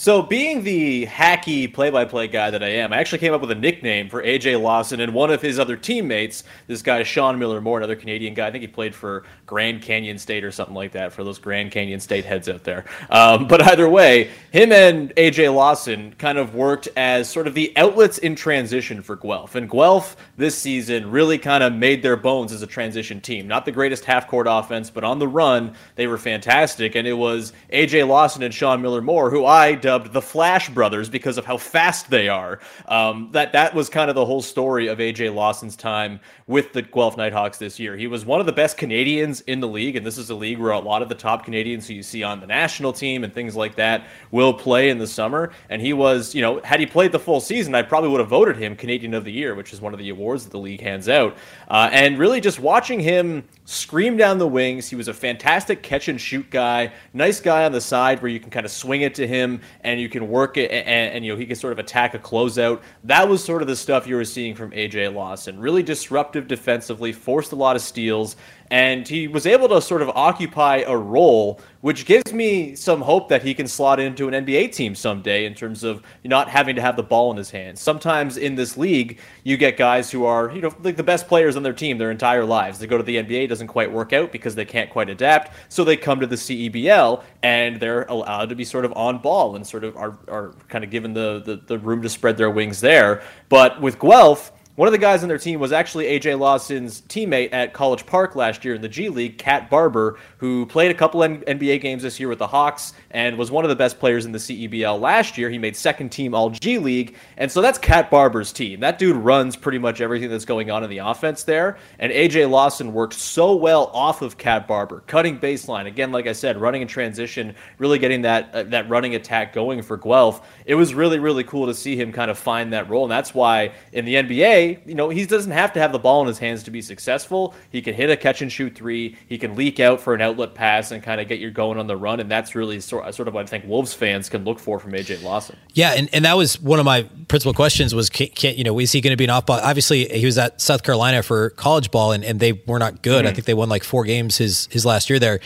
So, 0.00 0.22
being 0.22 0.62
the 0.62 1.06
hacky 1.06 1.74
play 1.74 1.90
by 1.90 2.04
play 2.04 2.28
guy 2.28 2.52
that 2.52 2.62
I 2.62 2.68
am, 2.68 2.92
I 2.92 2.98
actually 2.98 3.18
came 3.18 3.34
up 3.34 3.40
with 3.40 3.50
a 3.50 3.56
nickname 3.56 4.08
for 4.08 4.22
AJ 4.22 4.62
Lawson 4.62 5.00
and 5.00 5.12
one 5.12 5.32
of 5.32 5.42
his 5.42 5.58
other 5.58 5.76
teammates, 5.76 6.44
this 6.68 6.82
guy, 6.82 7.02
Sean 7.02 7.36
Miller 7.36 7.60
Moore, 7.60 7.78
another 7.78 7.96
Canadian 7.96 8.32
guy. 8.32 8.46
I 8.46 8.52
think 8.52 8.62
he 8.62 8.68
played 8.68 8.94
for 8.94 9.24
Grand 9.44 9.82
Canyon 9.82 10.16
State 10.16 10.44
or 10.44 10.52
something 10.52 10.76
like 10.76 10.92
that 10.92 11.12
for 11.12 11.24
those 11.24 11.40
Grand 11.40 11.72
Canyon 11.72 11.98
State 11.98 12.24
heads 12.24 12.48
out 12.48 12.62
there. 12.62 12.84
Um, 13.10 13.48
but 13.48 13.60
either 13.60 13.88
way, 13.88 14.30
him 14.52 14.70
and 14.70 15.12
AJ 15.16 15.52
Lawson 15.52 16.14
kind 16.16 16.38
of 16.38 16.54
worked 16.54 16.88
as 16.96 17.28
sort 17.28 17.48
of 17.48 17.54
the 17.54 17.72
outlets 17.76 18.18
in 18.18 18.36
transition 18.36 19.02
for 19.02 19.16
Guelph. 19.16 19.56
And 19.56 19.68
Guelph 19.68 20.16
this 20.36 20.56
season 20.56 21.10
really 21.10 21.38
kind 21.38 21.64
of 21.64 21.72
made 21.72 22.04
their 22.04 22.16
bones 22.16 22.52
as 22.52 22.62
a 22.62 22.68
transition 22.68 23.20
team. 23.20 23.48
Not 23.48 23.64
the 23.64 23.72
greatest 23.72 24.04
half 24.04 24.28
court 24.28 24.46
offense, 24.48 24.90
but 24.90 25.02
on 25.02 25.18
the 25.18 25.26
run, 25.26 25.74
they 25.96 26.06
were 26.06 26.18
fantastic. 26.18 26.94
And 26.94 27.04
it 27.04 27.14
was 27.14 27.52
AJ 27.72 28.06
Lawson 28.06 28.44
and 28.44 28.54
Sean 28.54 28.80
Miller 28.80 29.02
Moore, 29.02 29.30
who 29.30 29.44
I 29.44 29.74
dubbed 29.88 30.12
the 30.12 30.20
Flash 30.20 30.68
Brothers 30.68 31.08
because 31.08 31.38
of 31.38 31.46
how 31.46 31.56
fast 31.56 32.10
they 32.10 32.28
are. 32.28 32.60
Um, 32.88 33.30
that 33.32 33.54
that 33.54 33.72
was 33.74 33.88
kind 33.88 34.10
of 34.10 34.14
the 34.14 34.26
whole 34.26 34.42
story 34.42 34.86
of 34.88 34.98
AJ 34.98 35.34
Lawson's 35.34 35.76
time 35.76 36.20
with 36.46 36.74
the 36.74 36.82
Guelph 36.82 37.16
Nighthawks 37.16 37.56
this 37.56 37.78
year. 37.78 37.96
He 37.96 38.06
was 38.06 38.26
one 38.26 38.38
of 38.38 38.44
the 38.44 38.52
best 38.52 38.76
Canadians 38.76 39.40
in 39.42 39.60
the 39.60 39.66
league, 39.66 39.96
and 39.96 40.04
this 40.04 40.18
is 40.18 40.28
a 40.28 40.34
league 40.34 40.58
where 40.58 40.72
a 40.72 40.78
lot 40.78 41.00
of 41.00 41.08
the 41.08 41.14
top 41.14 41.42
Canadians 41.42 41.88
who 41.88 41.94
you 41.94 42.02
see 42.02 42.22
on 42.22 42.38
the 42.38 42.46
national 42.46 42.92
team 42.92 43.24
and 43.24 43.32
things 43.32 43.56
like 43.56 43.76
that 43.76 44.06
will 44.30 44.52
play 44.52 44.90
in 44.90 44.98
the 44.98 45.06
summer. 45.06 45.52
And 45.70 45.80
he 45.80 45.94
was, 45.94 46.34
you 46.34 46.42
know, 46.42 46.60
had 46.60 46.80
he 46.80 46.84
played 46.84 47.10
the 47.12 47.18
full 47.18 47.40
season, 47.40 47.74
I 47.74 47.80
probably 47.80 48.10
would 48.10 48.20
have 48.20 48.28
voted 48.28 48.58
him 48.58 48.76
Canadian 48.76 49.14
of 49.14 49.24
the 49.24 49.32
Year, 49.32 49.54
which 49.54 49.72
is 49.72 49.80
one 49.80 49.94
of 49.94 49.98
the 49.98 50.10
awards 50.10 50.44
that 50.44 50.50
the 50.50 50.58
league 50.58 50.82
hands 50.82 51.08
out. 51.08 51.34
Uh, 51.68 51.88
and 51.92 52.18
really 52.18 52.42
just 52.42 52.60
watching 52.60 53.00
him 53.00 53.42
scream 53.68 54.16
down 54.16 54.38
the 54.38 54.48
wings. 54.48 54.88
He 54.88 54.96
was 54.96 55.08
a 55.08 55.14
fantastic 55.14 55.82
catch 55.82 56.08
and 56.08 56.18
shoot 56.18 56.48
guy, 56.48 56.90
nice 57.12 57.38
guy 57.38 57.66
on 57.66 57.72
the 57.72 57.82
side 57.82 58.22
where 58.22 58.30
you 58.30 58.40
can 58.40 58.48
kind 58.48 58.64
of 58.64 58.72
swing 58.72 59.02
it 59.02 59.14
to 59.16 59.26
him 59.26 59.60
and 59.82 60.00
you 60.00 60.08
can 60.08 60.26
work 60.28 60.56
it 60.56 60.70
and, 60.70 60.88
and, 60.88 61.22
you 61.22 61.32
know 61.32 61.38
he 61.38 61.44
can 61.44 61.54
sort 61.54 61.74
of 61.74 61.78
attack 61.78 62.14
a 62.14 62.18
closeout. 62.18 62.80
That 63.04 63.28
was 63.28 63.44
sort 63.44 63.60
of 63.60 63.68
the 63.68 63.76
stuff 63.76 64.06
you 64.06 64.16
were 64.16 64.24
seeing 64.24 64.54
from 64.54 64.70
AJ 64.70 65.12
Lawson. 65.12 65.60
Really 65.60 65.82
disruptive 65.82 66.48
defensively, 66.48 67.12
forced 67.12 67.52
a 67.52 67.56
lot 67.56 67.76
of 67.76 67.82
steals, 67.82 68.36
and 68.70 69.06
he 69.06 69.28
was 69.28 69.46
able 69.46 69.68
to 69.68 69.80
sort 69.80 70.02
of 70.02 70.10
occupy 70.10 70.84
a 70.86 70.96
role 70.96 71.60
which 71.80 72.06
gives 72.06 72.32
me 72.32 72.74
some 72.74 73.00
hope 73.00 73.28
that 73.28 73.42
he 73.42 73.54
can 73.54 73.68
slot 73.68 74.00
into 74.00 74.26
an 74.28 74.44
NBA 74.44 74.72
team 74.72 74.94
someday 74.94 75.44
in 75.44 75.54
terms 75.54 75.84
of 75.84 76.02
not 76.24 76.48
having 76.48 76.74
to 76.74 76.82
have 76.82 76.96
the 76.96 77.02
ball 77.02 77.30
in 77.30 77.36
his 77.36 77.50
hands. 77.50 77.80
Sometimes 77.80 78.36
in 78.36 78.56
this 78.56 78.76
league, 78.76 79.18
you 79.44 79.56
get 79.56 79.76
guys 79.76 80.10
who 80.10 80.24
are, 80.24 80.50
you 80.50 80.60
know, 80.60 80.74
like 80.82 80.96
the 80.96 81.04
best 81.04 81.28
players 81.28 81.56
on 81.56 81.62
their 81.62 81.72
team 81.72 81.96
their 81.96 82.10
entire 82.10 82.44
lives. 82.44 82.78
They 82.78 82.88
go 82.88 82.96
to 82.96 83.04
the 83.04 83.16
NBA, 83.16 83.48
doesn't 83.48 83.68
quite 83.68 83.90
work 83.90 84.12
out 84.12 84.32
because 84.32 84.54
they 84.56 84.64
can't 84.64 84.90
quite 84.90 85.08
adapt, 85.08 85.52
so 85.68 85.84
they 85.84 85.96
come 85.96 86.18
to 86.20 86.26
the 86.26 86.36
CEBL 86.36 87.22
and 87.42 87.78
they're 87.78 88.04
allowed 88.04 88.48
to 88.48 88.56
be 88.56 88.64
sort 88.64 88.84
of 88.84 88.92
on 88.94 89.18
ball 89.18 89.54
and 89.54 89.64
sort 89.64 89.84
of 89.84 89.96
are, 89.96 90.18
are 90.26 90.54
kind 90.68 90.82
of 90.82 90.90
given 90.90 91.12
the, 91.12 91.42
the, 91.44 91.56
the 91.66 91.78
room 91.78 92.02
to 92.02 92.08
spread 92.08 92.36
their 92.36 92.50
wings 92.50 92.80
there. 92.80 93.22
But 93.48 93.80
with 93.80 94.00
Guelph, 94.00 94.50
one 94.78 94.86
of 94.86 94.92
the 94.92 94.98
guys 94.98 95.24
on 95.24 95.28
their 95.28 95.38
team 95.38 95.58
was 95.58 95.72
actually 95.72 96.04
AJ 96.04 96.38
Lawson's 96.38 97.00
teammate 97.00 97.52
at 97.52 97.72
College 97.72 98.06
Park 98.06 98.36
last 98.36 98.64
year 98.64 98.76
in 98.76 98.80
the 98.80 98.88
G 98.88 99.08
League, 99.08 99.36
Cat 99.36 99.68
Barber, 99.68 100.20
who 100.36 100.66
played 100.66 100.92
a 100.92 100.94
couple 100.94 101.20
NBA 101.20 101.80
games 101.80 102.04
this 102.04 102.20
year 102.20 102.28
with 102.28 102.38
the 102.38 102.46
Hawks 102.46 102.92
and 103.10 103.36
was 103.36 103.50
one 103.50 103.64
of 103.64 103.70
the 103.70 103.74
best 103.74 103.98
players 103.98 104.24
in 104.24 104.30
the 104.30 104.38
CEBL 104.38 105.00
last 105.00 105.36
year. 105.36 105.50
He 105.50 105.58
made 105.58 105.74
second 105.74 106.10
team 106.10 106.32
All 106.32 106.50
G 106.50 106.78
League, 106.78 107.16
and 107.38 107.50
so 107.50 107.60
that's 107.60 107.76
Cat 107.76 108.08
Barber's 108.08 108.52
team. 108.52 108.78
That 108.78 109.00
dude 109.00 109.16
runs 109.16 109.56
pretty 109.56 109.78
much 109.78 110.00
everything 110.00 110.30
that's 110.30 110.44
going 110.44 110.70
on 110.70 110.84
in 110.84 110.90
the 110.90 110.98
offense 110.98 111.42
there, 111.42 111.76
and 111.98 112.12
AJ 112.12 112.48
Lawson 112.48 112.92
worked 112.92 113.14
so 113.14 113.56
well 113.56 113.90
off 113.92 114.22
of 114.22 114.38
Cat 114.38 114.68
Barber, 114.68 115.02
cutting 115.08 115.40
baseline 115.40 115.86
again, 115.86 116.12
like 116.12 116.28
I 116.28 116.32
said, 116.32 116.56
running 116.56 116.82
in 116.82 116.88
transition, 116.88 117.52
really 117.78 117.98
getting 117.98 118.22
that 118.22 118.54
uh, 118.54 118.62
that 118.62 118.88
running 118.88 119.16
attack 119.16 119.52
going 119.52 119.82
for 119.82 119.96
Guelph. 119.96 120.48
It 120.66 120.76
was 120.76 120.94
really 120.94 121.18
really 121.18 121.42
cool 121.42 121.66
to 121.66 121.74
see 121.74 121.96
him 121.96 122.12
kind 122.12 122.30
of 122.30 122.38
find 122.38 122.72
that 122.74 122.88
role, 122.88 123.02
and 123.02 123.10
that's 123.10 123.34
why 123.34 123.72
in 123.92 124.04
the 124.04 124.14
NBA 124.14 124.67
you 124.86 124.94
know, 124.94 125.08
he 125.08 125.24
doesn't 125.26 125.52
have 125.52 125.72
to 125.74 125.80
have 125.80 125.92
the 125.92 125.98
ball 125.98 126.22
in 126.22 126.28
his 126.28 126.38
hands 126.38 126.62
to 126.64 126.70
be 126.70 126.82
successful. 126.82 127.54
He 127.70 127.82
can 127.82 127.94
hit 127.94 128.10
a 128.10 128.16
catch 128.16 128.42
and 128.42 128.50
shoot 128.50 128.74
three. 128.74 129.16
He 129.28 129.38
can 129.38 129.54
leak 129.54 129.80
out 129.80 130.00
for 130.00 130.14
an 130.14 130.20
outlet 130.20 130.54
pass 130.54 130.90
and 130.90 131.02
kind 131.02 131.20
of 131.20 131.28
get 131.28 131.38
you 131.38 131.50
going 131.50 131.78
on 131.78 131.86
the 131.86 131.96
run. 131.96 132.20
And 132.20 132.30
that's 132.30 132.54
really 132.54 132.80
sort, 132.80 133.14
sort 133.14 133.28
of 133.28 133.34
what 133.34 133.44
I 133.44 133.46
think 133.46 133.64
Wolves 133.66 133.94
fans 133.94 134.28
can 134.28 134.44
look 134.44 134.58
for 134.58 134.78
from 134.78 134.92
AJ 134.92 135.22
Lawson. 135.22 135.56
Yeah, 135.72 135.92
and, 135.92 136.08
and 136.12 136.24
that 136.24 136.36
was 136.36 136.60
one 136.60 136.78
of 136.78 136.84
my 136.84 137.02
principal 137.28 137.54
questions 137.54 137.94
was, 137.94 138.10
can, 138.10 138.28
can 138.28 138.56
you 138.56 138.64
know, 138.64 138.78
is 138.78 138.92
he 138.92 139.00
going 139.00 139.12
to 139.12 139.16
be 139.16 139.24
an 139.24 139.30
off 139.30 139.46
ball? 139.46 139.60
Obviously, 139.62 140.08
he 140.08 140.26
was 140.26 140.38
at 140.38 140.60
South 140.60 140.82
Carolina 140.82 141.22
for 141.22 141.50
college 141.50 141.90
ball, 141.90 142.12
and, 142.12 142.24
and 142.24 142.40
they 142.40 142.52
were 142.52 142.78
not 142.78 143.02
good. 143.02 143.24
Mm-hmm. 143.24 143.30
I 143.30 143.34
think 143.34 143.46
they 143.46 143.54
won 143.54 143.68
like 143.68 143.84
four 143.84 144.04
games 144.04 144.36
his 144.36 144.66
his 144.70 144.84
last 144.84 145.10
year 145.10 145.18
there 145.18 145.40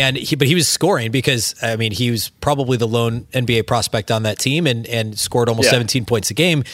and 0.00 0.16
he, 0.16 0.36
but 0.36 0.48
he 0.48 0.54
was 0.54 0.68
scoring 0.68 1.10
because 1.10 1.54
I 1.62 1.76
mean 1.76 1.92
he 1.92 2.10
was 2.10 2.28
probably 2.28 2.76
the 2.76 2.88
lone 2.88 3.22
NBA 3.32 3.66
prospect 3.66 4.10
on 4.10 4.24
that 4.24 4.38
team 4.38 4.66
and 4.66 4.86
and 4.86 5.18
scored 5.18 5.48
almost 5.48 5.66
yeah. 5.66 5.72
17 5.72 6.04
points 6.04 6.30
a 6.30 6.34
game. 6.34 6.64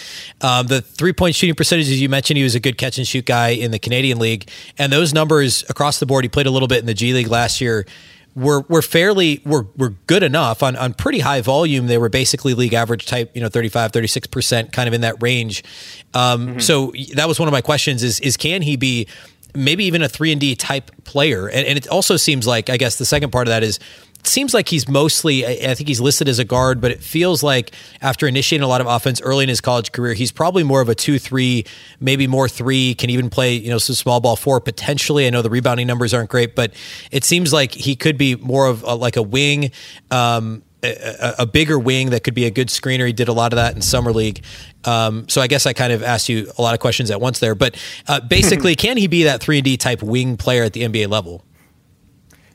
Um, 0.40 0.66
the 0.66 0.80
three 0.80 1.12
point 1.12 1.34
shooting 1.34 1.54
percentages 1.54 2.00
you 2.00 2.08
mentioned, 2.08 2.38
he 2.38 2.42
was 2.42 2.54
a 2.54 2.60
good 2.60 2.78
catch 2.78 2.98
and 2.98 3.06
shoot 3.06 3.26
guy 3.26 3.50
in 3.50 3.70
the 3.70 3.78
Canadian 3.78 4.18
League, 4.18 4.48
and 4.78 4.92
those 4.92 5.12
numbers 5.12 5.64
across 5.68 6.00
the 6.00 6.06
board. 6.06 6.24
He 6.24 6.28
played 6.28 6.46
a 6.46 6.50
little 6.50 6.68
bit 6.68 6.78
in 6.78 6.86
the 6.86 6.94
G 6.94 7.12
League 7.12 7.28
last 7.28 7.60
year. 7.60 7.86
Were, 8.36 8.60
were 8.68 8.80
fairly 8.80 9.42
were, 9.44 9.66
were 9.76 9.90
good 10.06 10.22
enough 10.22 10.62
on, 10.62 10.76
on 10.76 10.94
pretty 10.94 11.18
high 11.18 11.40
volume. 11.40 11.88
They 11.88 11.98
were 11.98 12.08
basically 12.08 12.54
league 12.54 12.74
average 12.74 13.06
type, 13.06 13.32
you 13.34 13.42
know, 13.42 13.48
35, 13.48 13.90
36%, 13.90 14.70
kind 14.70 14.86
of 14.86 14.94
in 14.94 15.00
that 15.00 15.20
range. 15.20 15.64
Um, 16.14 16.46
mm-hmm. 16.46 16.58
So 16.60 16.92
that 17.16 17.26
was 17.26 17.40
one 17.40 17.48
of 17.48 17.52
my 17.52 17.60
questions 17.60 18.04
is, 18.04 18.20
is 18.20 18.36
can 18.36 18.62
he 18.62 18.76
be 18.76 19.08
maybe 19.54 19.84
even 19.84 20.02
a 20.02 20.08
three 20.08 20.32
and 20.32 20.40
D 20.40 20.54
type 20.54 20.90
player. 21.04 21.48
And, 21.48 21.66
and, 21.66 21.78
it 21.78 21.88
also 21.88 22.16
seems 22.16 22.46
like, 22.46 22.70
I 22.70 22.76
guess, 22.76 22.96
the 22.96 23.04
second 23.04 23.30
part 23.30 23.46
of 23.46 23.50
that 23.50 23.62
is. 23.62 23.78
It 24.18 24.26
seems 24.26 24.52
like 24.52 24.68
he's 24.68 24.86
mostly, 24.86 25.46
I 25.46 25.74
think 25.74 25.88
he's 25.88 25.98
listed 25.98 26.28
as 26.28 26.38
a 26.38 26.44
guard, 26.44 26.78
but 26.78 26.90
it 26.90 27.02
feels 27.02 27.42
like 27.42 27.72
after 28.02 28.26
initiating 28.26 28.62
a 28.62 28.68
lot 28.68 28.82
of 28.82 28.86
offense 28.86 29.18
early 29.22 29.44
in 29.44 29.48
his 29.48 29.62
college 29.62 29.92
career, 29.92 30.12
he's 30.12 30.30
probably 30.30 30.62
more 30.62 30.82
of 30.82 30.90
a 30.90 30.94
two, 30.94 31.18
three, 31.18 31.64
maybe 32.00 32.26
more 32.26 32.46
three, 32.46 32.94
can 32.94 33.08
even 33.08 33.30
play, 33.30 33.54
you 33.54 33.70
know, 33.70 33.78
some 33.78 33.96
small 33.96 34.20
ball 34.20 34.36
four 34.36 34.60
potentially. 34.60 35.26
I 35.26 35.30
know 35.30 35.40
the 35.40 35.48
rebounding 35.48 35.86
numbers 35.86 36.12
aren't 36.12 36.28
great, 36.28 36.54
but 36.54 36.74
it 37.10 37.24
seems 37.24 37.50
like 37.50 37.72
he 37.72 37.96
could 37.96 38.18
be 38.18 38.34
more 38.36 38.66
of 38.66 38.82
a, 38.82 38.94
like 38.94 39.16
a 39.16 39.22
wing. 39.22 39.72
Um, 40.10 40.64
a, 40.82 41.34
a, 41.40 41.46
bigger 41.46 41.78
wing 41.78 42.10
that 42.10 42.24
could 42.24 42.34
be 42.34 42.46
a 42.46 42.50
good 42.50 42.68
screener. 42.68 43.06
He 43.06 43.12
did 43.12 43.28
a 43.28 43.32
lot 43.32 43.52
of 43.52 43.56
that 43.56 43.74
in 43.74 43.82
summer 43.82 44.12
league. 44.12 44.42
Um, 44.84 45.28
so 45.28 45.40
I 45.40 45.46
guess 45.46 45.66
I 45.66 45.72
kind 45.72 45.92
of 45.92 46.02
asked 46.02 46.28
you 46.28 46.50
a 46.56 46.62
lot 46.62 46.74
of 46.74 46.80
questions 46.80 47.10
at 47.10 47.20
once 47.20 47.38
there. 47.38 47.54
But 47.54 47.76
uh, 48.08 48.20
basically, 48.20 48.74
can 48.76 48.96
he 48.96 49.06
be 49.06 49.24
that 49.24 49.40
three 49.40 49.58
and 49.58 49.64
D 49.64 49.76
type 49.76 50.02
wing 50.02 50.36
player 50.36 50.62
at 50.62 50.72
the 50.72 50.82
NBA 50.82 51.08
level? 51.08 51.44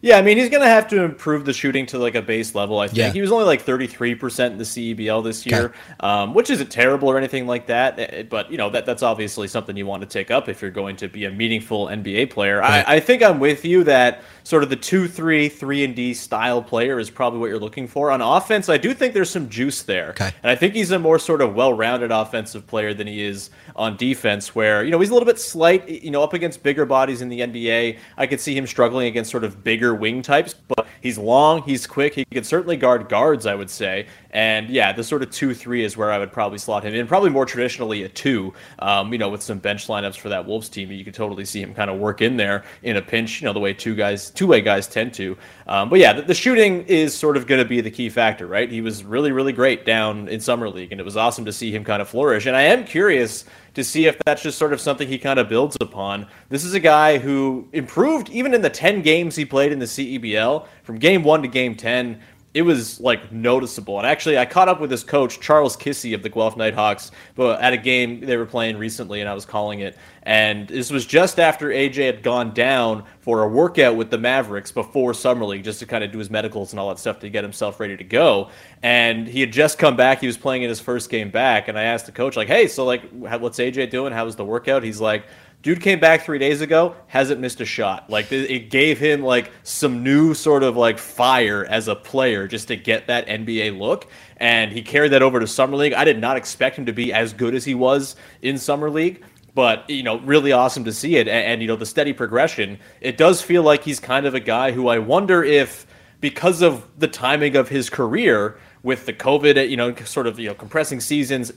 Yeah, 0.06 0.20
I 0.20 0.22
mean 0.22 0.38
he's 0.38 0.50
gonna 0.50 0.68
have 0.68 0.88
to 0.90 1.02
improve 1.02 1.46
the 1.46 1.52
shooting 1.52 1.88
to 1.88 1.98
like 1.98 2.14
a 2.14 2.22
base 2.22 2.54
level. 2.54 2.78
I 2.78 2.86
think 2.86 2.98
yeah. 3.00 3.12
he 3.12 3.22
was 3.22 3.32
only 3.32 3.46
like 3.46 3.64
thirty 3.64 3.88
three 3.88 4.14
percent 4.14 4.52
in 4.52 4.60
the 4.60 4.64
CEBL 4.64 5.24
this 5.24 5.48
year, 5.48 5.66
okay. 5.66 5.76
um, 6.02 6.36
which 6.36 6.52
isn't 6.52 6.70
terrible 6.70 7.10
or 7.10 7.18
anything 7.18 7.48
like 7.48 7.66
that. 7.66 7.98
Eh, 7.98 8.08
eh, 8.12 8.24
but 8.24 8.52
you 8.52 8.58
know 8.60 8.70
that 8.70 8.86
that's 8.86 9.02
obviously 9.02 9.48
something 9.48 9.76
you 9.76 9.88
want 9.88 10.04
to 10.04 10.08
take 10.08 10.30
up 10.30 10.48
if 10.48 10.62
you're 10.62 10.70
going 10.70 10.96
to 10.98 11.08
be 11.08 11.26
a 11.26 11.32
meaningful 11.32 11.88
NBA 11.88 12.30
player. 12.30 12.60
Right. 12.60 12.88
I, 12.88 12.98
I 12.98 13.00
think 13.00 13.24
I'm 13.24 13.40
with 13.40 13.66
you 13.66 13.84
that 13.86 14.22
sort 14.44 14.62
of 14.62 14.70
the 14.70 14.76
two 14.76 15.08
three 15.08 15.50
three 15.50 15.84
and 15.84 15.96
D 15.96 16.14
style 16.14 16.62
player 16.62 17.00
is 17.00 17.10
probably 17.10 17.40
what 17.40 17.48
you're 17.48 17.58
looking 17.58 17.88
for 17.88 18.12
on 18.12 18.22
offense. 18.22 18.70
I 18.70 18.78
do 18.78 18.94
think 18.94 19.16
there's 19.16 19.32
some 19.32 19.50
juice 19.50 19.82
there, 19.82 20.10
okay. 20.10 20.32
and 20.44 20.52
I 20.52 20.56
think 20.56 20.76
he's 20.76 20.92
a 20.92 21.00
more 21.00 21.18
sort 21.18 21.42
of 21.42 21.56
well 21.56 21.74
rounded 21.74 22.12
offensive 22.12 22.68
player 22.68 22.94
than 22.94 23.08
he 23.08 23.24
is 23.24 23.50
on 23.76 23.98
defense. 23.98 24.54
Where 24.54 24.84
you 24.84 24.92
know 24.92 25.00
he's 25.00 25.10
a 25.10 25.14
little 25.14 25.26
bit 25.26 25.40
slight, 25.40 25.90
you 25.90 26.12
know, 26.12 26.22
up 26.22 26.34
against 26.34 26.62
bigger 26.62 26.86
bodies 26.86 27.24
in 27.24 27.30
the 27.30 27.40
NBA. 27.40 27.98
I 28.18 28.28
could 28.28 28.40
see 28.40 28.56
him 28.56 28.68
struggling 28.68 29.08
against 29.08 29.32
sort 29.32 29.44
of 29.44 29.64
bigger 29.64 29.95
wing 29.96 30.22
types, 30.22 30.54
but 30.54 30.88
he's 31.02 31.18
long, 31.18 31.62
he's 31.64 31.88
quick, 31.88 32.14
he 32.14 32.26
can 32.26 32.44
certainly 32.44 32.78
guard 32.78 33.10
guards, 33.10 33.46
I 33.46 33.56
would 33.56 33.70
say. 33.70 34.08
And 34.32 34.70
yeah, 34.70 34.92
the 34.92 35.04
sort 35.04 35.22
of 35.22 35.32
two 35.32 35.54
three 35.54 35.84
is 35.84 35.96
where 35.96 36.12
I 36.12 36.20
would 36.20 36.32
probably 36.32 36.58
slot 36.58 36.84
him 36.84 36.94
in. 36.94 37.08
Probably 37.08 37.30
more 37.30 37.46
traditionally 37.46 38.04
a 38.04 38.10
two, 38.10 38.54
um, 38.80 39.14
you 39.14 39.18
know, 39.18 39.30
with 39.30 39.42
some 39.42 39.60
bench 39.60 39.88
lineups 39.88 40.18
for 40.18 40.30
that 40.30 40.46
Wolves 40.46 40.68
team. 40.68 40.92
You 40.92 41.06
could 41.06 41.14
totally 41.14 41.46
see 41.46 41.62
him 41.62 41.74
kind 41.74 41.90
of 41.90 42.00
work 42.00 42.22
in 42.22 42.36
there 42.36 42.64
in 42.84 42.98
a 42.98 43.02
pinch, 43.02 43.42
you 43.42 43.46
know, 43.46 43.54
the 43.54 43.60
way 43.60 43.74
two 43.74 43.96
guys, 43.96 44.30
two 44.30 44.48
way 44.48 44.62
guys 44.62 44.88
tend 44.88 45.14
to. 45.14 45.38
Um, 45.68 45.90
but 45.90 46.00
yeah, 46.00 46.14
the, 46.14 46.22
the 46.24 46.34
shooting 46.34 46.84
is 46.84 47.16
sort 47.16 47.38
of 47.38 47.48
going 47.48 47.64
to 47.64 47.68
be 47.68 47.82
the 47.82 47.92
key 47.92 48.10
factor, 48.10 48.46
right? 48.46 48.70
He 48.70 48.82
was 48.82 49.04
really, 49.04 49.32
really 49.32 49.54
great 49.54 49.86
down 49.86 50.28
in 50.28 50.40
summer 50.40 50.70
league, 50.70 50.92
and 50.92 51.00
it 51.00 51.06
was 51.06 51.16
awesome 51.16 51.46
to 51.46 51.54
see 51.54 51.72
him 51.72 51.84
kind 51.84 52.02
of 52.02 52.10
flourish. 52.10 52.46
And 52.46 52.56
I 52.56 52.64
am 52.64 52.84
curious 52.84 53.46
to 53.76 53.84
see 53.84 54.08
if 54.08 54.18
that's 54.26 54.42
just 54.42 54.58
sort 54.58 54.74
of 54.74 54.82
something 54.82 55.08
he 55.08 55.18
kind 55.18 55.38
of 55.38 55.48
builds 55.48 55.78
upon. 55.80 56.28
This 56.50 56.64
is 56.64 56.74
a 56.74 56.80
guy 56.80 57.18
who 57.18 57.68
improved 57.72 58.30
even 58.30 58.54
in 58.54 58.62
the 58.62 58.70
10 58.70 59.02
games 59.02 59.36
he 59.36 59.46
played 59.46 59.72
in 59.72 59.80
the 59.80 59.86
CEBL 59.86 60.66
from 60.84 60.98
game 60.98 61.24
one 61.24 61.42
to 61.42 61.48
game 61.48 61.76
10 61.76 62.20
it 62.56 62.62
was 62.62 63.02
like 63.02 63.34
noticeable. 63.34 63.98
And 63.98 64.08
actually, 64.08 64.38
I 64.38 64.46
caught 64.46 64.70
up 64.70 64.80
with 64.80 64.90
his 64.90 65.04
coach, 65.04 65.42
Charles 65.42 65.76
Kissi 65.76 66.16
of 66.16 66.24
the 66.24 66.30
Guelph 66.30 66.56
Nighthawks, 66.56 67.12
at 67.38 67.74
a 67.74 67.78
game 67.78 68.22
they 68.22 68.38
were 68.38 68.46
playing 68.46 68.78
recently, 68.78 69.20
and 69.20 69.30
I 69.30 69.34
was 69.34 69.46
calling 69.46 69.82
it. 69.82 69.98
And 70.24 70.66
this 70.70 70.90
was 70.90 71.06
just 71.06 71.38
after 71.38 71.68
AJ 71.68 72.06
had 72.06 72.24
gone 72.24 72.54
down 72.54 73.04
for 73.20 73.44
a 73.44 73.48
workout 73.50 73.98
with 73.98 74.10
the 74.10 74.18
Mavericks 74.18 74.72
before 74.72 75.14
Summer 75.14 75.44
League, 75.44 75.66
just 75.66 75.80
to 75.80 75.86
kind 75.86 76.02
of 76.02 76.14
do 76.14 76.18
his 76.18 76.30
medicals 76.30 76.72
and 76.72 76.80
all 76.80 76.88
that 76.88 76.98
stuff 76.98 77.20
to 77.20 77.30
get 77.30 77.44
himself 77.44 77.78
ready 77.78 77.98
to 77.98 78.06
go. 78.06 78.50
And 78.82 79.28
he 79.28 79.42
had 79.42 79.52
just 79.52 79.78
come 79.78 79.98
back. 79.98 80.22
He 80.22 80.28
was 80.28 80.38
playing 80.38 80.64
in 80.64 80.70
his 80.70 80.80
first 80.80 81.10
game 81.10 81.32
back. 81.32 81.68
And 81.68 81.78
I 81.78 81.84
asked 81.84 82.06
the 82.06 82.14
coach, 82.14 82.38
like, 82.38 82.48
hey, 82.48 82.70
so 82.70 82.86
like, 82.86 83.04
what's 83.12 83.60
AJ 83.60 83.90
doing? 83.90 84.14
How 84.14 84.24
was 84.24 84.38
the 84.38 84.46
workout? 84.46 84.82
He's 84.82 85.02
like, 85.02 85.26
Dude 85.66 85.82
came 85.82 86.00
back 86.00 86.22
three 86.22 86.38
days 86.38 86.62
ago, 86.62 86.96
hasn't 87.08 87.42
missed 87.42 87.60
a 87.60 87.66
shot. 87.66 88.08
Like 88.08 88.32
it 88.32 88.70
gave 88.70 89.00
him 89.00 89.24
like 89.24 89.52
some 89.64 90.04
new 90.04 90.36
sort 90.36 90.62
of 90.62 90.78
like 90.78 91.00
fire 91.00 91.66
as 91.66 91.88
a 91.88 91.96
player 91.96 92.48
just 92.48 92.68
to 92.68 92.76
get 92.76 93.08
that 93.08 93.26
NBA 93.26 93.76
look, 93.76 94.06
and 94.38 94.72
he 94.72 94.84
carried 94.84 95.14
that 95.14 95.24
over 95.24 95.40
to 95.40 95.48
summer 95.48 95.76
league. 95.76 95.94
I 95.94 96.04
did 96.04 96.20
not 96.20 96.38
expect 96.38 96.78
him 96.78 96.86
to 96.86 96.94
be 96.94 97.12
as 97.12 97.34
good 97.34 97.56
as 97.56 97.66
he 97.66 97.74
was 97.74 98.16
in 98.44 98.60
summer 98.60 98.92
league, 98.92 99.24
but 99.56 99.90
you 99.90 100.04
know, 100.04 100.20
really 100.20 100.52
awesome 100.52 100.84
to 100.84 100.94
see 100.94 101.16
it, 101.16 101.28
and, 101.28 101.44
and 101.48 101.62
you 101.64 101.68
know 101.68 101.76
the 101.76 101.88
steady 101.88 102.14
progression. 102.14 102.78
It 103.02 103.18
does 103.18 103.42
feel 103.42 103.64
like 103.64 103.84
he's 103.84 104.00
kind 104.00 104.28
of 104.28 104.36
a 104.36 104.40
guy 104.40 104.72
who 104.72 104.88
I 104.88 105.00
wonder 105.00 105.44
if 105.44 105.88
because 106.22 106.62
of 106.62 106.88
the 107.00 107.08
timing 107.08 107.56
of 107.56 107.70
his 107.70 107.90
career 107.90 108.60
with 108.86 109.08
the 109.08 109.14
COVID, 109.14 109.68
you 109.68 109.76
know, 109.76 109.96
sort 109.96 110.28
of 110.28 110.40
you 110.40 110.48
know 110.48 110.54
compressing 110.54 111.00
seasons, 111.02 111.52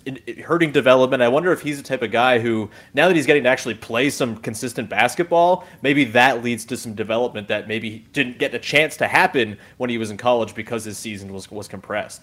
hurting 0.45 0.73
development. 0.73 1.23
I 1.23 1.29
wonder 1.29 1.53
if 1.53 1.61
he's 1.61 1.77
the 1.77 1.87
type 1.87 2.01
of 2.01 2.11
guy 2.11 2.39
who, 2.39 2.71
now 2.95 3.07
that 3.07 3.15
he's 3.15 3.27
getting 3.27 3.43
to 3.43 3.51
actually 3.51 3.75
play 3.75 4.09
some 4.09 4.39
consistent 4.39 4.89
basketball, 4.89 5.67
maybe 5.83 6.05
that 6.07 6.43
leads 6.43 6.65
to 6.65 6.77
some 6.79 6.95
development 6.95 7.47
that 7.49 7.69
maybe 7.69 8.07
didn't 8.15 8.39
get 8.39 8.55
a 8.55 8.59
chance 8.59 8.97
to 8.97 9.07
happen 9.07 9.59
when 9.77 9.91
he 9.91 9.99
was 9.99 10.11
in 10.11 10.17
college 10.17 10.55
because 10.55 10.85
his 10.85 10.97
season 10.97 11.33
was 11.35 11.51
was 11.51 11.69
compressed. 11.69 12.23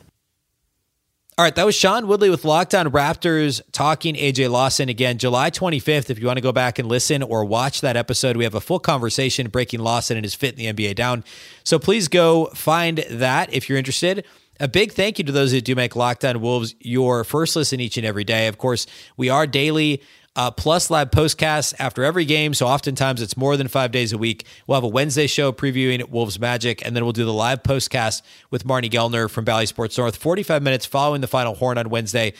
All 1.37 1.43
right, 1.43 1.53
that 1.53 1.65
was 1.65 1.75
Sean 1.75 2.07
Woodley 2.07 2.29
with 2.29 2.45
Locked 2.45 2.73
On 2.73 2.87
Raptors 2.87 3.61
talking 3.73 4.15
AJ 4.15 4.49
Lawson 4.49 4.89
again, 4.89 5.17
July 5.17 5.51
25th. 5.51 6.09
If 6.09 6.17
you 6.17 6.25
want 6.25 6.37
to 6.37 6.41
go 6.41 6.53
back 6.53 6.79
and 6.79 6.87
listen 6.87 7.21
or 7.21 7.45
watch 7.45 7.81
that 7.81 7.97
episode, 7.97 8.37
we 8.37 8.45
have 8.45 8.55
a 8.55 8.61
full 8.61 8.79
conversation 8.79 9.49
breaking 9.49 9.81
Lawson 9.81 10.17
and 10.17 10.23
his 10.23 10.33
fit 10.33 10.57
in 10.57 10.75
the 10.75 10.87
NBA 10.87 10.95
down. 10.95 11.25
So 11.63 11.77
please 11.77 12.07
go 12.07 12.45
find 12.55 12.99
that 13.09 13.53
if 13.53 13.67
you're 13.67 13.77
interested. 13.77 14.25
A 14.59 14.67
big 14.69 14.93
thank 14.93 15.17
you 15.17 15.25
to 15.25 15.31
those 15.31 15.51
who 15.51 15.59
do 15.59 15.75
make 15.75 15.95
Locked 15.95 16.23
On 16.23 16.39
Wolves 16.39 16.75
your 16.79 17.23
first 17.25 17.55
listen 17.55 17.79
each 17.81 17.97
and 17.97 18.05
every 18.05 18.23
day. 18.23 18.47
Of 18.47 18.57
course, 18.57 18.87
we 19.17 19.29
are 19.29 19.45
daily 19.45 20.01
uh, 20.35 20.51
plus 20.51 20.89
live 20.89 21.11
postcasts 21.11 21.73
after 21.77 22.03
every 22.03 22.23
game. 22.23 22.53
So 22.53 22.67
oftentimes 22.67 23.21
it's 23.21 23.35
more 23.35 23.57
than 23.57 23.67
five 23.67 23.91
days 23.91 24.13
a 24.13 24.17
week. 24.17 24.45
We'll 24.65 24.75
have 24.77 24.83
a 24.83 24.89
Wednesday 24.89 25.27
show 25.27 25.51
previewing 25.51 26.07
Wolves 26.09 26.39
Magic, 26.39 26.85
and 26.85 26.95
then 26.95 27.03
we'll 27.03 27.13
do 27.13 27.25
the 27.25 27.33
live 27.33 27.63
postcast 27.63 28.21
with 28.49 28.65
Marney 28.65 28.89
Gellner 28.89 29.29
from 29.29 29.43
Bally 29.43 29.65
Sports 29.65 29.97
North, 29.97 30.15
45 30.15 30.63
minutes 30.63 30.85
following 30.85 31.21
the 31.21 31.27
final 31.27 31.55
horn 31.55 31.77
on 31.77 31.89
Wednesday. 31.89 32.33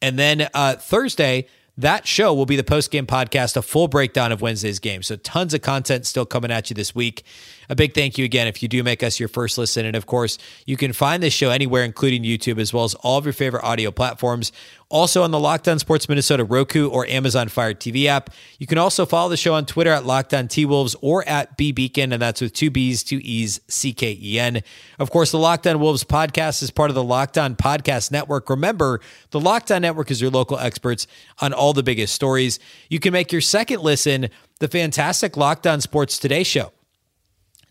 And 0.00 0.18
then 0.18 0.48
uh, 0.54 0.76
Thursday, 0.76 1.48
that 1.78 2.08
show 2.08 2.34
will 2.34 2.44
be 2.44 2.56
the 2.56 2.64
post 2.64 2.90
game 2.90 3.06
podcast, 3.06 3.56
a 3.56 3.62
full 3.62 3.86
breakdown 3.86 4.32
of 4.32 4.42
Wednesday's 4.42 4.80
game. 4.80 5.02
So 5.04 5.14
tons 5.14 5.54
of 5.54 5.62
content 5.62 6.06
still 6.06 6.26
coming 6.26 6.50
at 6.50 6.70
you 6.70 6.74
this 6.74 6.92
week. 6.92 7.22
A 7.70 7.76
big 7.76 7.94
thank 7.94 8.18
you 8.18 8.24
again 8.24 8.48
if 8.48 8.62
you 8.62 8.68
do 8.68 8.82
make 8.82 9.02
us 9.04 9.20
your 9.20 9.28
first 9.28 9.56
listen. 9.56 9.86
And 9.86 9.94
of 9.94 10.04
course, 10.04 10.38
you 10.66 10.76
can 10.76 10.92
find 10.92 11.22
this 11.22 11.32
show 11.32 11.50
anywhere, 11.50 11.84
including 11.84 12.24
YouTube, 12.24 12.58
as 12.58 12.74
well 12.74 12.82
as 12.82 12.94
all 12.96 13.18
of 13.18 13.24
your 13.24 13.32
favorite 13.32 13.62
audio 13.62 13.92
platforms. 13.92 14.50
Also 14.90 15.22
on 15.22 15.30
the 15.30 15.38
Locked 15.38 15.68
On 15.68 15.78
Sports 15.78 16.08
Minnesota 16.08 16.44
Roku 16.44 16.88
or 16.88 17.06
Amazon 17.06 17.48
Fire 17.48 17.74
TV 17.74 18.06
app. 18.06 18.30
You 18.58 18.66
can 18.66 18.78
also 18.78 19.04
follow 19.04 19.28
the 19.28 19.36
show 19.36 19.52
on 19.52 19.66
Twitter 19.66 19.90
at 19.90 20.06
Locked 20.06 20.32
On 20.32 20.48
T 20.48 20.64
Wolves 20.64 20.96
or 21.02 21.28
at 21.28 21.58
B 21.58 21.74
Beecken, 21.74 22.10
and 22.12 22.22
that's 22.22 22.40
with 22.40 22.54
two 22.54 22.70
B's, 22.70 23.02
two 23.02 23.20
E's, 23.22 23.60
C 23.68 23.92
K 23.92 24.18
E 24.18 24.38
N. 24.38 24.62
Of 24.98 25.10
course, 25.10 25.30
the 25.30 25.38
Locked 25.38 25.66
On 25.66 25.78
Wolves 25.78 26.04
podcast 26.04 26.62
is 26.62 26.70
part 26.70 26.90
of 26.90 26.94
the 26.94 27.04
Locked 27.04 27.36
On 27.36 27.54
Podcast 27.54 28.10
Network. 28.10 28.48
Remember, 28.48 29.00
the 29.30 29.40
Locked 29.40 29.70
On 29.70 29.82
Network 29.82 30.10
is 30.10 30.22
your 30.22 30.30
local 30.30 30.58
experts 30.58 31.06
on 31.40 31.52
all 31.52 31.74
the 31.74 31.82
biggest 31.82 32.14
stories. 32.14 32.58
You 32.88 32.98
can 32.98 33.12
make 33.12 33.30
your 33.30 33.42
second 33.42 33.82
listen 33.82 34.30
the 34.58 34.68
fantastic 34.68 35.36
Locked 35.36 35.66
On 35.66 35.82
Sports 35.82 36.18
Today 36.18 36.44
show. 36.44 36.72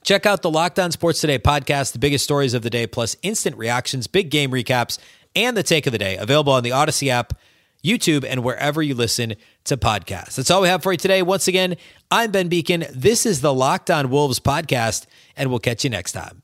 Check 0.03 0.25
out 0.25 0.41
the 0.41 0.49
Locked 0.49 0.79
On 0.79 0.89
Sports 0.91 1.19
Today 1.19 1.37
podcast, 1.37 1.91
the 1.91 1.99
biggest 1.99 2.23
stories 2.23 2.53
of 2.53 2.61
the 2.61 2.69
day, 2.69 2.87
plus 2.87 3.17
instant 3.23 3.57
reactions, 3.57 4.07
big 4.07 4.29
game 4.29 4.51
recaps, 4.51 4.99
and 5.37 5.55
the 5.55 5.63
take 5.63 5.85
of 5.85 5.91
the 5.91 5.97
day. 5.97 6.17
Available 6.17 6.51
on 6.51 6.63
the 6.63 6.71
Odyssey 6.71 7.09
app, 7.09 7.33
YouTube, 7.83 8.25
and 8.27 8.43
wherever 8.43 8.81
you 8.81 8.95
listen 8.95 9.35
to 9.65 9.77
podcasts. 9.77 10.35
That's 10.35 10.49
all 10.49 10.61
we 10.61 10.67
have 10.67 10.83
for 10.83 10.91
you 10.91 10.97
today. 10.97 11.21
Once 11.21 11.47
again, 11.47 11.77
I'm 12.09 12.31
Ben 12.31 12.49
Beecken. 12.49 12.89
This 12.91 13.25
is 13.25 13.41
the 13.41 13.53
Locked 13.53 13.91
On 13.91 14.09
Wolves 14.09 14.39
podcast, 14.39 15.05
and 15.37 15.49
we'll 15.49 15.59
catch 15.59 15.83
you 15.83 15.89
next 15.89 16.13
time. 16.13 16.41